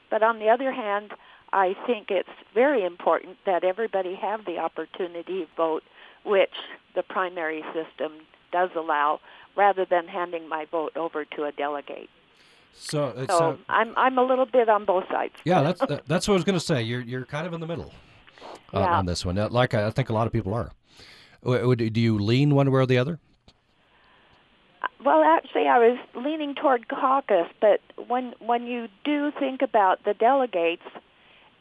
But 0.10 0.24
on 0.24 0.40
the 0.40 0.50
other 0.50 0.72
hand, 0.72 1.12
I 1.54 1.76
think 1.86 2.10
it's 2.12 2.30
very 2.54 2.86
important 2.86 3.38
that 3.46 3.64
everybody 3.64 4.16
have 4.16 4.46
the 4.46 4.58
opportunity 4.58 5.42
to 5.42 5.48
vote, 5.58 5.84
which 6.26 6.54
the 6.96 7.04
primary 7.04 7.64
system 7.74 8.14
does 8.52 8.70
allow, 8.76 9.20
rather 9.56 9.86
than 9.86 10.08
handing 10.08 10.48
my 10.48 10.66
vote 10.66 10.96
over 10.96 11.26
to 11.26 11.44
a 11.46 11.52
delegate. 11.52 12.10
So, 12.74 13.26
So 13.30 13.50
uh, 13.52 13.56
I'm 13.68 13.94
I'm 13.98 14.18
a 14.18 14.24
little 14.24 14.46
bit 14.46 14.70
on 14.70 14.86
both 14.86 15.04
sides. 15.10 15.34
yeah, 15.44 15.62
that's 15.62 15.82
that, 15.82 16.06
that's 16.06 16.28
what 16.28 16.36
I 16.36 16.38
was 16.38 16.44
going 16.46 16.58
to 16.58 16.66
say. 16.66 16.82
You're 16.82 17.02
you're 17.02 17.26
kind 17.26 17.46
of 17.46 17.54
in 17.54 17.60
the 17.60 17.68
middle 17.68 17.92
uh, 18.74 18.80
Yeah. 18.80 18.98
on 19.00 19.06
this 19.06 19.26
one, 19.26 19.36
like 19.36 19.74
I, 19.74 19.90
think 19.92 20.10
a 20.10 20.14
lot 20.14 20.26
of 20.28 20.34
people 20.34 20.54
are. 20.54 20.72
Do 21.44 22.02
you 22.02 22.18
lean 22.18 22.56
one 22.56 22.72
way 22.72 22.80
or 22.80 22.86
the 22.86 22.98
other? 22.98 23.20
Well, 25.04 25.24
actually, 25.24 25.68
I 25.68 25.80
was 25.80 25.98
leaning 26.16 26.56
toward 26.56 26.88
caucus, 26.88 27.48
but 27.60 27.82
when 28.08 28.34
when 28.40 28.66
you 28.68 28.88
do 29.04 29.32
think 29.40 29.62
about 29.62 30.04
the 30.06 30.14
delegates, 30.14 30.84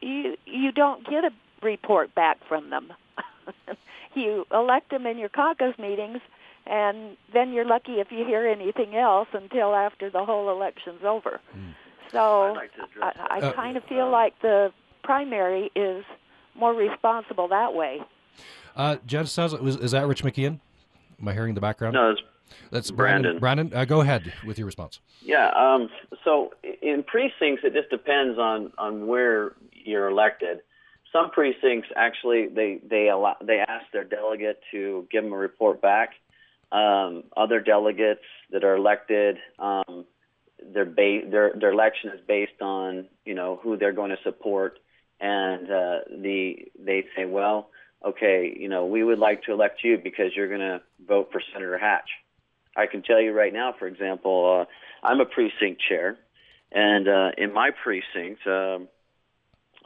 you 0.01 0.37
you 0.47 0.73
don't 0.73 1.05
get 1.09 1.25
a 1.25 1.31
report 1.63 2.15
back 2.15 2.39
from 2.49 2.71
them. 2.71 2.93
you 4.15 4.47
elect 4.53 4.91
them 4.91 5.07
in 5.07 5.19
your 5.19 5.29
caucus 5.29 5.77
meetings, 5.79 6.21
and 6.67 7.17
then 7.33 7.53
you're 7.53 7.65
lucky 7.65 7.95
if 8.01 8.11
you 8.11 8.25
hear 8.25 8.47
anything 8.47 8.97
else 8.97 9.29
until 9.33 9.75
after 9.75 10.11
the 10.11 10.25
whole 10.25 10.51
election's 10.51 11.03
over. 11.05 11.41
So 12.13 12.43
I'd 12.43 12.57
like 12.57 12.71
I, 13.03 13.39
I 13.39 13.47
Uh, 13.47 13.53
kind 13.53 13.77
of 13.77 13.85
feel 13.85 14.11
like 14.11 14.39
the 14.41 14.73
primary 15.03 15.71
is 15.77 16.05
more 16.55 16.75
responsible 16.75 17.49
that 17.49 17.75
way. 17.75 18.01
Uh, 18.77 18.97
Jen, 19.07 19.27
sounds 19.27 19.53
like, 19.53 19.63
was, 19.63 19.77
is 19.77 19.93
that 19.93 20.07
Rich 20.07 20.23
McKeown? 20.25 20.59
Am 21.21 21.29
I 21.29 21.33
hearing 21.33 21.55
the 21.55 21.61
background? 21.61 21.95
No, 21.95 22.11
it's 22.11 22.21
That's 22.71 22.91
Brandon. 22.91 23.39
Brandon. 23.39 23.69
Brandon, 23.69 23.79
uh, 23.79 23.85
go 23.85 24.01
ahead 24.01 24.33
with 24.45 24.59
your 24.59 24.67
response. 24.67 25.01
Yeah. 25.23 25.51
Um, 25.57 25.89
so 26.25 26.53
in 26.83 27.03
precincts, 27.03 27.63
it 27.65 27.73
just 27.73 27.91
depends 27.91 28.39
on 28.39 28.73
on 28.79 29.07
where 29.07 29.53
you're 29.73 30.09
elected. 30.09 30.61
Some 31.13 31.31
precincts 31.31 31.89
actually 31.97 32.47
they 32.49 32.81
they 32.89 33.09
allow 33.09 33.37
they 33.43 33.59
ask 33.59 33.85
their 33.93 34.05
delegate 34.05 34.61
to 34.71 35.07
give 35.11 35.25
them 35.25 35.33
a 35.33 35.37
report 35.37 35.81
back. 35.83 36.11
Um, 36.73 37.25
other 37.37 37.61
delegates 37.61 38.23
that 38.53 38.63
are 38.63 38.77
elected, 38.77 39.39
um, 39.59 40.05
their 40.73 40.85
ba- 40.85 41.29
their 41.29 41.53
their 41.59 41.73
election 41.73 42.11
is 42.11 42.21
based 42.27 42.63
on 42.63 43.07
you 43.25 43.35
know 43.35 43.59
who 43.63 43.77
they're 43.77 43.93
going 43.93 44.11
to 44.11 44.23
support, 44.23 44.79
and 45.21 45.65
uh, 45.71 45.99
the 46.11 46.69
they 46.79 47.05
say, 47.17 47.25
well, 47.25 47.71
okay, 48.05 48.55
you 48.57 48.69
know, 48.69 48.87
we 48.87 49.05
would 49.05 49.19
like 49.19 49.43
to 49.45 49.53
elect 49.53 49.81
you 49.83 49.99
because 49.99 50.33
you're 50.35 50.49
going 50.49 50.61
to 50.61 50.81
vote 51.07 51.31
for 51.33 51.43
Senator 51.53 51.79
Hatch. 51.79 52.09
I 52.76 52.87
can 52.87 53.02
tell 53.02 53.20
you 53.20 53.33
right 53.33 53.52
now, 53.52 53.74
for 53.78 53.87
example, 53.87 54.66
uh, 54.66 55.06
I'm 55.06 55.20
a 55.20 55.24
precinct 55.24 55.83
chair, 55.87 56.16
and 56.72 57.09
uh, 57.09 57.30
in 57.37 57.52
my 57.52 57.70
precinct, 57.70 58.46
um, 58.46 58.88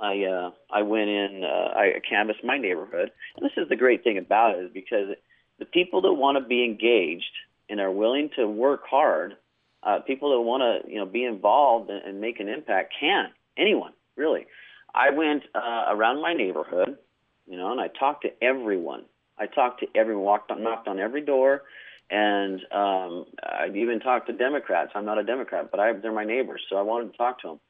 I 0.01 0.25
uh, 0.25 0.51
I 0.71 0.83
went 0.83 1.09
in, 1.09 1.45
uh, 1.45 1.79
I 1.79 2.01
canvassed 2.09 2.45
my 2.45 2.59
neighborhood, 2.59 3.11
and 3.37 3.45
this 3.45 3.53
is 3.57 3.69
the 3.69 3.77
great 3.77 4.05
thing 4.05 4.19
about 4.19 4.59
it 4.59 4.65
is 4.65 4.71
because 4.73 5.17
the 5.59 5.65
people 5.65 6.03
that 6.03 6.13
want 6.13 6.37
to 6.37 6.45
be 6.45 6.65
engaged 6.65 7.25
and 7.71 7.81
are 7.81 7.91
willing 7.91 8.31
to 8.37 8.47
work 8.47 8.83
hard, 8.89 9.37
uh, 9.83 10.01
people 10.01 10.31
that 10.33 10.41
want 10.41 10.63
to 10.63 10.91
you 10.91 10.99
know 10.99 11.07
be 11.07 11.25
involved 11.25 11.91
and, 11.91 12.05
and 12.05 12.21
make 12.21 12.41
an 12.41 12.49
impact 12.49 12.95
can 12.99 13.31
anyone 13.57 13.93
really. 14.17 14.47
I 14.95 15.11
went 15.11 15.43
uh, 15.55 15.87
around 15.89 16.23
my 16.23 16.35
neighborhood, 16.35 16.99
you 17.47 17.57
know, 17.57 17.73
and 17.73 17.81
I 17.81 17.89
talked 17.89 18.23
to 18.23 18.31
everyone. 18.43 19.05
I 19.39 19.47
talked 19.47 19.81
to 19.81 19.87
everyone, 19.95 20.25
walked 20.25 20.51
on, 20.53 20.63
knocked 20.63 20.87
on 20.87 21.01
every 21.01 21.21
door, 21.21 21.63
and 22.11 22.61
um, 22.71 23.27
I 23.43 23.69
even 23.75 24.01
talked 24.01 24.27
to 24.27 24.33
Democrats. 24.33 24.93
I'm 24.95 25.05
not 25.05 25.19
a 25.19 25.25
Democrat, 25.25 25.71
but 25.71 25.81
I, 25.81 25.93
they're 25.93 26.13
my 26.13 26.25
neighbors, 26.25 26.63
so 26.69 26.77
I 26.77 26.83
wanted 26.83 27.13
to 27.13 27.19
talk 27.19 27.41
to 27.43 27.49
them. 27.49 27.61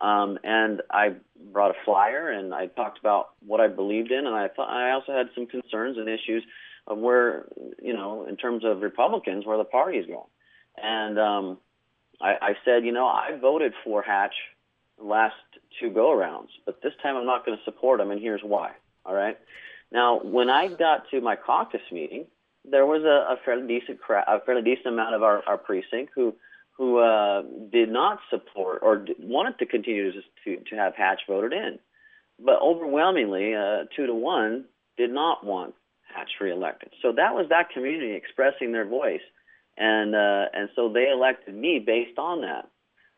Um, 0.00 0.38
and 0.42 0.82
I 0.90 1.14
brought 1.52 1.70
a 1.70 1.84
flyer, 1.84 2.30
and 2.30 2.52
I 2.52 2.66
talked 2.66 2.98
about 2.98 3.30
what 3.46 3.60
I 3.60 3.68
believed 3.68 4.10
in, 4.10 4.26
and 4.26 4.34
I 4.34 4.48
thought 4.48 4.68
I 4.68 4.90
also 4.90 5.12
had 5.12 5.28
some 5.34 5.46
concerns 5.46 5.96
and 5.96 6.08
issues 6.08 6.42
of 6.86 6.98
where, 6.98 7.46
you 7.80 7.94
know, 7.94 8.26
in 8.26 8.36
terms 8.36 8.64
of 8.64 8.82
Republicans, 8.82 9.46
where 9.46 9.56
the 9.56 9.64
party 9.64 9.98
is 9.98 10.06
going. 10.06 10.28
And 10.76 11.18
um, 11.18 11.58
I, 12.20 12.34
I 12.42 12.54
said, 12.64 12.84
you 12.84 12.92
know, 12.92 13.06
I 13.06 13.38
voted 13.40 13.72
for 13.84 14.02
Hatch 14.02 14.34
last 14.98 15.36
two 15.80 15.90
go-arounds, 15.90 16.48
but 16.66 16.82
this 16.82 16.92
time 17.02 17.16
I'm 17.16 17.26
not 17.26 17.46
going 17.46 17.56
to 17.56 17.64
support 17.64 18.00
him, 18.00 18.10
and 18.10 18.20
here's 18.20 18.42
why. 18.42 18.72
All 19.06 19.14
right. 19.14 19.38
Now, 19.92 20.20
when 20.20 20.50
I 20.50 20.68
got 20.68 21.08
to 21.10 21.20
my 21.20 21.36
caucus 21.36 21.80
meeting, 21.92 22.26
there 22.64 22.86
was 22.86 23.02
a, 23.02 23.34
a 23.34 23.36
fairly 23.44 23.66
decent 23.66 24.00
cra- 24.00 24.24
a 24.26 24.40
fairly 24.40 24.62
decent 24.62 24.88
amount 24.88 25.14
of 25.14 25.22
our, 25.22 25.42
our 25.46 25.58
precinct 25.58 26.12
who 26.14 26.34
who 26.76 26.98
uh, 26.98 27.42
did 27.70 27.88
not 27.90 28.18
support 28.30 28.80
or 28.82 28.96
d- 28.96 29.14
wanted 29.20 29.58
to 29.58 29.66
continue 29.66 30.12
to, 30.12 30.20
to 30.44 30.64
to 30.70 30.76
have 30.76 30.94
Hatch 30.96 31.20
voted 31.28 31.52
in, 31.52 31.78
but 32.44 32.60
overwhelmingly, 32.60 33.54
uh, 33.54 33.84
two 33.94 34.06
to 34.06 34.14
one, 34.14 34.64
did 34.96 35.10
not 35.10 35.44
want 35.44 35.74
Hatch 36.14 36.30
reelected. 36.40 36.90
So 37.02 37.12
that 37.12 37.34
was 37.34 37.46
that 37.50 37.70
community 37.70 38.14
expressing 38.14 38.72
their 38.72 38.86
voice, 38.86 39.22
and 39.76 40.14
uh, 40.14 40.46
and 40.52 40.68
so 40.74 40.88
they 40.92 41.08
elected 41.10 41.54
me 41.54 41.82
based 41.84 42.18
on 42.18 42.42
that. 42.42 42.68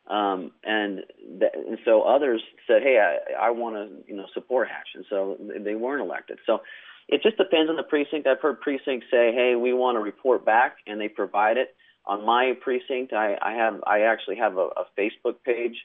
Um, 0.09 0.51
and, 0.63 1.03
th- 1.39 1.51
and 1.53 1.77
so 1.83 2.03
others 2.03 2.41
said, 2.65 2.81
"Hey, 2.81 2.97
I, 2.97 3.47
I 3.47 3.49
want 3.49 3.75
to, 3.75 4.09
you 4.09 4.15
know, 4.15 4.25
support 4.33 4.69
Hatch," 4.69 4.87
and 4.95 5.05
so 5.09 5.37
they 5.59 5.75
weren't 5.75 6.01
elected. 6.01 6.39
So 6.45 6.61
it 7.07 7.23
just 7.23 7.37
depends 7.37 7.69
on 7.69 7.75
the 7.77 7.83
precinct. 7.83 8.27
I've 8.27 8.41
heard 8.41 8.59
precincts 8.61 9.07
say, 9.09 9.31
"Hey, 9.33 9.55
we 9.55 9.73
want 9.73 9.95
to 9.95 10.01
report 10.01 10.45
back," 10.45 10.77
and 10.85 10.99
they 10.99 11.07
provide 11.07 11.57
it. 11.57 11.75
On 12.05 12.25
my 12.25 12.53
precinct, 12.61 13.13
I, 13.13 13.37
I 13.41 13.53
have 13.53 13.81
I 13.85 14.01
actually 14.01 14.37
have 14.37 14.57
a, 14.57 14.69
a 14.77 14.85
Facebook 14.97 15.35
page, 15.45 15.75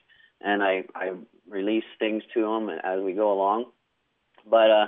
and 0.41 0.63
I, 0.63 0.85
I 0.95 1.13
release 1.49 1.85
things 1.99 2.23
to 2.35 2.43
them 2.43 2.69
as 2.69 3.01
we 3.01 3.13
go 3.13 3.33
along. 3.33 3.67
But 4.49 4.71
uh, 4.71 4.87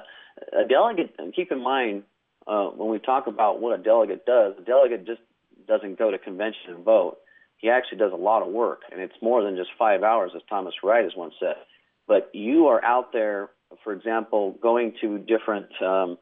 a 0.53 0.65
delegate, 0.69 1.15
keep 1.35 1.53
in 1.53 1.63
mind 1.63 2.05
uh, 2.47 2.67
when 2.67 2.91
we 2.91 2.99
talk 2.99 3.27
about 3.27 3.61
what 3.61 3.79
a 3.79 3.83
delegate 3.83 4.27
does, 4.27 4.55
a 4.59 4.63
delegate 4.63 5.07
just 5.07 5.21
doesn't 5.67 5.99
go 5.99 6.11
to 6.11 6.19
convention 6.19 6.75
and 6.75 6.85
vote. 6.85 7.19
He 7.57 7.71
actually 7.71 7.99
does 7.99 8.13
a 8.13 8.17
lot 8.17 8.43
of 8.43 8.53
work, 8.53 8.83
and 8.93 9.01
it's 9.01 9.15
more 9.23 9.43
than 9.43 9.57
just 9.57 9.71
five 9.79 10.03
hours, 10.03 10.33
as 10.37 10.43
Thomas 10.49 10.75
Wright 10.83 11.05
has 11.05 11.15
once 11.17 11.35
said. 11.41 11.57
But 12.07 12.31
you 12.35 12.67
are 12.67 12.85
out 12.85 13.13
there, 13.13 13.51
for 13.83 13.93
example, 13.93 14.57
going 14.63 14.95
to 15.01 15.19
different 15.19 15.67
um, 15.83 16.19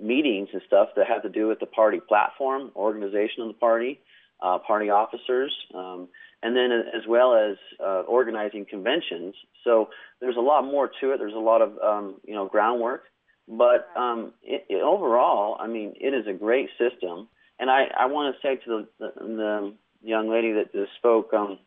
meetings 0.00 0.48
and 0.52 0.62
stuff 0.66 0.88
that 0.96 1.06
have 1.06 1.22
to 1.22 1.28
do 1.28 1.48
with 1.48 1.60
the 1.60 1.66
party 1.66 2.00
platform, 2.00 2.70
organization 2.76 3.42
of 3.42 3.48
the 3.48 3.54
party, 3.54 4.00
uh, 4.42 4.58
party 4.58 4.90
officers, 4.90 5.54
um, 5.74 6.08
and 6.42 6.56
then 6.56 6.70
as 6.72 7.02
well 7.08 7.34
as 7.34 7.56
uh, 7.80 8.02
organizing 8.02 8.64
conventions. 8.64 9.34
So 9.64 9.88
there's 10.20 10.36
a 10.36 10.40
lot 10.40 10.64
more 10.64 10.90
to 11.00 11.12
it. 11.12 11.18
There's 11.18 11.34
a 11.34 11.38
lot 11.38 11.62
of 11.62 11.78
um, 11.82 12.16
you 12.24 12.34
know 12.34 12.46
groundwork, 12.46 13.04
but 13.48 13.88
um, 13.96 14.32
it, 14.42 14.66
it, 14.68 14.82
overall, 14.82 15.56
I 15.58 15.66
mean, 15.66 15.94
it 16.00 16.14
is 16.14 16.26
a 16.26 16.32
great 16.32 16.68
system. 16.78 17.28
And 17.60 17.70
I, 17.70 17.86
I 17.98 18.06
want 18.06 18.36
to 18.36 18.40
say 18.40 18.56
to 18.64 18.86
the, 19.00 19.04
the, 19.04 19.24
the 19.24 19.74
young 20.02 20.30
lady 20.30 20.52
that 20.52 20.72
just 20.72 20.94
spoke 20.96 21.32
um, 21.34 21.58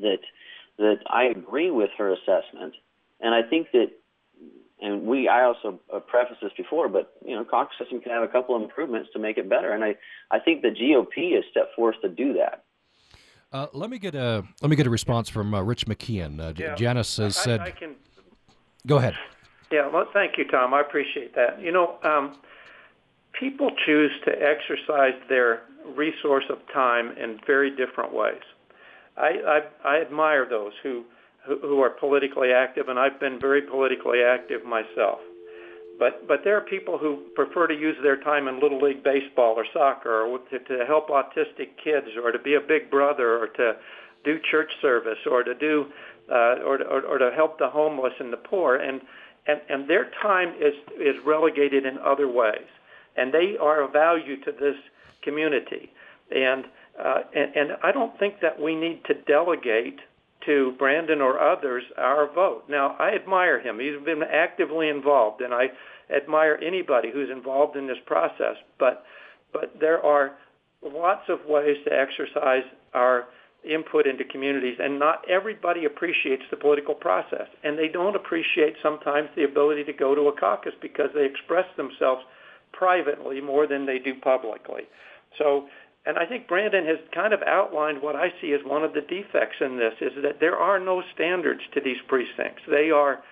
that 0.00 0.20
that 0.78 0.98
I 1.08 1.24
agree 1.24 1.72
with 1.72 1.90
her 1.98 2.12
assessment, 2.12 2.74
and 3.20 3.34
I 3.34 3.42
think 3.42 3.68
that, 3.72 3.90
and 4.80 5.02
we 5.02 5.28
I 5.28 5.44
also 5.44 5.80
uh, 5.94 6.00
prefaced 6.00 6.40
this 6.42 6.52
before, 6.56 6.88
but 6.88 7.12
you 7.24 7.34
know, 7.34 7.44
caucus 7.44 7.76
system 7.78 8.00
can 8.00 8.12
have 8.12 8.22
a 8.22 8.28
couple 8.28 8.56
of 8.56 8.62
improvements 8.62 9.10
to 9.12 9.18
make 9.18 9.38
it 9.38 9.48
better, 9.48 9.72
and 9.72 9.84
I 9.84 9.96
I 10.30 10.38
think 10.38 10.62
the 10.62 10.68
GOP 10.68 11.34
has 11.34 11.44
stepped 11.50 11.74
forth 11.74 11.96
to 12.02 12.08
do 12.08 12.34
that. 12.34 12.64
Uh, 13.52 13.66
let 13.72 13.88
me 13.88 13.98
get 13.98 14.14
a 14.14 14.44
let 14.60 14.70
me 14.70 14.76
get 14.76 14.86
a 14.86 14.90
response 14.90 15.28
from 15.28 15.54
uh, 15.54 15.62
Rich 15.62 15.86
McKeown. 15.86 16.40
Uh, 16.40 16.52
Yeah. 16.56 16.74
Janice 16.74 17.16
has 17.16 17.36
I, 17.38 17.42
said, 17.42 17.60
I 17.60 17.70
can 17.70 17.96
"Go 18.86 18.98
ahead." 18.98 19.14
Yeah, 19.70 19.88
well, 19.88 20.06
thank 20.12 20.38
you, 20.38 20.46
Tom. 20.46 20.72
I 20.72 20.80
appreciate 20.80 21.34
that. 21.34 21.60
You 21.60 21.72
know, 21.72 21.98
um, 22.02 22.36
people 23.38 23.70
choose 23.84 24.12
to 24.24 24.32
exercise 24.32 25.14
their 25.28 25.62
resource 25.94 26.44
of 26.48 26.58
time 26.72 27.16
in 27.18 27.38
very 27.46 27.70
different 27.70 28.12
ways. 28.14 28.40
I, 29.16 29.60
I, 29.84 29.96
I 29.96 30.00
admire 30.00 30.46
those 30.48 30.72
who, 30.82 31.04
who 31.46 31.58
who 31.58 31.80
are 31.80 31.90
politically 31.90 32.52
active, 32.52 32.88
and 32.88 32.98
I've 32.98 33.20
been 33.20 33.38
very 33.40 33.62
politically 33.62 34.22
active 34.22 34.64
myself. 34.64 35.20
But 35.98 36.28
but 36.28 36.44
there 36.44 36.56
are 36.56 36.60
people 36.60 36.98
who 36.98 37.24
prefer 37.34 37.66
to 37.66 37.74
use 37.74 37.96
their 38.02 38.16
time 38.16 38.48
in 38.48 38.60
little 38.60 38.80
league 38.80 39.02
baseball 39.02 39.54
or 39.54 39.66
soccer, 39.72 40.22
or 40.22 40.38
to, 40.38 40.58
to 40.58 40.84
help 40.86 41.08
autistic 41.08 41.70
kids, 41.82 42.06
or 42.22 42.30
to 42.30 42.38
be 42.38 42.54
a 42.54 42.60
big 42.60 42.90
brother, 42.90 43.38
or 43.38 43.48
to 43.48 43.76
do 44.24 44.38
church 44.50 44.70
service, 44.80 45.18
or 45.30 45.42
to 45.42 45.54
do 45.54 45.86
uh, 46.30 46.56
or, 46.64 46.82
or, 46.82 47.02
or 47.02 47.18
to 47.18 47.30
help 47.34 47.58
the 47.58 47.68
homeless 47.68 48.12
and 48.20 48.32
the 48.32 48.36
poor, 48.36 48.76
and 48.76 49.00
and 49.46 49.60
and 49.68 49.88
their 49.88 50.10
time 50.22 50.54
is 50.60 50.74
is 51.00 51.16
relegated 51.24 51.84
in 51.84 51.98
other 51.98 52.28
ways, 52.28 52.68
and 53.16 53.32
they 53.32 53.56
are 53.60 53.82
of 53.82 53.92
value 53.92 54.36
to 54.44 54.52
this 54.52 54.76
community, 55.22 55.90
and 56.30 56.64
uh, 57.02 57.22
and, 57.34 57.56
and 57.56 57.68
I 57.82 57.92
don't 57.92 58.16
think 58.18 58.40
that 58.40 58.60
we 58.60 58.74
need 58.74 59.04
to 59.06 59.14
delegate 59.14 60.00
to 60.48 60.72
Brandon 60.78 61.20
or 61.20 61.38
others 61.38 61.84
our 61.98 62.32
vote. 62.32 62.64
Now, 62.68 62.96
I 62.98 63.10
admire 63.14 63.60
him. 63.60 63.78
He's 63.78 64.02
been 64.02 64.22
actively 64.22 64.88
involved, 64.88 65.42
and 65.42 65.52
I 65.52 65.66
admire 66.14 66.58
anybody 66.64 67.10
who's 67.12 67.28
involved 67.30 67.76
in 67.76 67.86
this 67.86 67.98
process. 68.06 68.56
But 68.78 69.04
but 69.52 69.74
there 69.78 70.04
are 70.04 70.36
lots 70.82 71.28
of 71.28 71.40
ways 71.46 71.76
to 71.84 71.92
exercise 71.92 72.64
our 72.94 73.26
input 73.64 74.06
into 74.06 74.24
communities, 74.24 74.78
and 74.80 74.98
not 74.98 75.28
everybody 75.28 75.84
appreciates 75.84 76.44
the 76.50 76.56
political 76.56 76.94
process, 76.94 77.48
and 77.62 77.78
they 77.78 77.88
don't 77.88 78.16
appreciate 78.16 78.74
sometimes 78.82 79.28
the 79.36 79.44
ability 79.44 79.84
to 79.84 79.92
go 79.92 80.14
to 80.14 80.28
a 80.28 80.32
caucus 80.32 80.72
because 80.80 81.10
they 81.14 81.24
express 81.24 81.66
themselves 81.76 82.22
privately 82.72 83.40
more 83.40 83.66
than 83.66 83.84
they 83.84 83.98
do 83.98 84.14
publicly. 84.14 84.82
So 85.36 85.68
and 86.08 86.16
I 86.16 86.24
think 86.24 86.48
Brandon 86.48 86.86
has 86.86 86.96
kind 87.14 87.34
of 87.34 87.42
outlined 87.42 88.00
what 88.00 88.16
I 88.16 88.28
see 88.40 88.54
as 88.54 88.60
one 88.64 88.82
of 88.82 88.94
the 88.94 89.02
defects 89.02 89.56
in 89.60 89.76
this 89.76 89.92
is 90.00 90.12
that 90.22 90.40
there 90.40 90.56
are 90.56 90.80
no 90.80 91.02
standards 91.14 91.60
to 91.74 91.82
these 91.82 91.98
precincts. 92.08 92.62
They 92.66 92.90
are 92.90 93.22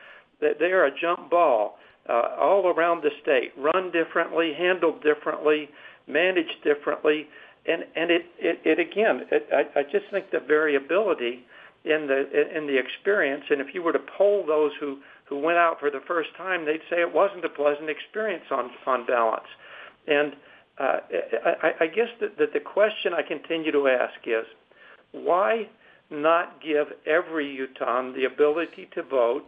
they 0.40 0.72
are 0.72 0.84
a 0.84 0.90
jump 1.00 1.30
ball 1.30 1.78
uh, 2.06 2.36
all 2.38 2.66
around 2.68 3.02
the 3.02 3.10
state, 3.22 3.52
run 3.56 3.90
differently, 3.92 4.52
handled 4.52 5.02
differently, 5.02 5.70
managed 6.06 6.62
differently, 6.62 7.26
and 7.64 7.84
and 7.96 8.10
it 8.10 8.26
it, 8.38 8.60
it 8.62 8.78
again, 8.78 9.22
it, 9.30 9.48
I, 9.50 9.80
I 9.80 9.82
just 9.84 10.04
think 10.10 10.30
the 10.30 10.40
variability 10.40 11.46
in 11.86 12.06
the 12.06 12.28
in 12.54 12.66
the 12.66 12.76
experience, 12.76 13.44
and 13.48 13.62
if 13.62 13.68
you 13.72 13.82
were 13.82 13.94
to 13.94 14.04
poll 14.18 14.44
those 14.46 14.72
who 14.78 14.98
who 15.24 15.38
went 15.38 15.56
out 15.56 15.80
for 15.80 15.90
the 15.90 16.02
first 16.06 16.28
time, 16.36 16.66
they'd 16.66 16.84
say 16.90 17.00
it 17.00 17.14
wasn't 17.14 17.42
a 17.42 17.48
pleasant 17.48 17.88
experience 17.88 18.44
on 18.50 18.70
on 18.84 19.06
balance, 19.06 19.48
and 20.06 20.36
uh, 20.78 20.98
I, 21.62 21.70
I 21.80 21.86
guess 21.86 22.08
that, 22.20 22.52
the 22.52 22.60
question 22.60 23.12
I 23.14 23.22
continue 23.22 23.72
to 23.72 23.88
ask 23.88 24.14
is, 24.26 24.44
why 25.12 25.68
not 26.10 26.60
give 26.62 26.88
every 27.06 27.50
Utahn 27.50 28.12
the 28.12 28.24
ability 28.24 28.88
to 28.94 29.02
vote 29.02 29.44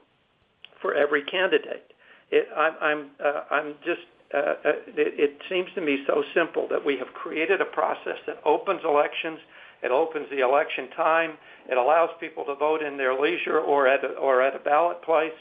for 0.81 0.95
every 0.95 1.22
candidate? 1.22 1.93
It, 2.31 2.49
I, 2.57 2.68
I'm, 2.81 3.11
uh, 3.24 3.43
I'm 3.51 3.74
just, 3.85 4.01
uh, 4.35 4.39
uh, 4.39 4.55
it, 4.87 5.14
it 5.18 5.39
seems 5.49 5.68
to 5.74 5.81
me 5.81 6.05
so 6.07 6.22
simple 6.35 6.66
that 6.70 6.85
we 6.85 6.97
have 6.99 7.09
created 7.14 7.61
a 7.61 7.66
process 7.66 8.18
that 8.26 8.41
opens 8.45 8.81
elections, 8.85 9.39
it 9.83 9.91
opens 9.91 10.29
the 10.31 10.41
election 10.41 10.89
time, 10.97 11.33
it 11.68 11.76
allows 11.76 12.11
people 12.20 12.45
to 12.45 12.55
vote 12.55 12.83
in 12.83 12.97
their 12.97 13.18
leisure 13.18 13.61
or 13.61 13.87
at 13.87 14.05
a, 14.05 14.09
or 14.09 14.43
at 14.43 14.57
a 14.57 14.59
ballot 14.59 15.03
place. 15.03 15.33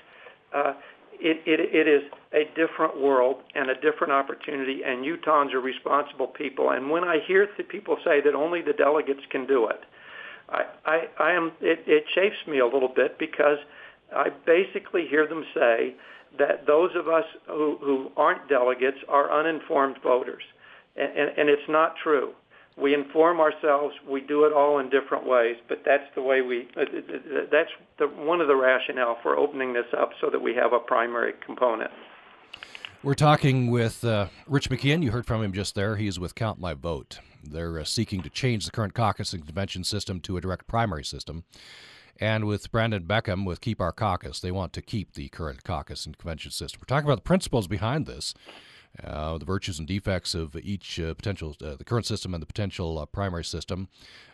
Uh, 0.54 0.74
it, 1.20 1.42
it, 1.46 1.60
it 1.60 1.88
is 1.88 2.04
a 2.34 2.46
different 2.56 3.02
world 3.02 3.38
and 3.56 3.70
a 3.70 3.76
different 3.76 4.14
opportunity, 4.14 4.82
and 4.86 5.06
Utahns 5.06 5.54
are 5.54 5.60
responsible 5.60 6.28
people. 6.28 6.72
And 6.72 6.90
when 6.90 7.04
I 7.04 7.18
hear 7.28 7.48
the 7.58 7.64
people 7.64 7.98
say 8.04 8.22
that 8.22 8.36
only 8.36 8.62
the 8.62 8.74
delegates 8.74 9.22
can 9.30 9.46
do 9.48 9.68
it, 9.68 9.82
I, 10.50 10.64
I, 10.86 10.98
I 11.20 11.32
am 11.34 11.52
it, 11.62 11.80
it 11.88 12.06
chafes 12.16 12.48
me 12.48 12.60
a 12.60 12.66
little 12.66 12.92
bit 12.94 13.20
because 13.20 13.58
I 14.16 14.30
basically 14.46 15.06
hear 15.10 15.28
them 15.28 15.44
say 15.54 15.96
that 16.38 16.66
those 16.68 16.92
of 16.96 17.08
us 17.08 17.26
who, 17.48 17.78
who 17.82 18.12
aren't 18.16 18.48
delegates 18.48 18.98
are 19.10 19.32
uninformed 19.32 19.98
voters, 20.04 20.44
and, 20.96 21.10
and, 21.18 21.38
and 21.38 21.50
it's 21.50 21.68
not 21.70 21.96
true 22.02 22.34
we 22.82 22.94
inform 22.94 23.40
ourselves. 23.40 23.96
We 24.08 24.22
do 24.22 24.46
it 24.46 24.54
all 24.54 24.80
in 24.80 24.90
different 24.90 25.28
ways, 25.28 25.56
but 25.68 25.82
that's 25.86 26.04
the 26.16 26.22
way 26.22 26.42
we. 26.42 26.68
Uh, 26.78 26.86
that's 27.52 27.72
the, 27.98 28.08
one 28.08 28.40
of 28.42 28.48
the 28.48 28.56
rationale 28.56 29.18
for 29.24 29.36
opening 29.36 29.74
this 29.74 29.88
up 30.00 30.12
so 30.22 30.30
that 30.30 30.40
we 30.40 30.54
have 30.56 30.74
a 30.74 30.80
primary 30.80 31.34
component. 31.46 31.92
We're 33.04 33.16
talking 33.16 33.70
with 33.72 34.04
uh, 34.04 34.28
Rich 34.48 34.70
McKeown. 34.70 35.04
You 35.04 35.12
heard 35.12 35.26
from 35.26 35.44
him 35.44 35.54
just 35.54 35.76
there. 35.76 35.96
He's 35.96 36.20
with 36.20 36.36
Count 36.36 36.60
My 36.60 36.74
Vote. 36.74 37.20
They're 37.44 37.80
uh, 37.80 37.84
seeking 37.84 38.22
to 38.22 38.30
change 38.30 38.66
the 38.66 38.72
current 38.72 38.94
caucus 38.94 39.34
and 39.34 39.46
convention 39.46 39.84
system 39.84 40.20
to 40.22 40.38
a 40.38 40.42
direct 40.42 40.68
primary 40.68 41.04
system. 41.04 41.44
And 42.20 42.46
with 42.46 42.72
Brandon 42.72 43.04
Beckham 43.04 43.46
with 43.46 43.62
Keep 43.62 43.80
Our 43.80 43.92
Caucus, 43.92 44.40
they 44.40 44.52
want 44.52 44.74
to 44.74 44.82
keep 44.82 45.14
the 45.14 45.30
current 45.30 45.64
caucus 45.64 46.06
and 46.06 46.18
convention 46.18 46.52
system. 46.52 46.82
We're 46.82 46.96
talking 46.96 47.08
about 47.08 47.18
the 47.18 47.28
principles 47.28 47.68
behind 47.68 48.08
this 48.08 48.34
uh, 49.04 49.38
the 49.38 49.46
virtues 49.46 49.80
and 49.80 49.88
defects 49.88 50.34
of 50.34 50.56
each 50.56 51.00
uh, 51.00 51.14
potential, 51.14 51.56
uh, 51.64 51.76
the 51.76 51.84
current 51.84 52.06
system 52.06 52.34
and 52.34 52.42
the 52.42 52.48
potential 52.48 52.98
uh, 52.98 53.06
primary 53.06 53.44
system. 53.44 53.88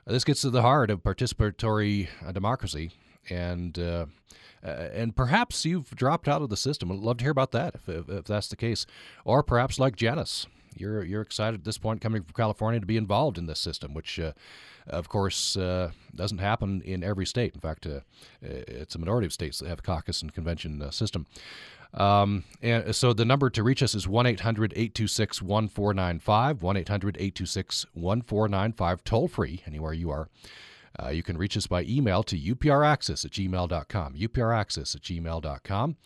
Uh, 0.07 0.11
this 0.11 0.23
gets 0.23 0.41
to 0.41 0.49
the 0.49 0.61
heart 0.61 0.89
of 0.89 1.03
participatory 1.03 2.07
uh, 2.25 2.31
democracy, 2.31 2.91
and 3.29 3.77
and 4.65 5.13
perhaps 5.13 5.65
you've 5.65 5.89
dropped 5.91 6.27
out 6.27 6.41
of 6.41 6.49
the 6.49 6.55
system. 6.55 6.89
I'd 6.91 6.99
love 6.99 7.17
to 7.17 7.23
hear 7.25 7.31
about 7.31 7.51
that 7.51 7.75
if, 7.75 7.89
if, 7.89 8.09
if 8.09 8.25
that's 8.25 8.47
the 8.47 8.55
case, 8.55 8.85
or 9.25 9.43
perhaps 9.43 9.77
like 9.77 9.97
Janice, 9.97 10.47
you're 10.75 11.03
you're 11.03 11.21
excited 11.21 11.61
at 11.61 11.65
this 11.65 11.77
point 11.77 12.01
coming 12.01 12.21
from 12.21 12.33
California 12.33 12.79
to 12.79 12.85
be 12.85 12.97
involved 12.97 13.37
in 13.37 13.45
this 13.45 13.59
system, 13.59 13.93
which, 13.93 14.19
uh, 14.19 14.31
of 14.87 15.09
course, 15.09 15.57
uh, 15.57 15.91
doesn't 16.15 16.37
happen 16.39 16.81
in 16.81 17.03
every 17.03 17.25
state. 17.25 17.53
In 17.55 17.61
fact, 17.61 17.85
uh, 17.85 17.99
it's 18.41 18.95
a 18.95 18.99
minority 18.99 19.25
of 19.25 19.33
states 19.33 19.59
that 19.59 19.67
have 19.67 19.83
caucus 19.83 20.21
and 20.21 20.33
convention 20.33 20.91
system. 20.91 21.25
Um, 21.93 22.43
and 22.61 22.95
so 22.95 23.13
the 23.13 23.25
number 23.25 23.49
to 23.51 23.63
reach 23.63 23.83
us 23.83 23.93
is 23.93 24.07
1 24.07 24.25
800 24.25 24.73
826 24.75 25.41
1495, 25.41 26.61
1 26.63 26.77
800 26.77 27.17
826 27.17 27.85
1495, 27.93 29.03
toll 29.03 29.27
free 29.27 29.61
anywhere 29.67 29.93
you 29.93 30.09
are. 30.09 30.27
Uh, 31.01 31.09
you 31.09 31.23
can 31.23 31.37
reach 31.37 31.57
us 31.57 31.67
by 31.67 31.83
email 31.83 32.23
to 32.23 32.37
upraccess 32.37 33.25
at 33.25 33.31
gmail.com, 33.31 34.13
upraccess 34.13 34.95
at 34.95 35.01
gmail.com. 35.01 35.97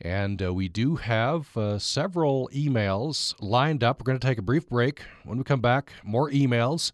And 0.00 0.42
uh, 0.42 0.52
we 0.52 0.68
do 0.68 0.96
have 0.96 1.56
uh, 1.56 1.78
several 1.78 2.48
emails 2.52 3.36
lined 3.40 3.84
up. 3.84 4.00
We're 4.00 4.04
going 4.04 4.18
to 4.18 4.26
take 4.26 4.38
a 4.38 4.42
brief 4.42 4.68
break. 4.68 5.02
When 5.24 5.38
we 5.38 5.44
come 5.44 5.60
back, 5.60 5.92
more 6.02 6.28
emails 6.30 6.90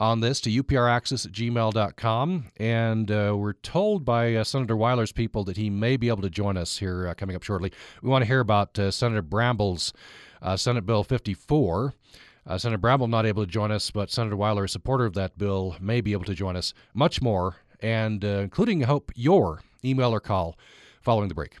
on 0.00 0.20
this 0.20 0.40
to 0.40 0.50
upraccess 0.50 1.26
at 1.26 1.32
gmail.com. 1.32 2.46
And 2.56 3.10
uh, 3.10 3.34
we're 3.36 3.52
told 3.52 4.04
by 4.04 4.34
uh, 4.34 4.44
Senator 4.44 4.76
Weiler's 4.76 5.12
people 5.12 5.44
that 5.44 5.58
he 5.58 5.68
may 5.68 5.96
be 5.96 6.08
able 6.08 6.22
to 6.22 6.30
join 6.30 6.56
us 6.56 6.78
here 6.78 7.06
uh, 7.06 7.14
coming 7.14 7.36
up 7.36 7.42
shortly. 7.42 7.70
We 8.02 8.08
want 8.08 8.22
to 8.22 8.26
hear 8.26 8.40
about 8.40 8.78
uh, 8.78 8.90
Senator 8.90 9.22
Bramble's 9.22 9.92
uh, 10.40 10.56
Senate 10.56 10.86
Bill 10.86 11.04
54. 11.04 11.94
Uh, 12.46 12.58
Senator 12.58 12.78
Bramble 12.78 13.06
not 13.06 13.26
able 13.26 13.44
to 13.44 13.50
join 13.50 13.70
us, 13.70 13.90
but 13.90 14.10
Senator 14.10 14.36
Weiler, 14.36 14.64
a 14.64 14.68
supporter 14.68 15.04
of 15.04 15.12
that 15.14 15.36
bill, 15.36 15.76
may 15.78 16.00
be 16.00 16.12
able 16.12 16.24
to 16.24 16.34
join 16.34 16.56
us. 16.56 16.72
Much 16.94 17.20
more, 17.20 17.56
and 17.80 18.24
including, 18.24 18.82
I 18.82 18.86
hope, 18.86 19.12
your 19.14 19.60
email 19.84 20.14
or 20.14 20.20
call 20.20 20.58
following 21.02 21.28
the 21.28 21.34
break. 21.34 21.58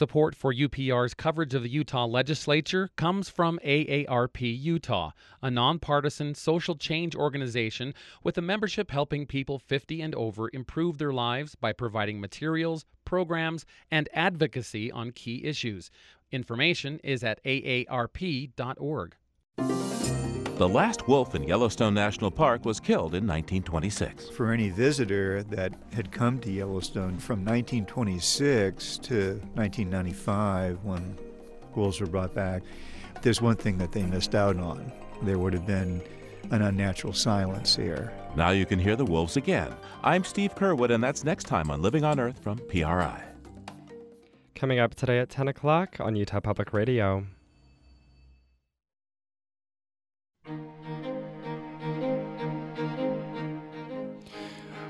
Support 0.00 0.34
for 0.34 0.54
UPR's 0.54 1.12
coverage 1.12 1.52
of 1.52 1.62
the 1.62 1.68
Utah 1.68 2.06
legislature 2.06 2.88
comes 2.96 3.28
from 3.28 3.58
AARP 3.62 4.40
Utah, 4.40 5.10
a 5.42 5.50
nonpartisan 5.50 6.34
social 6.34 6.74
change 6.74 7.14
organization 7.14 7.92
with 8.24 8.38
a 8.38 8.40
membership 8.40 8.90
helping 8.92 9.26
people 9.26 9.58
50 9.58 10.00
and 10.00 10.14
over 10.14 10.48
improve 10.54 10.96
their 10.96 11.12
lives 11.12 11.54
by 11.54 11.74
providing 11.74 12.18
materials, 12.18 12.86
programs, 13.04 13.66
and 13.90 14.08
advocacy 14.14 14.90
on 14.90 15.10
key 15.10 15.44
issues. 15.44 15.90
Information 16.32 16.98
is 17.04 17.22
at 17.22 17.44
aarp.org. 17.44 19.16
The 20.60 20.68
last 20.68 21.08
wolf 21.08 21.34
in 21.34 21.44
Yellowstone 21.44 21.94
National 21.94 22.30
Park 22.30 22.66
was 22.66 22.80
killed 22.80 23.14
in 23.14 23.26
1926. 23.26 24.28
For 24.28 24.52
any 24.52 24.68
visitor 24.68 25.42
that 25.44 25.72
had 25.94 26.12
come 26.12 26.38
to 26.40 26.52
Yellowstone 26.52 27.16
from 27.16 27.42
1926 27.46 28.98
to 28.98 29.40
1995, 29.54 30.84
when 30.84 31.16
wolves 31.74 31.98
were 31.98 32.06
brought 32.06 32.34
back, 32.34 32.62
there's 33.22 33.40
one 33.40 33.56
thing 33.56 33.78
that 33.78 33.90
they 33.92 34.02
missed 34.02 34.34
out 34.34 34.58
on. 34.58 34.92
There 35.22 35.38
would 35.38 35.54
have 35.54 35.66
been 35.66 36.02
an 36.50 36.60
unnatural 36.60 37.14
silence 37.14 37.74
here. 37.74 38.12
Now 38.36 38.50
you 38.50 38.66
can 38.66 38.78
hear 38.78 38.96
the 38.96 39.06
wolves 39.06 39.38
again. 39.38 39.74
I'm 40.02 40.24
Steve 40.24 40.54
Curwood, 40.54 40.90
and 40.90 41.02
that's 41.02 41.24
next 41.24 41.44
time 41.44 41.70
on 41.70 41.80
Living 41.80 42.04
on 42.04 42.20
Earth 42.20 42.38
from 42.38 42.58
PRI. 42.68 43.24
Coming 44.54 44.78
up 44.78 44.94
today 44.94 45.20
at 45.20 45.30
10 45.30 45.48
o'clock 45.48 45.96
on 46.00 46.16
Utah 46.16 46.40
Public 46.40 46.74
Radio. 46.74 47.24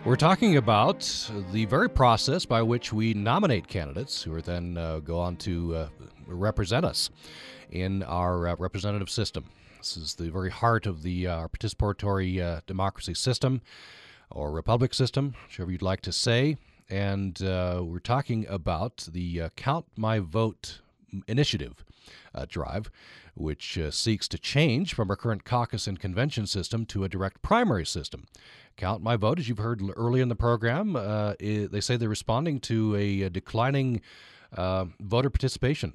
We're 0.03 0.17
talking 0.17 0.57
about 0.57 1.31
the 1.53 1.67
very 1.67 1.91
process 1.91 2.47
by 2.47 2.63
which 2.63 2.91
we 2.91 3.13
nominate 3.13 3.69
candidates 3.69 4.23
who 4.23 4.33
are 4.35 4.41
then 4.41 4.79
uh, 4.79 5.01
go 5.01 5.19
on 5.19 5.37
to 5.39 5.75
uh, 5.75 5.89
represent 6.27 6.87
us 6.87 7.11
in 7.71 8.03
our 8.05 8.49
uh, 8.49 8.57
representative 8.59 9.11
system. 9.11 9.45
This 9.77 9.99
is 9.99 10.15
the 10.15 10.31
very 10.31 10.51
heart 10.51 10.87
of 10.87 11.03
the 11.03 11.27
uh, 11.27 11.49
participatory 11.49 12.41
uh, 12.41 12.63
democracy 12.67 13.13
system 13.13 13.61
or 14.31 14.51
republic 14.51 14.95
system, 14.95 15.35
whichever 15.47 15.71
you'd 15.71 15.83
like 15.83 16.01
to 16.03 16.13
say. 16.13 16.57
And 16.89 17.41
uh, 17.43 17.83
we're 17.85 17.99
talking 17.99 18.47
about 18.49 19.07
the 19.13 19.51
Count 19.55 19.85
My 19.97 20.19
Vote 20.19 20.81
initiative 21.29 21.85
drive, 22.49 22.91
which 23.41 23.79
uh, 23.79 23.91
seeks 23.91 24.29
to 24.29 24.39
change 24.39 24.95
from 24.95 25.11
our 25.11 25.17
current 25.17 25.45
caucus 25.45 25.87
and 25.87 25.99
convention 25.99 26.47
system 26.47 26.85
to 26.87 27.05
a 27.05 27.09
direct 27.09 27.43
primary 27.43 27.87
system. 27.87 28.27
Count 28.77 29.03
My 29.03 29.17
Vote, 29.17 29.39
as 29.39 29.49
you've 29.49 29.59
heard 29.59 29.83
early 29.97 30.21
in 30.21 30.29
the 30.29 30.37
program, 30.37 30.97
uh, 30.97 31.35
they 31.39 31.81
say 31.81 31.97
they're 31.97 32.09
responding 32.09 32.61
to 32.61 32.95
a, 32.97 33.23
a 33.23 33.31
declining 33.31 34.01
uh, 34.57 34.87
voter 35.01 35.31
participation. 35.31 35.95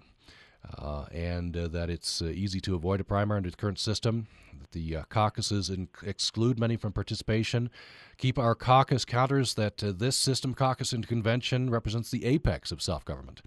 Uh, 0.80 1.06
and 1.12 1.56
uh, 1.56 1.68
that 1.68 1.92
it's 1.92 2.24
uh, 2.24 2.26
easy 2.26 2.60
to 2.60 2.74
avoid 2.74 3.00
a 3.00 3.04
primary 3.04 3.38
under 3.38 3.52
the 3.52 3.56
current 3.56 3.78
system. 3.78 4.26
That 4.60 4.72
the 4.72 4.96
uh, 4.96 5.04
caucuses 5.10 5.70
in- 5.70 5.90
exclude 6.04 6.60
many 6.60 6.76
from 6.76 6.92
participation. 6.92 7.70
Keep 8.18 8.40
our 8.40 8.56
caucus 8.56 9.06
counters 9.06 9.54
that 9.54 9.84
uh, 9.84 9.92
this 9.96 10.18
system, 10.18 10.56
caucus 10.56 10.92
and 10.92 11.08
convention, 11.08 11.70
represents 11.70 12.10
the 12.10 12.26
apex 12.26 12.72
of 12.72 12.82
self 12.82 13.06
government. 13.06 13.42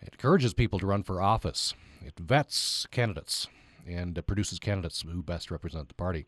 It 0.00 0.12
encourages 0.12 0.54
people 0.54 0.78
to 0.78 0.86
run 0.86 1.02
for 1.02 1.20
office. 1.20 1.74
It 2.04 2.18
vets 2.18 2.86
candidates 2.90 3.46
and 3.86 4.20
produces 4.26 4.58
candidates 4.58 5.02
who 5.02 5.22
best 5.22 5.50
represent 5.50 5.88
the 5.88 5.94
party. 5.94 6.26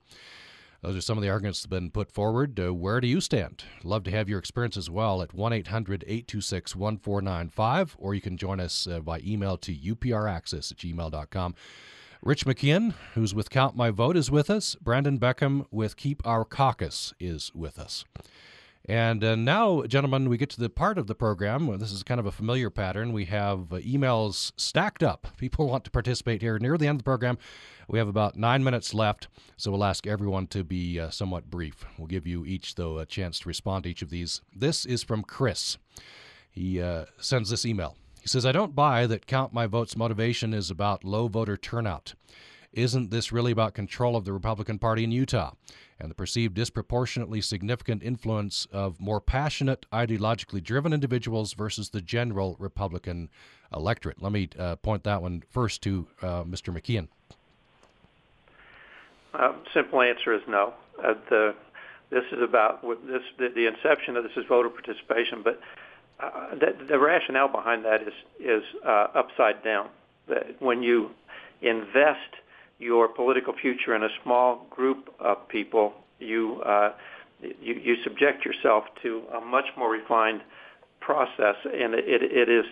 Those 0.82 0.96
are 0.96 1.00
some 1.00 1.18
of 1.18 1.22
the 1.22 1.30
arguments 1.30 1.62
that 1.62 1.66
have 1.66 1.80
been 1.80 1.90
put 1.90 2.12
forward. 2.12 2.60
Uh, 2.60 2.72
where 2.72 3.00
do 3.00 3.08
you 3.08 3.20
stand? 3.20 3.64
Love 3.82 4.04
to 4.04 4.10
have 4.10 4.28
your 4.28 4.38
experience 4.38 4.76
as 4.76 4.90
well 4.90 5.22
at 5.22 5.34
1 5.34 5.52
800 5.52 6.04
826 6.06 6.76
1495, 6.76 7.96
or 7.98 8.14
you 8.14 8.20
can 8.20 8.36
join 8.36 8.60
us 8.60 8.86
uh, 8.86 9.00
by 9.00 9.20
email 9.20 9.56
to 9.58 9.74
upraccess 9.74 10.70
at 10.70 10.78
gmail.com. 10.78 11.54
Rich 12.22 12.46
McKeown, 12.46 12.94
who's 13.14 13.34
with 13.34 13.50
Count 13.50 13.76
My 13.76 13.90
Vote, 13.90 14.16
is 14.16 14.30
with 14.30 14.50
us. 14.50 14.74
Brandon 14.76 15.18
Beckham 15.18 15.66
with 15.70 15.96
Keep 15.96 16.26
Our 16.26 16.44
Caucus 16.44 17.12
is 17.20 17.52
with 17.54 17.78
us. 17.78 18.04
And 18.88 19.24
uh, 19.24 19.34
now, 19.34 19.82
gentlemen, 19.82 20.28
we 20.28 20.36
get 20.36 20.48
to 20.50 20.60
the 20.60 20.70
part 20.70 20.96
of 20.96 21.08
the 21.08 21.14
program. 21.16 21.76
This 21.78 21.90
is 21.90 22.04
kind 22.04 22.20
of 22.20 22.26
a 22.26 22.30
familiar 22.30 22.70
pattern. 22.70 23.12
We 23.12 23.24
have 23.24 23.72
uh, 23.72 23.78
emails 23.78 24.52
stacked 24.56 25.02
up. 25.02 25.26
People 25.38 25.66
want 25.66 25.84
to 25.84 25.90
participate 25.90 26.40
here 26.40 26.56
near 26.60 26.78
the 26.78 26.86
end 26.86 26.94
of 26.94 26.98
the 27.00 27.04
program. 27.04 27.36
We 27.88 27.98
have 27.98 28.06
about 28.06 28.36
nine 28.36 28.62
minutes 28.62 28.94
left, 28.94 29.26
so 29.56 29.72
we'll 29.72 29.82
ask 29.82 30.06
everyone 30.06 30.46
to 30.48 30.62
be 30.62 31.00
uh, 31.00 31.10
somewhat 31.10 31.50
brief. 31.50 31.84
We'll 31.98 32.06
give 32.06 32.28
you 32.28 32.46
each, 32.46 32.76
though, 32.76 32.98
a 32.98 33.06
chance 33.06 33.40
to 33.40 33.48
respond 33.48 33.84
to 33.84 33.90
each 33.90 34.02
of 34.02 34.10
these. 34.10 34.40
This 34.54 34.86
is 34.86 35.02
from 35.02 35.24
Chris. 35.24 35.78
He 36.48 36.80
uh, 36.80 37.06
sends 37.18 37.50
this 37.50 37.66
email. 37.66 37.96
He 38.20 38.28
says, 38.28 38.46
I 38.46 38.52
don't 38.52 38.74
buy 38.76 39.08
that 39.08 39.26
Count 39.26 39.52
My 39.52 39.66
Vote's 39.66 39.96
motivation 39.96 40.54
is 40.54 40.70
about 40.70 41.02
low 41.02 41.26
voter 41.26 41.56
turnout. 41.56 42.14
Isn't 42.72 43.10
this 43.10 43.32
really 43.32 43.52
about 43.52 43.74
control 43.74 44.16
of 44.16 44.24
the 44.24 44.32
Republican 44.32 44.78
Party 44.78 45.02
in 45.02 45.10
Utah? 45.10 45.52
And 45.98 46.10
the 46.10 46.14
perceived 46.14 46.54
disproportionately 46.54 47.40
significant 47.40 48.02
influence 48.02 48.66
of 48.70 49.00
more 49.00 49.20
passionate, 49.20 49.86
ideologically 49.92 50.62
driven 50.62 50.92
individuals 50.92 51.54
versus 51.54 51.90
the 51.90 52.02
general 52.02 52.56
Republican 52.58 53.30
electorate. 53.72 54.20
Let 54.20 54.32
me 54.32 54.48
uh, 54.58 54.76
point 54.76 55.04
that 55.04 55.22
one 55.22 55.42
first 55.48 55.82
to 55.82 56.06
uh, 56.20 56.44
Mr. 56.44 56.74
McKeown. 56.74 57.08
Uh, 59.32 59.52
simple 59.74 60.00
answer 60.00 60.32
is 60.32 60.42
no. 60.48 60.72
Uh, 61.02 61.14
the, 61.28 61.54
this 62.10 62.24
is 62.32 62.42
about 62.42 62.82
this. 63.06 63.22
The, 63.38 63.48
the, 63.54 63.66
inception 63.66 64.16
of 64.16 64.24
this 64.24 64.32
is 64.36 64.44
voter 64.46 64.70
participation, 64.70 65.42
but 65.42 65.60
uh, 66.20 66.54
the, 66.54 66.74
the, 66.88 66.98
rationale 66.98 67.48
behind 67.48 67.84
that 67.84 68.02
is 68.02 68.14
is 68.40 68.62
uh, 68.84 69.08
upside 69.14 69.62
down. 69.62 69.88
That 70.28 70.60
when 70.60 70.82
you 70.82 71.10
invest 71.60 72.36
your 72.78 73.08
political 73.08 73.54
future 73.54 73.94
in 73.94 74.02
a 74.02 74.08
small 74.22 74.66
group 74.70 75.14
of 75.18 75.48
people, 75.48 75.94
you 76.18 76.60
uh, 76.62 76.92
you, 77.40 77.74
you 77.74 77.96
subject 78.02 78.44
yourself 78.44 78.84
to 79.02 79.22
a 79.34 79.40
much 79.40 79.66
more 79.76 79.90
refined 79.90 80.42
process, 81.00 81.56
and 81.64 81.94
it, 81.94 82.22
it 82.22 82.48
is 82.48 82.64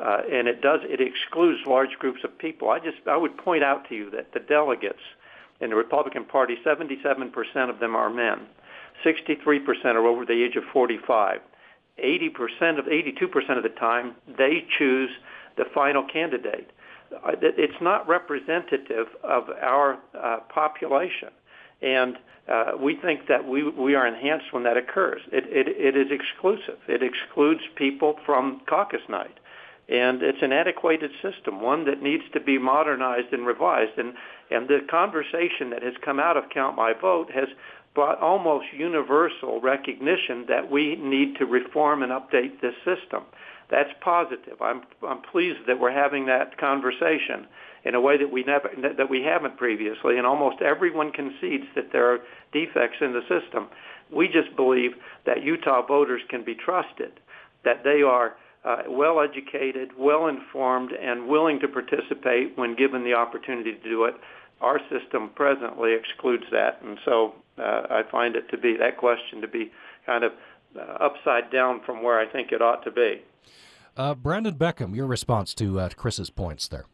uh, 0.00 0.22
and 0.30 0.48
it 0.48 0.60
does 0.60 0.80
it 0.84 1.00
excludes 1.00 1.60
large 1.66 1.98
groups 1.98 2.20
of 2.24 2.36
people. 2.38 2.70
I 2.70 2.78
just 2.78 2.98
I 3.06 3.16
would 3.16 3.36
point 3.36 3.64
out 3.64 3.88
to 3.88 3.94
you 3.94 4.10
that 4.10 4.32
the 4.32 4.40
delegates 4.40 5.02
in 5.60 5.70
the 5.70 5.76
Republican 5.76 6.24
Party, 6.24 6.56
77% 6.64 7.32
of 7.68 7.80
them 7.80 7.96
are 7.96 8.08
men, 8.08 8.46
63% 9.04 9.84
are 9.86 10.06
over 10.06 10.24
the 10.24 10.44
age 10.44 10.54
of 10.54 10.62
45. 10.72 11.40
80% 11.98 12.78
of 12.78 12.84
82% 12.84 13.56
of 13.56 13.64
the 13.64 13.68
time 13.70 14.14
they 14.36 14.64
choose 14.78 15.10
the 15.56 15.64
final 15.74 16.04
candidate 16.04 16.70
it's 17.10 17.80
not 17.80 18.08
representative 18.08 19.06
of 19.22 19.48
our 19.62 19.98
uh, 20.14 20.40
population. 20.52 21.30
And 21.80 22.16
uh, 22.48 22.72
we 22.80 22.96
think 22.96 23.28
that 23.28 23.46
we, 23.46 23.68
we 23.68 23.94
are 23.94 24.06
enhanced 24.06 24.52
when 24.52 24.64
that 24.64 24.76
occurs. 24.76 25.20
It, 25.32 25.44
it, 25.46 25.68
it 25.68 25.96
is 25.96 26.10
exclusive. 26.10 26.78
It 26.88 27.02
excludes 27.02 27.60
people 27.76 28.16
from 28.24 28.62
caucus 28.68 29.02
night. 29.08 29.38
And 29.88 30.22
it's 30.22 30.42
an 30.42 30.52
antiquated 30.52 31.10
system, 31.22 31.62
one 31.62 31.86
that 31.86 32.02
needs 32.02 32.24
to 32.34 32.40
be 32.40 32.58
modernized 32.58 33.32
and 33.32 33.46
revised. 33.46 33.98
And, 33.98 34.14
and 34.50 34.68
the 34.68 34.80
conversation 34.90 35.70
that 35.70 35.82
has 35.82 35.94
come 36.04 36.20
out 36.20 36.36
of 36.36 36.50
Count 36.50 36.76
My 36.76 36.92
Vote 36.92 37.30
has 37.32 37.48
brought 37.94 38.20
almost 38.20 38.66
universal 38.76 39.60
recognition 39.60 40.44
that 40.48 40.70
we 40.70 40.96
need 40.96 41.36
to 41.36 41.46
reform 41.46 42.02
and 42.02 42.12
update 42.12 42.60
this 42.60 42.74
system 42.84 43.24
that's 43.70 43.90
positive. 44.00 44.60
I'm 44.60 44.82
I'm 45.06 45.20
pleased 45.20 45.60
that 45.66 45.78
we're 45.78 45.92
having 45.92 46.26
that 46.26 46.56
conversation 46.58 47.46
in 47.84 47.94
a 47.94 48.00
way 48.00 48.16
that 48.16 48.30
we 48.30 48.42
never 48.44 48.70
that 48.96 49.10
we 49.10 49.22
haven't 49.22 49.56
previously, 49.56 50.16
and 50.16 50.26
almost 50.26 50.62
everyone 50.62 51.12
concedes 51.12 51.64
that 51.74 51.92
there 51.92 52.12
are 52.12 52.18
defects 52.52 52.98
in 53.00 53.12
the 53.12 53.22
system. 53.22 53.68
We 54.10 54.26
just 54.28 54.56
believe 54.56 54.92
that 55.26 55.42
Utah 55.42 55.86
voters 55.86 56.22
can 56.28 56.44
be 56.44 56.54
trusted, 56.54 57.12
that 57.64 57.84
they 57.84 58.02
are 58.02 58.36
uh, 58.64 58.82
well 58.88 59.20
educated, 59.20 59.90
well 59.98 60.26
informed, 60.26 60.92
and 60.92 61.28
willing 61.28 61.60
to 61.60 61.68
participate 61.68 62.56
when 62.56 62.74
given 62.74 63.04
the 63.04 63.14
opportunity 63.14 63.74
to 63.74 63.82
do 63.88 64.04
it. 64.04 64.14
Our 64.60 64.80
system 64.90 65.30
presently 65.34 65.94
excludes 65.94 66.44
that, 66.50 66.82
and 66.82 66.98
so 67.04 67.34
uh, 67.58 67.82
I 67.90 68.02
find 68.10 68.34
it 68.34 68.48
to 68.50 68.58
be 68.58 68.76
that 68.78 68.96
question 68.96 69.40
to 69.40 69.48
be 69.48 69.70
kind 70.04 70.24
of 70.24 70.32
upside 70.76 71.50
down 71.50 71.80
from 71.84 72.02
where 72.02 72.18
I 72.18 72.26
think 72.26 72.52
it 72.52 72.62
ought 72.62 72.84
to 72.84 72.90
be. 72.90 73.22
Uh, 73.96 74.14
Brandon 74.14 74.54
Beckham, 74.54 74.94
your 74.94 75.06
response 75.06 75.54
to 75.54 75.80
uh, 75.80 75.88
Chris's 75.90 76.30
points 76.30 76.68
there. 76.68 76.84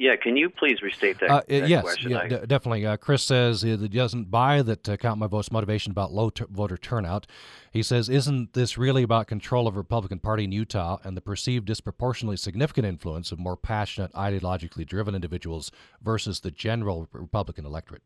Yeah, 0.00 0.16
can 0.16 0.34
you 0.34 0.48
please 0.48 0.80
restate 0.80 1.20
that? 1.20 1.30
Uh, 1.30 1.42
that 1.46 1.68
yes, 1.68 1.82
question? 1.82 2.12
yeah, 2.12 2.26
d- 2.26 2.46
definitely. 2.46 2.86
Uh, 2.86 2.96
Chris 2.96 3.22
says 3.22 3.60
he 3.60 3.76
doesn't 3.76 4.30
buy 4.30 4.62
that 4.62 4.88
uh, 4.88 4.96
Count 4.96 5.18
My 5.18 5.26
Vote's 5.26 5.52
motivation 5.52 5.90
about 5.90 6.10
low 6.10 6.30
t- 6.30 6.46
voter 6.48 6.78
turnout. 6.78 7.26
He 7.70 7.82
says, 7.82 8.08
isn't 8.08 8.54
this 8.54 8.78
really 8.78 9.02
about 9.02 9.26
control 9.26 9.68
of 9.68 9.74
the 9.74 9.78
Republican 9.80 10.18
Party 10.18 10.44
in 10.44 10.52
Utah 10.52 10.96
and 11.04 11.18
the 11.18 11.20
perceived 11.20 11.66
disproportionately 11.66 12.38
significant 12.38 12.86
influence 12.86 13.30
of 13.30 13.38
more 13.38 13.58
passionate, 13.58 14.10
ideologically 14.14 14.86
driven 14.86 15.14
individuals 15.14 15.70
versus 16.00 16.40
the 16.40 16.50
general 16.50 17.06
Republican 17.12 17.66
electorate? 17.66 18.02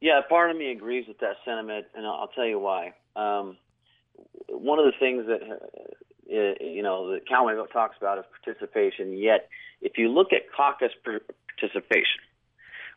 Yeah, 0.00 0.20
part 0.28 0.50
of 0.50 0.56
me 0.56 0.70
agrees 0.70 1.06
with 1.08 1.18
that 1.20 1.36
sentiment, 1.44 1.86
and 1.94 2.06
I'll, 2.06 2.28
tell 2.28 2.44
you 2.44 2.58
why. 2.58 2.92
Um, 3.14 3.56
one 4.48 4.78
of 4.78 4.84
the 4.84 4.92
things 4.98 5.26
that 5.26 5.40
uh, 5.42 6.64
you 6.64 6.82
know 6.82 7.18
Count 7.28 7.54
Vote 7.54 7.70
talks 7.72 7.96
about 7.98 8.18
is 8.18 8.24
participation. 8.42 9.16
Yet, 9.16 9.48
if 9.80 9.96
you 9.96 10.08
look 10.10 10.32
at 10.32 10.42
caucus 10.54 10.92
participation 11.02 12.20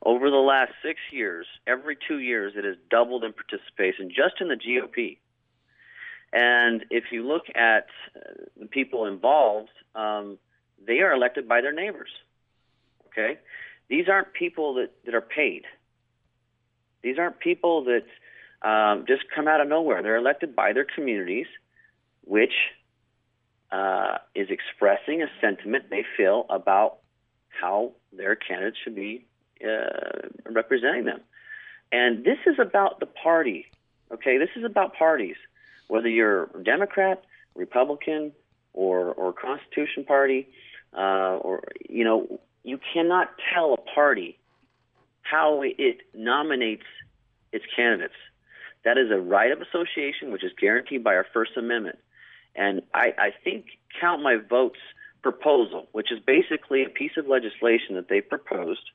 over 0.03 0.29
the 0.29 0.37
last 0.37 0.71
six 0.83 0.99
years, 1.11 1.45
every 1.67 1.97
two 2.07 2.19
years 2.19 2.53
it 2.55 2.65
has 2.65 2.75
doubled 2.89 3.23
in 3.23 3.33
participation 3.33 4.09
just 4.09 4.41
in 4.41 4.49
the 4.49 4.55
GOP. 4.55 5.17
And 6.31 6.85
if 6.91 7.05
you 7.11 7.27
look 7.27 7.45
at 7.55 7.87
uh, 8.15 8.19
the 8.59 8.67
people 8.67 9.05
involved, 9.05 9.71
um, 9.95 10.37
they 10.85 10.99
are 10.99 11.13
elected 11.13 11.47
by 11.47 11.61
their 11.61 11.73
neighbors. 11.73 12.09
Okay, 13.07 13.39
these 13.87 14.07
aren't 14.07 14.33
people 14.33 14.75
that, 14.75 14.91
that 15.05 15.15
are 15.15 15.21
paid. 15.21 15.63
These 17.01 17.17
aren't 17.17 17.39
people 17.39 17.85
that 17.85 18.05
um, 18.67 19.05
just 19.07 19.23
come 19.33 19.47
out 19.47 19.61
of 19.61 19.67
nowhere. 19.67 20.01
They're 20.01 20.17
elected 20.17 20.55
by 20.55 20.73
their 20.73 20.85
communities, 20.85 21.47
which 22.25 22.53
uh, 23.71 24.17
is 24.35 24.49
expressing 24.49 25.21
a 25.21 25.27
sentiment 25.39 25.85
they 25.89 26.05
feel 26.17 26.45
about 26.49 26.97
how 27.49 27.91
their 28.11 28.35
candidates 28.35 28.77
should 28.83 28.95
be 28.95 29.25
uh, 29.63 30.27
representing 30.49 31.05
them. 31.05 31.21
And 31.91 32.23
this 32.23 32.37
is 32.45 32.55
about 32.59 32.99
the 32.99 33.05
party. 33.05 33.65
Okay, 34.11 34.37
this 34.37 34.49
is 34.55 34.63
about 34.63 34.95
parties. 34.95 35.35
Whether 35.87 36.09
you're 36.09 36.47
Democrat, 36.63 37.23
Republican, 37.55 38.31
or 38.73 39.11
or 39.13 39.33
Constitution 39.33 40.03
Party, 40.03 40.47
uh, 40.95 41.37
or 41.37 41.63
you 41.89 42.03
know, 42.03 42.39
you 42.63 42.79
cannot 42.93 43.29
tell 43.53 43.73
a 43.73 43.77
party 43.77 44.38
how 45.21 45.61
it 45.61 45.97
nominates 46.13 46.85
its 47.51 47.65
candidates. 47.75 48.13
That 48.85 48.97
is 48.97 49.11
a 49.11 49.19
right 49.19 49.51
of 49.51 49.61
association, 49.61 50.31
which 50.31 50.43
is 50.43 50.51
guaranteed 50.59 51.03
by 51.03 51.15
our 51.15 51.25
First 51.33 51.51
Amendment. 51.57 51.99
And 52.55 52.81
I, 52.93 53.13
I 53.17 53.29
think 53.43 53.65
Count 53.99 54.23
My 54.23 54.37
Vote's 54.37 54.79
proposal, 55.21 55.87
which 55.91 56.11
is 56.11 56.19
basically 56.19 56.83
a 56.83 56.89
piece 56.89 57.11
of 57.17 57.27
legislation 57.27 57.95
that 57.95 58.07
they 58.07 58.21
proposed, 58.21 58.91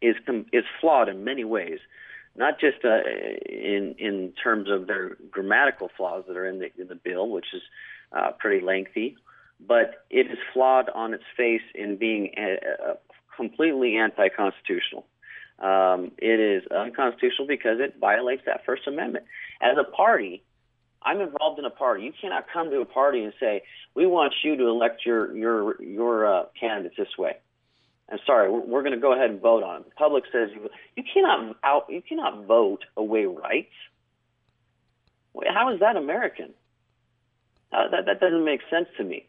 is 0.00 0.16
is 0.52 0.64
flawed 0.80 1.08
in 1.08 1.24
many 1.24 1.44
ways, 1.44 1.78
not 2.36 2.60
just 2.60 2.84
uh, 2.84 3.00
in 3.46 3.94
in 3.98 4.32
terms 4.42 4.70
of 4.70 4.86
their 4.86 5.16
grammatical 5.30 5.90
flaws 5.96 6.24
that 6.28 6.36
are 6.36 6.46
in 6.46 6.58
the 6.60 6.70
in 6.78 6.88
the 6.88 6.94
bill, 6.94 7.28
which 7.28 7.46
is 7.52 7.62
uh, 8.12 8.30
pretty 8.38 8.64
lengthy, 8.64 9.16
but 9.66 10.04
it 10.10 10.26
is 10.30 10.38
flawed 10.52 10.88
on 10.90 11.14
its 11.14 11.24
face 11.36 11.62
in 11.74 11.96
being 11.96 12.32
a, 12.36 12.58
a 12.90 12.96
completely 13.36 13.96
anti-constitutional. 13.96 15.04
Um, 15.58 16.10
it 16.18 16.40
is 16.40 16.66
unconstitutional 16.70 17.46
because 17.46 17.78
it 17.80 17.96
violates 18.00 18.42
that 18.46 18.64
First 18.66 18.86
Amendment. 18.86 19.24
As 19.60 19.76
a 19.78 19.84
party, 19.84 20.42
I'm 21.02 21.20
involved 21.20 21.58
in 21.58 21.64
a 21.64 21.70
party. 21.70 22.04
You 22.04 22.12
cannot 22.18 22.46
come 22.52 22.70
to 22.70 22.80
a 22.80 22.84
party 22.84 23.22
and 23.22 23.32
say, 23.38 23.62
"We 23.94 24.06
want 24.06 24.34
you 24.42 24.56
to 24.56 24.66
elect 24.66 25.06
your 25.06 25.36
your 25.36 25.82
your 25.82 26.26
uh, 26.26 26.44
candidates 26.58 26.96
this 26.96 27.16
way." 27.18 27.36
I'm 28.10 28.18
sorry, 28.26 28.50
we're, 28.50 28.60
we're 28.60 28.82
going 28.82 28.94
to 28.94 29.00
go 29.00 29.14
ahead 29.14 29.30
and 29.30 29.40
vote 29.40 29.62
on 29.62 29.80
it. 29.80 29.84
The 29.86 29.94
public 29.94 30.24
says 30.32 30.50
you 30.54 30.68
you 30.96 31.04
cannot 31.12 31.56
out 31.62 31.86
you 31.88 32.02
cannot 32.02 32.46
vote 32.46 32.84
away 32.96 33.26
rights. 33.26 33.72
How 35.48 35.72
is 35.72 35.80
that 35.80 35.96
American? 35.96 36.50
Uh, 37.72 37.88
that 37.90 38.06
that 38.06 38.20
doesn't 38.20 38.44
make 38.44 38.60
sense 38.70 38.88
to 38.98 39.04
me. 39.04 39.26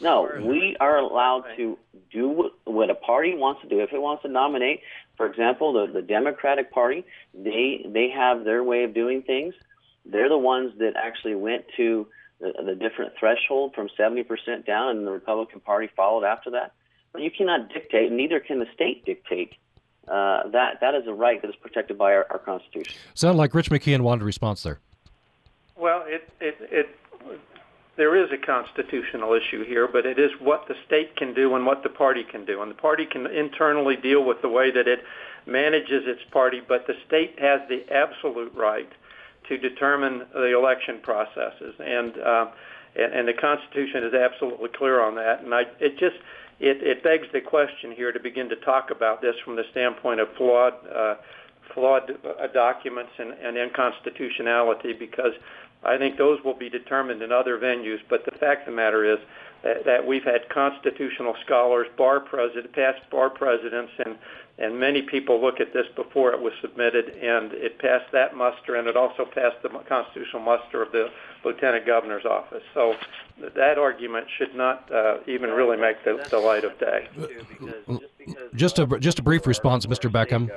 No, 0.00 0.30
we 0.42 0.76
are 0.80 0.98
allowed 0.98 1.44
to 1.56 1.76
do 2.12 2.50
what 2.64 2.90
a 2.90 2.94
party 2.94 3.34
wants 3.34 3.62
to 3.62 3.68
do. 3.68 3.80
If 3.80 3.92
it 3.92 4.00
wants 4.00 4.22
to 4.22 4.28
nominate, 4.28 4.80
for 5.20 5.26
example, 5.26 5.74
the, 5.74 5.92
the 5.92 6.00
Democratic 6.00 6.72
Party, 6.72 7.04
they 7.34 7.84
they 7.86 8.08
have 8.08 8.44
their 8.44 8.64
way 8.64 8.84
of 8.84 8.94
doing 8.94 9.20
things. 9.20 9.52
They're 10.06 10.30
the 10.30 10.38
ones 10.38 10.72
that 10.78 10.94
actually 10.96 11.34
went 11.34 11.66
to 11.76 12.06
the, 12.40 12.54
the 12.64 12.74
different 12.74 13.12
threshold 13.20 13.74
from 13.74 13.90
70% 13.98 14.64
down, 14.64 14.96
and 14.96 15.06
the 15.06 15.10
Republican 15.10 15.60
Party 15.60 15.90
followed 15.94 16.24
after 16.24 16.52
that. 16.52 16.72
But 17.12 17.20
you 17.20 17.30
cannot 17.30 17.68
dictate, 17.68 18.08
and 18.08 18.16
neither 18.16 18.40
can 18.40 18.60
the 18.60 18.66
state 18.74 19.04
dictate. 19.04 19.52
Uh, 20.08 20.48
that 20.48 20.80
that 20.80 20.94
is 20.94 21.06
a 21.06 21.12
right 21.12 21.42
that 21.42 21.48
is 21.48 21.56
protected 21.56 21.98
by 21.98 22.14
our, 22.14 22.26
our 22.30 22.38
Constitution. 22.38 22.96
Sound 23.12 23.36
like 23.36 23.52
Rich 23.52 23.68
McKeown 23.68 24.00
wanted 24.00 24.22
a 24.22 24.24
response 24.24 24.62
there. 24.62 24.80
Well, 25.76 26.02
it, 26.06 26.30
it, 26.40 26.56
it 26.62 26.96
there 28.00 28.16
is 28.16 28.30
a 28.32 28.38
constitutional 28.38 29.34
issue 29.34 29.62
here, 29.62 29.86
but 29.86 30.06
it 30.06 30.18
is 30.18 30.30
what 30.40 30.66
the 30.68 30.74
state 30.86 31.14
can 31.16 31.34
do 31.34 31.54
and 31.54 31.66
what 31.66 31.82
the 31.82 31.90
party 31.90 32.24
can 32.24 32.46
do. 32.46 32.62
And 32.62 32.70
the 32.70 32.74
party 32.74 33.04
can 33.04 33.26
internally 33.26 33.94
deal 33.94 34.24
with 34.24 34.40
the 34.40 34.48
way 34.48 34.70
that 34.70 34.88
it 34.88 35.00
manages 35.44 36.04
its 36.06 36.22
party, 36.30 36.62
but 36.66 36.86
the 36.86 36.94
state 37.06 37.38
has 37.38 37.60
the 37.68 37.84
absolute 37.92 38.54
right 38.54 38.88
to 39.50 39.58
determine 39.58 40.22
the 40.32 40.56
election 40.56 41.00
processes. 41.02 41.74
And 41.78 42.16
uh, 42.18 42.46
and, 42.96 43.12
and 43.12 43.28
the 43.28 43.34
Constitution 43.34 44.02
is 44.04 44.14
absolutely 44.14 44.70
clear 44.70 45.02
on 45.02 45.14
that. 45.16 45.44
And 45.44 45.54
I, 45.54 45.64
it 45.78 45.98
just 45.98 46.16
it, 46.58 46.82
it 46.82 47.02
begs 47.02 47.26
the 47.34 47.42
question 47.42 47.92
here 47.92 48.12
to 48.12 48.20
begin 48.20 48.48
to 48.48 48.56
talk 48.56 48.90
about 48.90 49.20
this 49.20 49.34
from 49.44 49.56
the 49.56 49.64
standpoint 49.72 50.20
of 50.20 50.28
flawed. 50.38 50.72
Uh, 50.88 51.16
flawed 51.74 52.10
uh, 52.10 52.48
documents 52.48 53.12
and, 53.16 53.30
and 53.30 53.56
unconstitutionality 53.56 54.92
because 54.92 55.30
I 55.82 55.96
think 55.98 56.18
those 56.18 56.42
will 56.44 56.54
be 56.54 56.68
determined 56.68 57.22
in 57.22 57.32
other 57.32 57.58
venues. 57.58 58.00
But 58.08 58.24
the 58.24 58.32
fact 58.32 58.68
of 58.68 58.74
the 58.74 58.76
matter 58.76 59.10
is 59.10 59.18
that, 59.62 59.84
that 59.84 60.06
we've 60.06 60.24
had 60.24 60.48
constitutional 60.48 61.34
scholars, 61.44 61.86
bar 61.96 62.20
president, 62.20 62.72
past 62.72 63.08
bar 63.10 63.30
presidents, 63.30 63.92
and 64.04 64.16
and 64.58 64.78
many 64.78 65.00
people 65.00 65.40
look 65.40 65.58
at 65.58 65.72
this 65.72 65.86
before 65.96 66.32
it 66.34 66.40
was 66.40 66.52
submitted, 66.60 67.08
and 67.16 67.50
it 67.54 67.78
passed 67.78 68.12
that 68.12 68.36
muster, 68.36 68.74
and 68.74 68.88
it 68.88 68.96
also 68.96 69.24
passed 69.24 69.56
the 69.62 69.70
constitutional 69.88 70.42
muster 70.42 70.82
of 70.82 70.92
the 70.92 71.10
lieutenant 71.44 71.86
governor's 71.86 72.26
office. 72.26 72.62
So 72.74 72.94
that 73.38 73.78
argument 73.78 74.26
should 74.36 74.54
not 74.54 74.92
uh, 74.92 75.18
even 75.26 75.48
really 75.48 75.78
make 75.78 76.04
the, 76.04 76.26
the 76.30 76.38
light 76.38 76.64
of 76.64 76.78
day. 76.78 77.08
Just 78.54 78.78
a 78.78 78.86
just 78.98 79.18
a 79.18 79.22
brief 79.22 79.46
response, 79.46 79.86
Mr. 79.86 80.10
Beckham. 80.10 80.50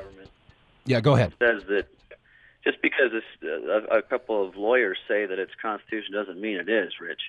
Yeah, 0.86 1.00
go 1.00 1.16
ahead. 1.16 1.34
Says 1.40 1.64
that 1.70 1.88
just 2.64 2.82
because 2.82 3.12
a, 3.44 3.98
a 3.98 4.02
couple 4.02 4.46
of 4.46 4.56
lawyers 4.56 4.98
say 5.08 5.26
that 5.26 5.40
it's 5.40 5.52
constitution 5.62 6.14
doesn't 6.14 6.40
mean 6.40 6.58
it 6.58 6.70
is, 6.70 6.94
Rich. 7.00 7.22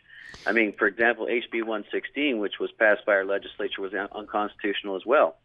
I 0.46 0.52
mean, 0.52 0.72
for 0.76 0.86
example, 0.86 1.26
HB 1.26 1.64
116, 1.64 2.38
which 2.38 2.58
was 2.60 2.70
passed 2.72 3.04
by 3.04 3.12
our 3.12 3.24
legislature, 3.24 3.82
was 3.82 3.92
unconstitutional 3.94 4.96
as 4.96 5.04
well. 5.04 5.36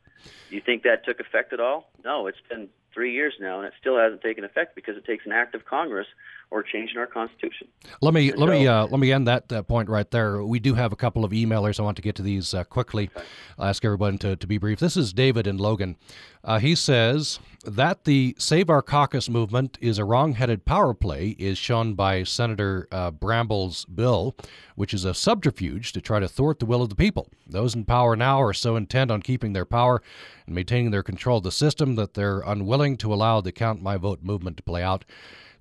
Do 0.49 0.55
you 0.55 0.61
think 0.61 0.83
that 0.83 1.05
took 1.05 1.19
effect 1.19 1.53
at 1.53 1.59
all? 1.59 1.89
No, 2.03 2.27
it's 2.27 2.41
been 2.49 2.69
three 2.93 3.13
years 3.13 3.33
now, 3.39 3.59
and 3.59 3.67
it 3.67 3.73
still 3.79 3.97
hasn't 3.97 4.21
taken 4.21 4.43
effect 4.43 4.75
because 4.75 4.97
it 4.97 5.05
takes 5.05 5.25
an 5.25 5.31
act 5.31 5.55
of 5.55 5.65
Congress 5.65 6.07
or 6.51 6.63
change 6.63 6.91
in 6.91 6.97
our 6.97 7.07
Constitution. 7.07 7.67
Let 8.01 8.13
me 8.13 8.31
and 8.31 8.39
let 8.39 8.47
so, 8.47 8.51
me 8.51 8.67
uh, 8.67 8.87
let 8.87 8.99
me 8.99 9.11
end 9.11 9.27
that 9.27 9.51
uh, 9.51 9.61
point 9.63 9.89
right 9.89 10.09
there. 10.09 10.43
We 10.43 10.59
do 10.59 10.73
have 10.73 10.91
a 10.91 10.95
couple 10.95 11.23
of 11.23 11.31
emailers. 11.31 11.79
I 11.79 11.83
want 11.83 11.95
to 11.97 12.01
get 12.01 12.15
to 12.15 12.21
these 12.21 12.53
uh, 12.53 12.63
quickly. 12.63 13.09
I'll 13.57 13.65
ask 13.65 13.85
everyone 13.85 14.17
to, 14.19 14.35
to 14.35 14.47
be 14.47 14.57
brief. 14.57 14.79
This 14.79 14.97
is 14.97 15.13
David 15.13 15.47
and 15.47 15.61
Logan. 15.61 15.95
Uh, 16.43 16.59
he 16.59 16.75
says 16.75 17.39
that 17.65 18.05
the 18.05 18.35
Save 18.37 18.69
Our 18.69 18.81
Caucus 18.81 19.29
movement 19.29 19.77
is 19.81 19.97
a 19.97 20.05
wrong-headed 20.05 20.65
power 20.65 20.93
play 20.93 21.35
is 21.37 21.57
shown 21.57 21.93
by 21.93 22.23
Senator 22.23 22.87
uh, 22.91 23.11
Bramble's 23.11 23.85
bill, 23.85 24.35
which 24.75 24.93
is 24.93 25.05
a 25.05 25.13
subterfuge 25.13 25.91
to 25.93 26.01
try 26.01 26.19
to 26.19 26.27
thwart 26.27 26.59
the 26.59 26.65
will 26.65 26.81
of 26.81 26.89
the 26.89 26.95
people. 26.95 27.29
Those 27.45 27.75
in 27.75 27.85
power 27.85 28.15
now 28.15 28.41
are 28.41 28.53
so 28.53 28.75
intent 28.75 29.11
on 29.11 29.21
keeping 29.21 29.53
their 29.53 29.65
power 29.65 30.01
and 30.45 30.55
maintaining 30.55 30.91
their 30.91 31.03
control 31.03 31.37
of 31.37 31.43
the 31.43 31.51
system 31.51 31.95
that 31.95 32.13
they're 32.13 32.41
unwilling 32.41 32.97
to 32.97 33.13
allow 33.13 33.41
the 33.41 33.51
Count 33.51 33.81
My 33.81 33.97
Vote 33.97 34.23
movement 34.23 34.57
to 34.57 34.63
play 34.63 34.81
out. 34.81 35.03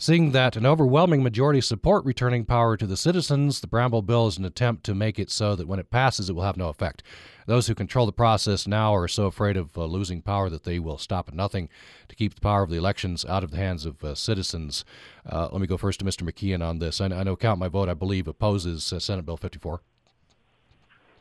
Seeing 0.00 0.30
that 0.30 0.54
an 0.54 0.64
overwhelming 0.64 1.24
majority 1.24 1.60
support 1.60 2.04
returning 2.04 2.44
power 2.44 2.76
to 2.76 2.86
the 2.86 2.96
citizens, 2.96 3.60
the 3.60 3.66
Bramble 3.66 4.02
bill 4.02 4.28
is 4.28 4.38
an 4.38 4.44
attempt 4.44 4.84
to 4.84 4.94
make 4.94 5.18
it 5.18 5.28
so 5.28 5.56
that 5.56 5.66
when 5.66 5.80
it 5.80 5.90
passes, 5.90 6.30
it 6.30 6.34
will 6.34 6.44
have 6.44 6.56
no 6.56 6.68
effect. 6.68 7.02
Those 7.48 7.66
who 7.66 7.74
control 7.74 8.04
the 8.04 8.12
process 8.12 8.66
now 8.66 8.94
are 8.94 9.08
so 9.08 9.24
afraid 9.24 9.56
of 9.56 9.78
uh, 9.78 9.86
losing 9.86 10.20
power 10.20 10.50
that 10.50 10.64
they 10.64 10.78
will 10.78 10.98
stop 10.98 11.28
at 11.28 11.34
nothing 11.34 11.70
to 12.08 12.14
keep 12.14 12.34
the 12.34 12.42
power 12.42 12.62
of 12.62 12.68
the 12.68 12.76
elections 12.76 13.24
out 13.24 13.42
of 13.42 13.52
the 13.52 13.56
hands 13.56 13.86
of 13.86 14.04
uh, 14.04 14.14
citizens. 14.14 14.84
Uh, 15.24 15.48
let 15.50 15.58
me 15.58 15.66
go 15.66 15.78
first 15.78 15.98
to 16.00 16.04
Mr. 16.04 16.30
McKeown 16.30 16.62
on 16.62 16.78
this. 16.78 17.00
I, 17.00 17.06
I, 17.06 17.22
know 17.22 17.36
Count 17.36 17.58
My 17.58 17.68
Vote, 17.68 17.88
I 17.88 17.94
believe, 17.94 18.28
opposes 18.28 18.92
uh, 18.92 19.00
Senate 19.00 19.24
Bill 19.24 19.38
54. 19.38 19.80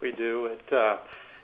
We 0.02 0.12
do. 0.12 0.48
It 0.48 0.74
uh, 0.74 0.98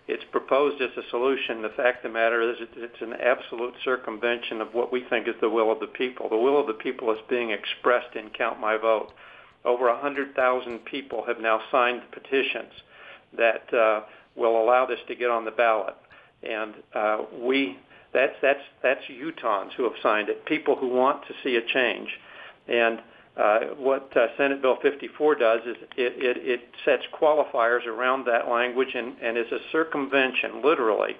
it's 0.09 0.25
proposed 0.25 0.81
as 0.81 0.91
a 0.97 1.09
solution. 1.09 1.61
The 1.61 1.69
fact 1.69 2.03
of 2.03 2.11
the 2.11 2.19
matter 2.19 2.41
is 2.41 2.57
it's 2.75 3.01
an 3.01 3.13
absolute 3.13 3.75
circumvention 3.85 4.59
of 4.59 4.73
what 4.73 4.91
we 4.91 5.05
think 5.09 5.29
is 5.29 5.35
the 5.39 5.49
will 5.49 5.71
of 5.71 5.79
the 5.79 5.87
people. 5.87 6.27
The 6.27 6.35
will 6.35 6.59
of 6.59 6.67
the 6.67 6.73
people 6.73 7.09
is 7.13 7.19
being 7.29 7.51
expressed 7.51 8.17
in 8.17 8.31
Count 8.31 8.59
My 8.59 8.75
Vote. 8.75 9.13
Over 9.63 9.85
100,000 9.85 10.79
people 10.79 11.23
have 11.25 11.39
now 11.39 11.61
signed 11.71 12.01
petitions 12.11 12.73
that 13.37 13.73
uh, 13.73 14.01
will 14.35 14.61
allow 14.61 14.85
this 14.85 14.99
to 15.07 15.15
get 15.15 15.29
on 15.29 15.45
the 15.45 15.51
ballot. 15.51 15.95
And 16.43 16.73
uh, 16.93 17.17
we, 17.39 17.77
that's, 18.13 18.35
that's, 18.41 18.59
that's 18.81 19.01
Utahns 19.09 19.73
who 19.73 19.83
have 19.83 19.93
signed 20.01 20.29
it, 20.29 20.45
people 20.45 20.75
who 20.75 20.87
want 20.87 21.25
to 21.27 21.33
see 21.43 21.55
a 21.55 21.61
change. 21.61 22.09
And 22.67 22.99
uh, 23.35 23.59
what 23.77 24.15
uh, 24.15 24.27
Senate 24.37 24.61
Bill 24.61 24.77
54 24.81 25.35
does 25.35 25.61
is 25.61 25.75
it, 25.97 26.13
it, 26.17 26.37
it 26.37 26.61
sets 26.85 27.03
qualifiers 27.19 27.85
around 27.87 28.25
that 28.25 28.47
language 28.47 28.93
and, 28.93 29.15
and 29.21 29.37
is 29.37 29.51
a 29.51 29.59
circumvention, 29.71 30.61
literally, 30.63 31.15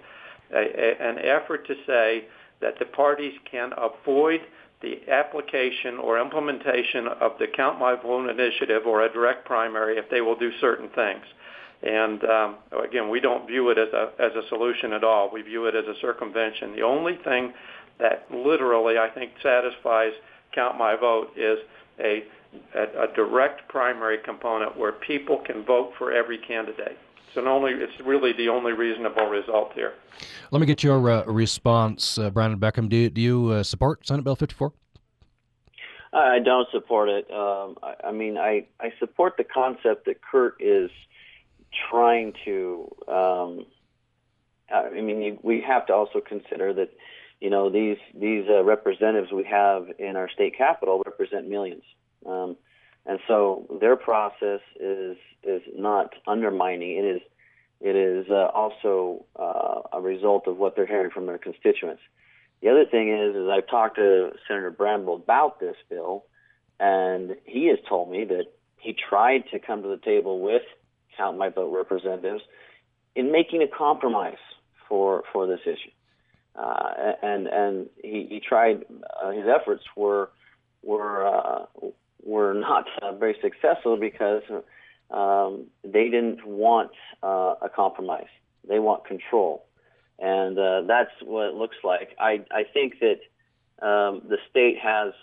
a, 0.53 0.57
a, 0.57 1.09
an 1.09 1.17
effort 1.19 1.65
to 1.67 1.75
say 1.87 2.25
that 2.61 2.77
the 2.79 2.85
parties 2.85 3.33
can 3.49 3.71
avoid 3.77 4.41
the 4.81 4.99
application 5.09 5.97
or 5.97 6.19
implementation 6.19 7.07
of 7.07 7.31
the 7.39 7.47
Count 7.47 7.79
My 7.79 7.95
Vote 7.95 8.29
initiative 8.29 8.83
or 8.85 9.01
a 9.01 9.11
direct 9.11 9.45
primary 9.45 9.97
if 9.97 10.09
they 10.09 10.21
will 10.21 10.35
do 10.35 10.51
certain 10.59 10.89
things. 10.89 11.23
And 11.83 12.23
um, 12.23 12.55
again, 12.71 13.09
we 13.09 13.19
don't 13.19 13.45
view 13.45 13.69
it 13.69 13.77
as 13.77 13.89
a 13.93 14.11
as 14.17 14.31
a 14.35 14.47
solution 14.47 14.93
at 14.93 15.03
all. 15.03 15.29
We 15.31 15.41
view 15.41 15.65
it 15.65 15.75
as 15.75 15.85
a 15.85 15.99
circumvention. 15.99 16.75
The 16.75 16.81
only 16.81 17.17
thing 17.23 17.53
that 17.99 18.25
literally 18.31 18.97
I 18.97 19.09
think 19.09 19.31
satisfies 19.43 20.13
Count 20.53 20.77
My 20.77 20.95
Vote 20.95 21.31
is 21.35 21.59
a, 21.99 22.23
a, 22.75 23.03
a 23.03 23.13
direct 23.15 23.67
primary 23.67 24.17
component 24.23 24.77
where 24.77 24.91
people 24.91 25.41
can 25.45 25.63
vote 25.65 25.93
for 25.97 26.11
every 26.11 26.37
candidate. 26.37 26.97
So 27.33 27.45
only, 27.47 27.71
it's 27.71 27.99
really 28.05 28.31
the 28.33 28.49
only 28.49 28.73
reasonable 28.73 29.25
result 29.25 29.73
here. 29.73 29.93
Let 30.51 30.59
me 30.59 30.67
get 30.67 30.83
your 30.83 31.09
uh, 31.09 31.23
response, 31.25 32.17
uh, 32.19 32.29
Brandon 32.29 32.59
Beckham. 32.59 32.89
Do, 32.89 33.09
do 33.09 33.19
you 33.19 33.49
uh, 33.49 33.63
support 33.63 34.05
Senate 34.05 34.23
Bill 34.23 34.35
54? 34.35 34.71
I 36.13 36.37
don't 36.37 36.67
support 36.71 37.09
it. 37.09 37.25
Um, 37.31 37.75
I, 37.81 38.09
I, 38.09 38.11
mean, 38.11 38.37
I, 38.37 38.67
I 38.79 38.93
support 38.99 39.33
the 39.37 39.43
concept 39.43 40.05
that 40.05 40.21
Curt 40.21 40.57
is 40.59 40.91
trying 41.89 42.33
to. 42.45 42.95
Um, 43.07 43.65
I 44.73 44.89
mean, 44.89 45.21
you, 45.21 45.39
we 45.43 45.61
have 45.61 45.85
to 45.87 45.93
also 45.93 46.19
consider 46.19 46.73
that 46.73 46.89
you 47.39 47.49
know 47.49 47.69
these 47.69 47.97
these 48.13 48.45
uh, 48.49 48.63
representatives 48.63 49.31
we 49.31 49.43
have 49.43 49.87
in 49.99 50.15
our 50.15 50.29
state 50.29 50.57
capital 50.57 51.01
represent 51.05 51.47
millions, 51.47 51.83
um, 52.25 52.55
and 53.05 53.19
so 53.27 53.77
their 53.81 53.95
process 53.95 54.61
is 54.79 55.17
is 55.43 55.61
not 55.75 56.13
undermining. 56.25 56.97
It 56.97 57.05
is 57.05 57.21
it 57.81 57.97
is 57.97 58.27
uh, 58.29 58.45
also 58.53 59.25
uh, 59.35 59.81
a 59.91 59.99
result 59.99 60.47
of 60.47 60.57
what 60.57 60.75
they're 60.75 60.87
hearing 60.87 61.11
from 61.11 61.25
their 61.25 61.37
constituents. 61.37 62.01
The 62.61 62.69
other 62.69 62.85
thing 62.85 63.09
is, 63.09 63.35
is 63.35 63.49
I've 63.49 63.67
talked 63.67 63.97
to 63.97 64.31
Senator 64.47 64.71
Bramble 64.71 65.15
about 65.15 65.59
this 65.59 65.75
bill, 65.89 66.23
and 66.79 67.35
he 67.43 67.67
has 67.67 67.79
told 67.89 68.09
me 68.09 68.23
that 68.23 68.45
he 68.77 68.93
tried 68.93 69.43
to 69.51 69.59
come 69.59 69.81
to 69.81 69.89
the 69.89 69.97
table 69.97 70.39
with 70.39 70.61
count 71.17 71.37
my 71.37 71.49
vote 71.49 71.73
representatives 71.75 72.43
in 73.15 73.31
making 73.31 73.61
a 73.61 73.67
compromise 73.67 74.37
for 74.87 75.23
for 75.31 75.47
this 75.47 75.61
issue 75.65 75.91
uh, 76.55 77.13
and 77.21 77.47
and 77.47 77.89
he, 78.03 78.27
he 78.29 78.39
tried. 78.39 78.83
Uh, 79.21 79.31
his 79.31 79.45
efforts 79.47 79.83
were 79.95 80.29
were 80.83 81.25
uh, 81.25 81.65
were 82.23 82.53
not 82.53 82.85
uh, 83.01 83.11
very 83.13 83.35
successful 83.41 83.97
because 83.97 84.43
um, 85.09 85.65
they 85.83 86.05
didn't 86.05 86.45
want 86.45 86.91
uh, 87.23 87.55
a 87.61 87.69
compromise. 87.73 88.27
They 88.67 88.79
want 88.79 89.05
control, 89.05 89.65
and 90.19 90.57
uh, 90.57 90.81
that's 90.87 91.11
what 91.23 91.47
it 91.47 91.55
looks 91.55 91.77
like. 91.83 92.15
I 92.19 92.45
I 92.51 92.63
think 92.71 92.95
that 92.99 93.19
um, 93.85 94.21
the 94.29 94.37
state 94.49 94.77
has. 94.81 95.13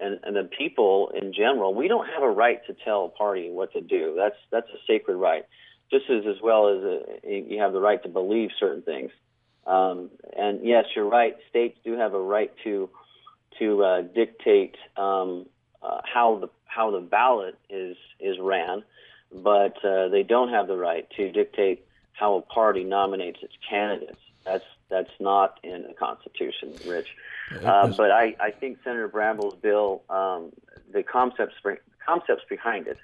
And, 0.00 0.18
and 0.22 0.34
the 0.34 0.48
people 0.56 1.10
in 1.14 1.32
general, 1.32 1.74
we 1.74 1.86
don't 1.86 2.06
have 2.06 2.22
a 2.22 2.30
right 2.30 2.64
to 2.66 2.74
tell 2.84 3.06
a 3.06 3.08
party 3.10 3.50
what 3.50 3.72
to 3.74 3.80
do. 3.80 4.14
That's 4.16 4.36
that's 4.50 4.68
a 4.68 4.78
sacred 4.86 5.16
right, 5.16 5.44
just 5.90 6.08
as 6.08 6.24
as 6.26 6.40
well 6.42 6.68
as 6.68 6.82
a, 6.82 7.44
you 7.48 7.60
have 7.60 7.72
the 7.72 7.80
right 7.80 8.02
to 8.02 8.08
believe 8.08 8.50
certain 8.58 8.82
things. 8.82 9.10
Um, 9.66 10.10
and 10.36 10.66
yes, 10.66 10.86
you're 10.96 11.08
right. 11.08 11.36
States 11.50 11.78
do 11.84 11.96
have 11.98 12.14
a 12.14 12.20
right 12.20 12.52
to 12.64 12.88
to 13.58 13.84
uh, 13.84 14.02
dictate 14.02 14.76
um, 14.96 15.46
uh, 15.82 16.00
how 16.02 16.38
the 16.38 16.48
how 16.64 16.90
the 16.90 17.00
ballot 17.00 17.58
is 17.68 17.96
is 18.18 18.36
ran, 18.40 18.82
but 19.32 19.84
uh, 19.84 20.08
they 20.08 20.22
don't 20.22 20.48
have 20.48 20.66
the 20.66 20.76
right 20.76 21.06
to 21.16 21.30
dictate 21.30 21.84
how 22.12 22.36
a 22.36 22.42
party 22.42 22.84
nominates 22.84 23.40
its 23.42 23.54
candidates. 23.68 24.18
That's 24.44 24.64
that's 24.90 25.10
not 25.20 25.58
in 25.62 25.82
the 25.82 25.94
Constitution, 25.94 26.74
Rich. 26.84 27.08
Uh, 27.64 27.88
but 27.96 28.10
I, 28.10 28.36
I 28.40 28.50
think 28.50 28.78
Senator 28.84 29.08
Bramble's 29.08 29.56
bill, 29.60 30.02
um, 30.10 30.52
the 30.92 31.02
concepts 31.02 31.54
concepts 32.06 32.42
behind 32.48 32.86
it, 32.86 32.98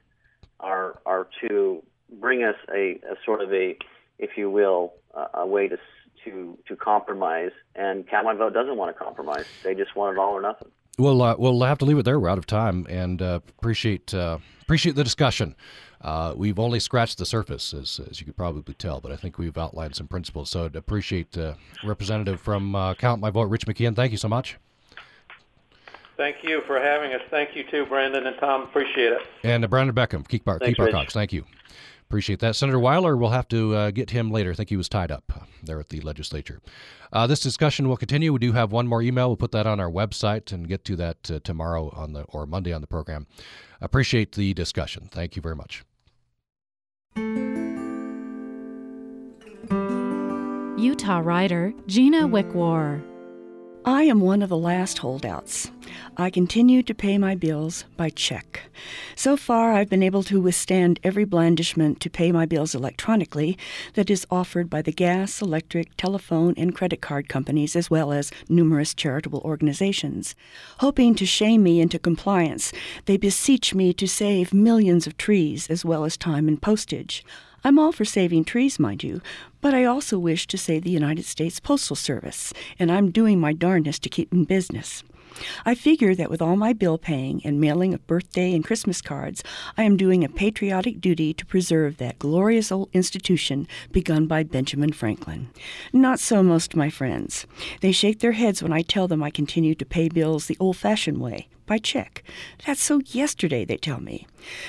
are 0.60 0.98
are 1.06 1.28
to 1.48 1.82
bring 2.20 2.44
us 2.44 2.56
a, 2.72 3.00
a 3.10 3.16
sort 3.24 3.40
of 3.40 3.52
a, 3.52 3.76
if 4.18 4.36
you 4.36 4.50
will, 4.50 4.94
a, 5.14 5.40
a 5.40 5.46
way 5.46 5.68
to 5.68 5.78
to 6.24 6.58
to 6.68 6.76
compromise. 6.76 7.52
And 7.74 8.06
Count 8.08 8.24
My 8.24 8.34
Vote 8.34 8.52
doesn't 8.52 8.76
want 8.76 8.96
to 8.96 9.04
compromise; 9.04 9.46
they 9.62 9.74
just 9.74 9.96
want 9.96 10.16
it 10.16 10.20
all 10.20 10.32
or 10.32 10.42
nothing. 10.42 10.70
Well, 10.98 11.20
uh, 11.20 11.36
we'll 11.38 11.62
have 11.62 11.78
to 11.78 11.84
leave 11.84 11.98
it 11.98 12.04
there. 12.04 12.18
We're 12.18 12.30
out 12.30 12.38
of 12.38 12.46
time, 12.46 12.86
and 12.88 13.20
uh, 13.20 13.40
appreciate 13.58 14.14
uh, 14.14 14.38
appreciate 14.62 14.96
the 14.96 15.04
discussion. 15.04 15.54
Uh, 16.00 16.34
we've 16.36 16.58
only 16.58 16.78
scratched 16.78 17.18
the 17.18 17.26
surface, 17.26 17.74
as, 17.74 18.00
as 18.10 18.20
you 18.20 18.26
could 18.26 18.36
probably 18.36 18.74
tell, 18.74 19.00
but 19.00 19.12
I 19.12 19.16
think 19.16 19.38
we've 19.38 19.56
outlined 19.58 19.94
some 19.94 20.06
principles. 20.06 20.50
So 20.50 20.66
I'd 20.66 20.76
appreciate 20.76 21.36
uh, 21.36 21.54
Representative 21.84 22.40
from 22.40 22.74
uh, 22.74 22.94
Count 22.94 23.20
My 23.20 23.30
Vote, 23.30 23.44
Rich 23.44 23.66
McKeown. 23.66 23.96
Thank 23.96 24.12
you 24.12 24.18
so 24.18 24.28
much. 24.28 24.56
Thank 26.16 26.36
you 26.42 26.62
for 26.66 26.80
having 26.80 27.12
us. 27.12 27.20
Thank 27.30 27.54
you 27.54 27.64
too, 27.70 27.84
Brandon 27.86 28.26
and 28.26 28.36
Tom. 28.38 28.62
Appreciate 28.62 29.12
it. 29.12 29.22
And 29.42 29.64
uh, 29.64 29.68
Brandon 29.68 29.94
Beckham, 29.94 30.26
Keep 30.26 30.48
Our, 30.48 30.58
Keep 30.58 30.78
Our 30.78 30.90
Cox. 30.90 31.12
Thank 31.12 31.32
you. 31.32 31.44
Appreciate 32.08 32.38
that. 32.38 32.54
Senator 32.54 32.78
Weiler, 32.78 33.16
we'll 33.16 33.30
have 33.30 33.48
to 33.48 33.74
uh, 33.74 33.90
get 33.90 34.10
him 34.10 34.30
later. 34.30 34.52
I 34.52 34.54
think 34.54 34.68
he 34.68 34.76
was 34.76 34.88
tied 34.88 35.10
up 35.10 35.24
uh, 35.34 35.44
there 35.62 35.80
at 35.80 35.88
the 35.88 36.00
legislature. 36.02 36.60
Uh, 37.12 37.26
this 37.26 37.40
discussion 37.40 37.88
will 37.88 37.96
continue. 37.96 38.32
We 38.32 38.38
do 38.38 38.52
have 38.52 38.70
one 38.70 38.86
more 38.86 39.02
email. 39.02 39.28
We'll 39.28 39.36
put 39.36 39.50
that 39.52 39.66
on 39.66 39.80
our 39.80 39.90
website 39.90 40.52
and 40.52 40.68
get 40.68 40.84
to 40.84 40.96
that 40.96 41.30
uh, 41.30 41.40
tomorrow 41.42 41.90
on 41.96 42.12
the 42.12 42.22
or 42.24 42.46
Monday 42.46 42.72
on 42.72 42.80
the 42.80 42.86
program. 42.86 43.26
Appreciate 43.80 44.32
the 44.32 44.54
discussion. 44.54 45.08
Thank 45.10 45.34
you 45.34 45.42
very 45.42 45.56
much. 45.56 45.84
Utah 50.78 51.18
writer 51.18 51.72
Gina 51.86 52.28
Wickwar. 52.28 53.15
I 53.88 54.02
am 54.02 54.18
one 54.18 54.42
of 54.42 54.48
the 54.48 54.56
last 54.56 54.98
holdouts. 54.98 55.70
I 56.16 56.28
continue 56.28 56.82
to 56.82 56.92
pay 56.92 57.18
my 57.18 57.36
bills 57.36 57.84
by 57.96 58.10
check. 58.10 58.62
So 59.14 59.36
far, 59.36 59.74
I've 59.74 59.88
been 59.88 60.02
able 60.02 60.24
to 60.24 60.40
withstand 60.40 60.98
every 61.04 61.24
blandishment 61.24 62.00
to 62.00 62.10
pay 62.10 62.32
my 62.32 62.46
bills 62.46 62.74
electronically 62.74 63.56
that 63.94 64.10
is 64.10 64.26
offered 64.28 64.68
by 64.68 64.82
the 64.82 64.90
gas, 64.90 65.40
electric, 65.40 65.96
telephone, 65.96 66.52
and 66.56 66.74
credit 66.74 67.00
card 67.00 67.28
companies, 67.28 67.76
as 67.76 67.88
well 67.88 68.10
as 68.10 68.32
numerous 68.48 68.92
charitable 68.92 69.40
organizations. 69.44 70.34
Hoping 70.78 71.14
to 71.14 71.24
shame 71.24 71.62
me 71.62 71.80
into 71.80 72.00
compliance, 72.00 72.72
they 73.04 73.16
beseech 73.16 73.72
me 73.72 73.92
to 73.92 74.08
save 74.08 74.52
millions 74.52 75.06
of 75.06 75.16
trees 75.16 75.70
as 75.70 75.84
well 75.84 76.04
as 76.04 76.16
time 76.16 76.48
and 76.48 76.60
postage. 76.60 77.24
I'm 77.62 77.78
all 77.78 77.90
for 77.90 78.04
saving 78.04 78.44
trees, 78.44 78.78
mind 78.78 79.02
you, 79.02 79.20
but 79.66 79.74
I 79.74 79.84
also 79.84 80.16
wish 80.16 80.46
to 80.46 80.56
save 80.56 80.84
the 80.84 80.92
United 80.92 81.24
States 81.24 81.58
Postal 81.58 81.96
Service, 81.96 82.52
and 82.78 82.88
I'm 82.88 83.10
doing 83.10 83.40
my 83.40 83.52
darndest 83.52 84.00
to 84.04 84.08
keep 84.08 84.32
in 84.32 84.44
business. 84.44 85.02
I 85.64 85.74
figure 85.74 86.14
that 86.14 86.30
with 86.30 86.40
all 86.40 86.54
my 86.54 86.72
bill 86.72 86.98
paying 86.98 87.40
and 87.44 87.60
mailing 87.60 87.92
of 87.92 88.06
birthday 88.06 88.54
and 88.54 88.64
Christmas 88.64 89.02
cards, 89.02 89.42
I 89.76 89.82
am 89.82 89.96
doing 89.96 90.22
a 90.22 90.28
patriotic 90.28 91.00
duty 91.00 91.34
to 91.34 91.44
preserve 91.44 91.96
that 91.96 92.20
glorious 92.20 92.70
old 92.70 92.90
institution 92.92 93.66
begun 93.90 94.28
by 94.28 94.44
Benjamin 94.44 94.92
Franklin. 94.92 95.50
Not 95.92 96.20
so 96.20 96.44
most 96.44 96.74
of 96.74 96.76
my 96.76 96.88
friends. 96.88 97.44
They 97.80 97.90
shake 97.90 98.20
their 98.20 98.38
heads 98.38 98.62
when 98.62 98.72
I 98.72 98.82
tell 98.82 99.08
them 99.08 99.20
I 99.20 99.30
continue 99.30 99.74
to 99.74 99.84
pay 99.84 100.08
bills 100.08 100.46
the 100.46 100.56
old 100.60 100.76
fashioned 100.76 101.18
way 101.18 101.48
by 101.66 101.78
check. 101.78 102.22
That's 102.66 102.82
so 102.82 103.00
yesterday, 103.06 103.64
they 103.64 103.76
tell 103.76 104.00
me. 104.00 104.26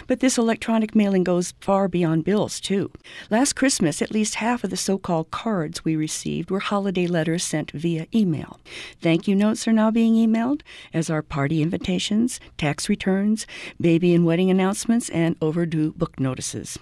But 0.07 0.19
this 0.19 0.37
electronic 0.37 0.95
mailing 0.95 1.23
goes 1.23 1.53
far 1.61 1.87
beyond 1.87 2.25
bills, 2.25 2.59
too. 2.59 2.91
Last 3.29 3.53
Christmas, 3.53 4.01
at 4.01 4.11
least 4.11 4.35
half 4.35 4.63
of 4.63 4.69
the 4.69 4.77
so 4.77 4.97
called 4.97 5.31
cards 5.31 5.85
we 5.85 5.95
received 5.95 6.49
were 6.49 6.59
holiday 6.59 7.07
letters 7.07 7.43
sent 7.43 7.71
via 7.71 8.07
email. 8.13 8.59
Thank 9.01 9.27
you 9.27 9.35
notes 9.35 9.67
are 9.67 9.73
now 9.73 9.91
being 9.91 10.15
emailed, 10.15 10.61
as 10.93 11.09
are 11.09 11.21
party 11.21 11.61
invitations, 11.61 12.39
tax 12.57 12.89
returns, 12.89 13.45
baby 13.79 14.13
and 14.13 14.25
wedding 14.25 14.49
announcements, 14.49 15.09
and 15.09 15.35
overdue 15.41 15.93
book 15.93 16.19
notices. 16.19 16.79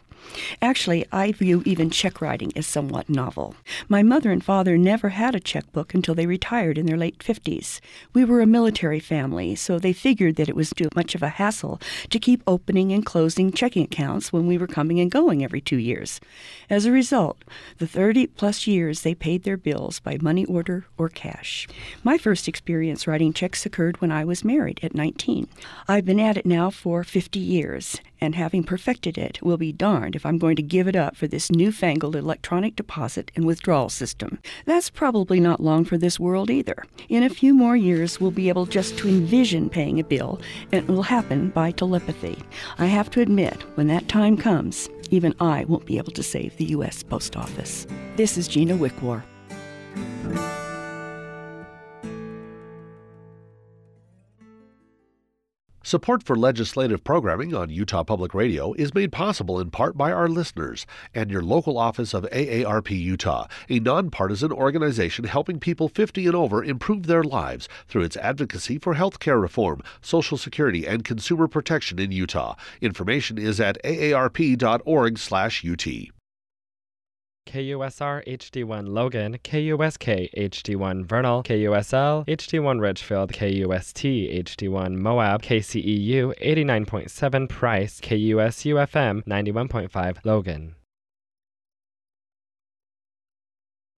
Actually, 0.61 1.05
I 1.11 1.31
view 1.31 1.61
even 1.65 1.89
check 1.89 2.21
writing 2.21 2.51
as 2.55 2.65
somewhat 2.67 3.09
novel. 3.09 3.55
My 3.87 4.03
mother 4.03 4.31
and 4.31 4.43
father 4.43 4.77
never 4.77 5.09
had 5.09 5.35
a 5.35 5.39
checkbook 5.39 5.93
until 5.93 6.15
they 6.15 6.25
retired 6.25 6.77
in 6.77 6.85
their 6.85 6.97
late 6.97 7.19
50s. 7.19 7.79
We 8.13 8.25
were 8.25 8.41
a 8.41 8.45
military 8.45 8.99
family, 8.99 9.55
so 9.55 9.79
they 9.79 9.93
figured 9.93 10.35
that 10.35 10.49
it 10.49 10.55
was 10.55 10.71
too 10.71 10.89
much 10.95 11.15
of 11.15 11.23
a 11.23 11.29
hassle 11.29 11.79
to 12.09 12.19
keep 12.19 12.43
opening 12.47 12.91
and 12.91 13.05
closing 13.05 13.51
checking 13.51 13.83
accounts 13.83 14.33
when 14.33 14.47
we 14.47 14.57
were 14.57 14.67
coming 14.67 14.99
and 14.99 15.11
going 15.11 15.43
every 15.43 15.61
two 15.61 15.77
years. 15.77 16.19
As 16.69 16.85
a 16.85 16.91
result, 16.91 17.43
the 17.77 17.87
30 17.87 18.27
plus 18.27 18.67
years 18.67 19.01
they 19.01 19.15
paid 19.15 19.43
their 19.43 19.57
bills 19.57 19.99
by 19.99 20.17
money 20.21 20.45
order 20.45 20.85
or 20.97 21.09
cash. 21.09 21.67
My 22.03 22.17
first 22.17 22.47
experience 22.47 23.07
writing 23.07 23.33
checks 23.33 23.65
occurred 23.65 24.01
when 24.01 24.11
I 24.11 24.25
was 24.25 24.43
married 24.43 24.79
at 24.83 24.95
19. 24.95 25.47
I've 25.87 26.05
been 26.05 26.19
at 26.19 26.37
it 26.37 26.45
now 26.45 26.69
for 26.69 27.03
50 27.03 27.39
years, 27.39 27.99
and 28.19 28.35
having 28.35 28.63
perfected 28.63 29.17
it, 29.17 29.41
will 29.41 29.57
be 29.57 29.71
darned 29.71 30.15
if 30.15 30.25
I'm 30.25 30.37
going 30.37 30.55
to 30.55 30.61
give 30.61 30.87
it 30.87 30.95
up 30.95 31.15
for 31.15 31.27
this 31.27 31.51
newfangled 31.51 32.15
electronic 32.15 32.75
deposit 32.75 33.31
and 33.35 33.45
withdrawal 33.45 33.89
system. 33.89 34.39
That's 34.65 34.89
probably 34.89 35.39
not 35.39 35.59
long 35.59 35.85
for 35.85 35.97
this 35.97 36.19
world 36.19 36.49
either. 36.49 36.85
In 37.09 37.23
a 37.23 37.29
few 37.29 37.53
more 37.53 37.75
years, 37.75 38.19
we'll 38.19 38.31
be 38.31 38.49
able 38.49 38.65
just 38.65 38.97
to 38.99 39.09
envision 39.09 39.69
paying 39.69 39.99
a 39.99 40.03
bill, 40.03 40.39
and 40.71 40.83
it 40.83 40.87
will 40.87 41.03
happen 41.03 41.49
by 41.49 41.71
telepathy. 41.71 42.37
I 42.77 42.87
have 42.87 43.09
to 43.11 43.21
admit, 43.21 43.61
when 43.75 43.87
that 43.87 44.07
time 44.07 44.37
comes, 44.37 44.89
even 45.11 45.35
I 45.39 45.65
won't 45.65 45.85
be 45.85 45.97
able 45.97 46.13
to 46.13 46.23
save 46.23 46.57
the 46.57 46.65
U.S. 46.65 47.03
Post 47.03 47.35
Office. 47.35 47.85
This 48.15 48.37
is 48.37 48.47
Gina 48.47 48.75
Wickwar. 48.75 49.23
Support 55.85 56.23
for 56.23 56.35
legislative 56.35 57.03
programming 57.03 57.53
on 57.53 57.69
Utah 57.69 58.03
Public 58.03 58.33
Radio 58.33 58.73
is 58.73 58.95
made 58.95 59.11
possible 59.11 59.59
in 59.59 59.69
part 59.69 59.95
by 59.95 60.11
our 60.11 60.27
listeners 60.27 60.87
and 61.13 61.29
your 61.29 61.43
local 61.43 61.77
office 61.77 62.15
of 62.15 62.23
AARP 62.31 62.89
Utah, 62.89 63.45
a 63.69 63.79
nonpartisan 63.79 64.51
organization 64.51 65.25
helping 65.25 65.59
people 65.59 65.87
50 65.87 66.25
and 66.25 66.35
over 66.35 66.63
improve 66.63 67.05
their 67.05 67.23
lives 67.23 67.69
through 67.87 68.01
its 68.01 68.17
advocacy 68.17 68.79
for 68.79 68.95
health 68.95 69.19
care 69.19 69.39
reform, 69.39 69.83
Social 70.01 70.39
Security, 70.39 70.87
and 70.87 71.05
consumer 71.05 71.47
protection 71.47 71.99
in 71.99 72.11
Utah. 72.11 72.55
Information 72.81 73.37
is 73.37 73.59
at 73.59 73.77
aarp.org/ut. 73.83 74.55
KUSR 77.45 78.25
HD1 78.27 78.87
Logan, 78.87 79.37
KUSK 79.43 80.29
HD1 80.35 81.05
Vernal, 81.05 81.43
KUSL 81.43 82.25
HD1 82.27 82.81
Richfield, 82.81 83.31
KUST 83.31 83.97
HD1 83.97 84.95
Moab, 84.95 85.41
KCEU 85.41 86.33
89.7 86.41 87.49
Price, 87.49 88.01
KUSUFM 88.01 89.23
91.5 89.25 90.17
Logan. 90.23 90.75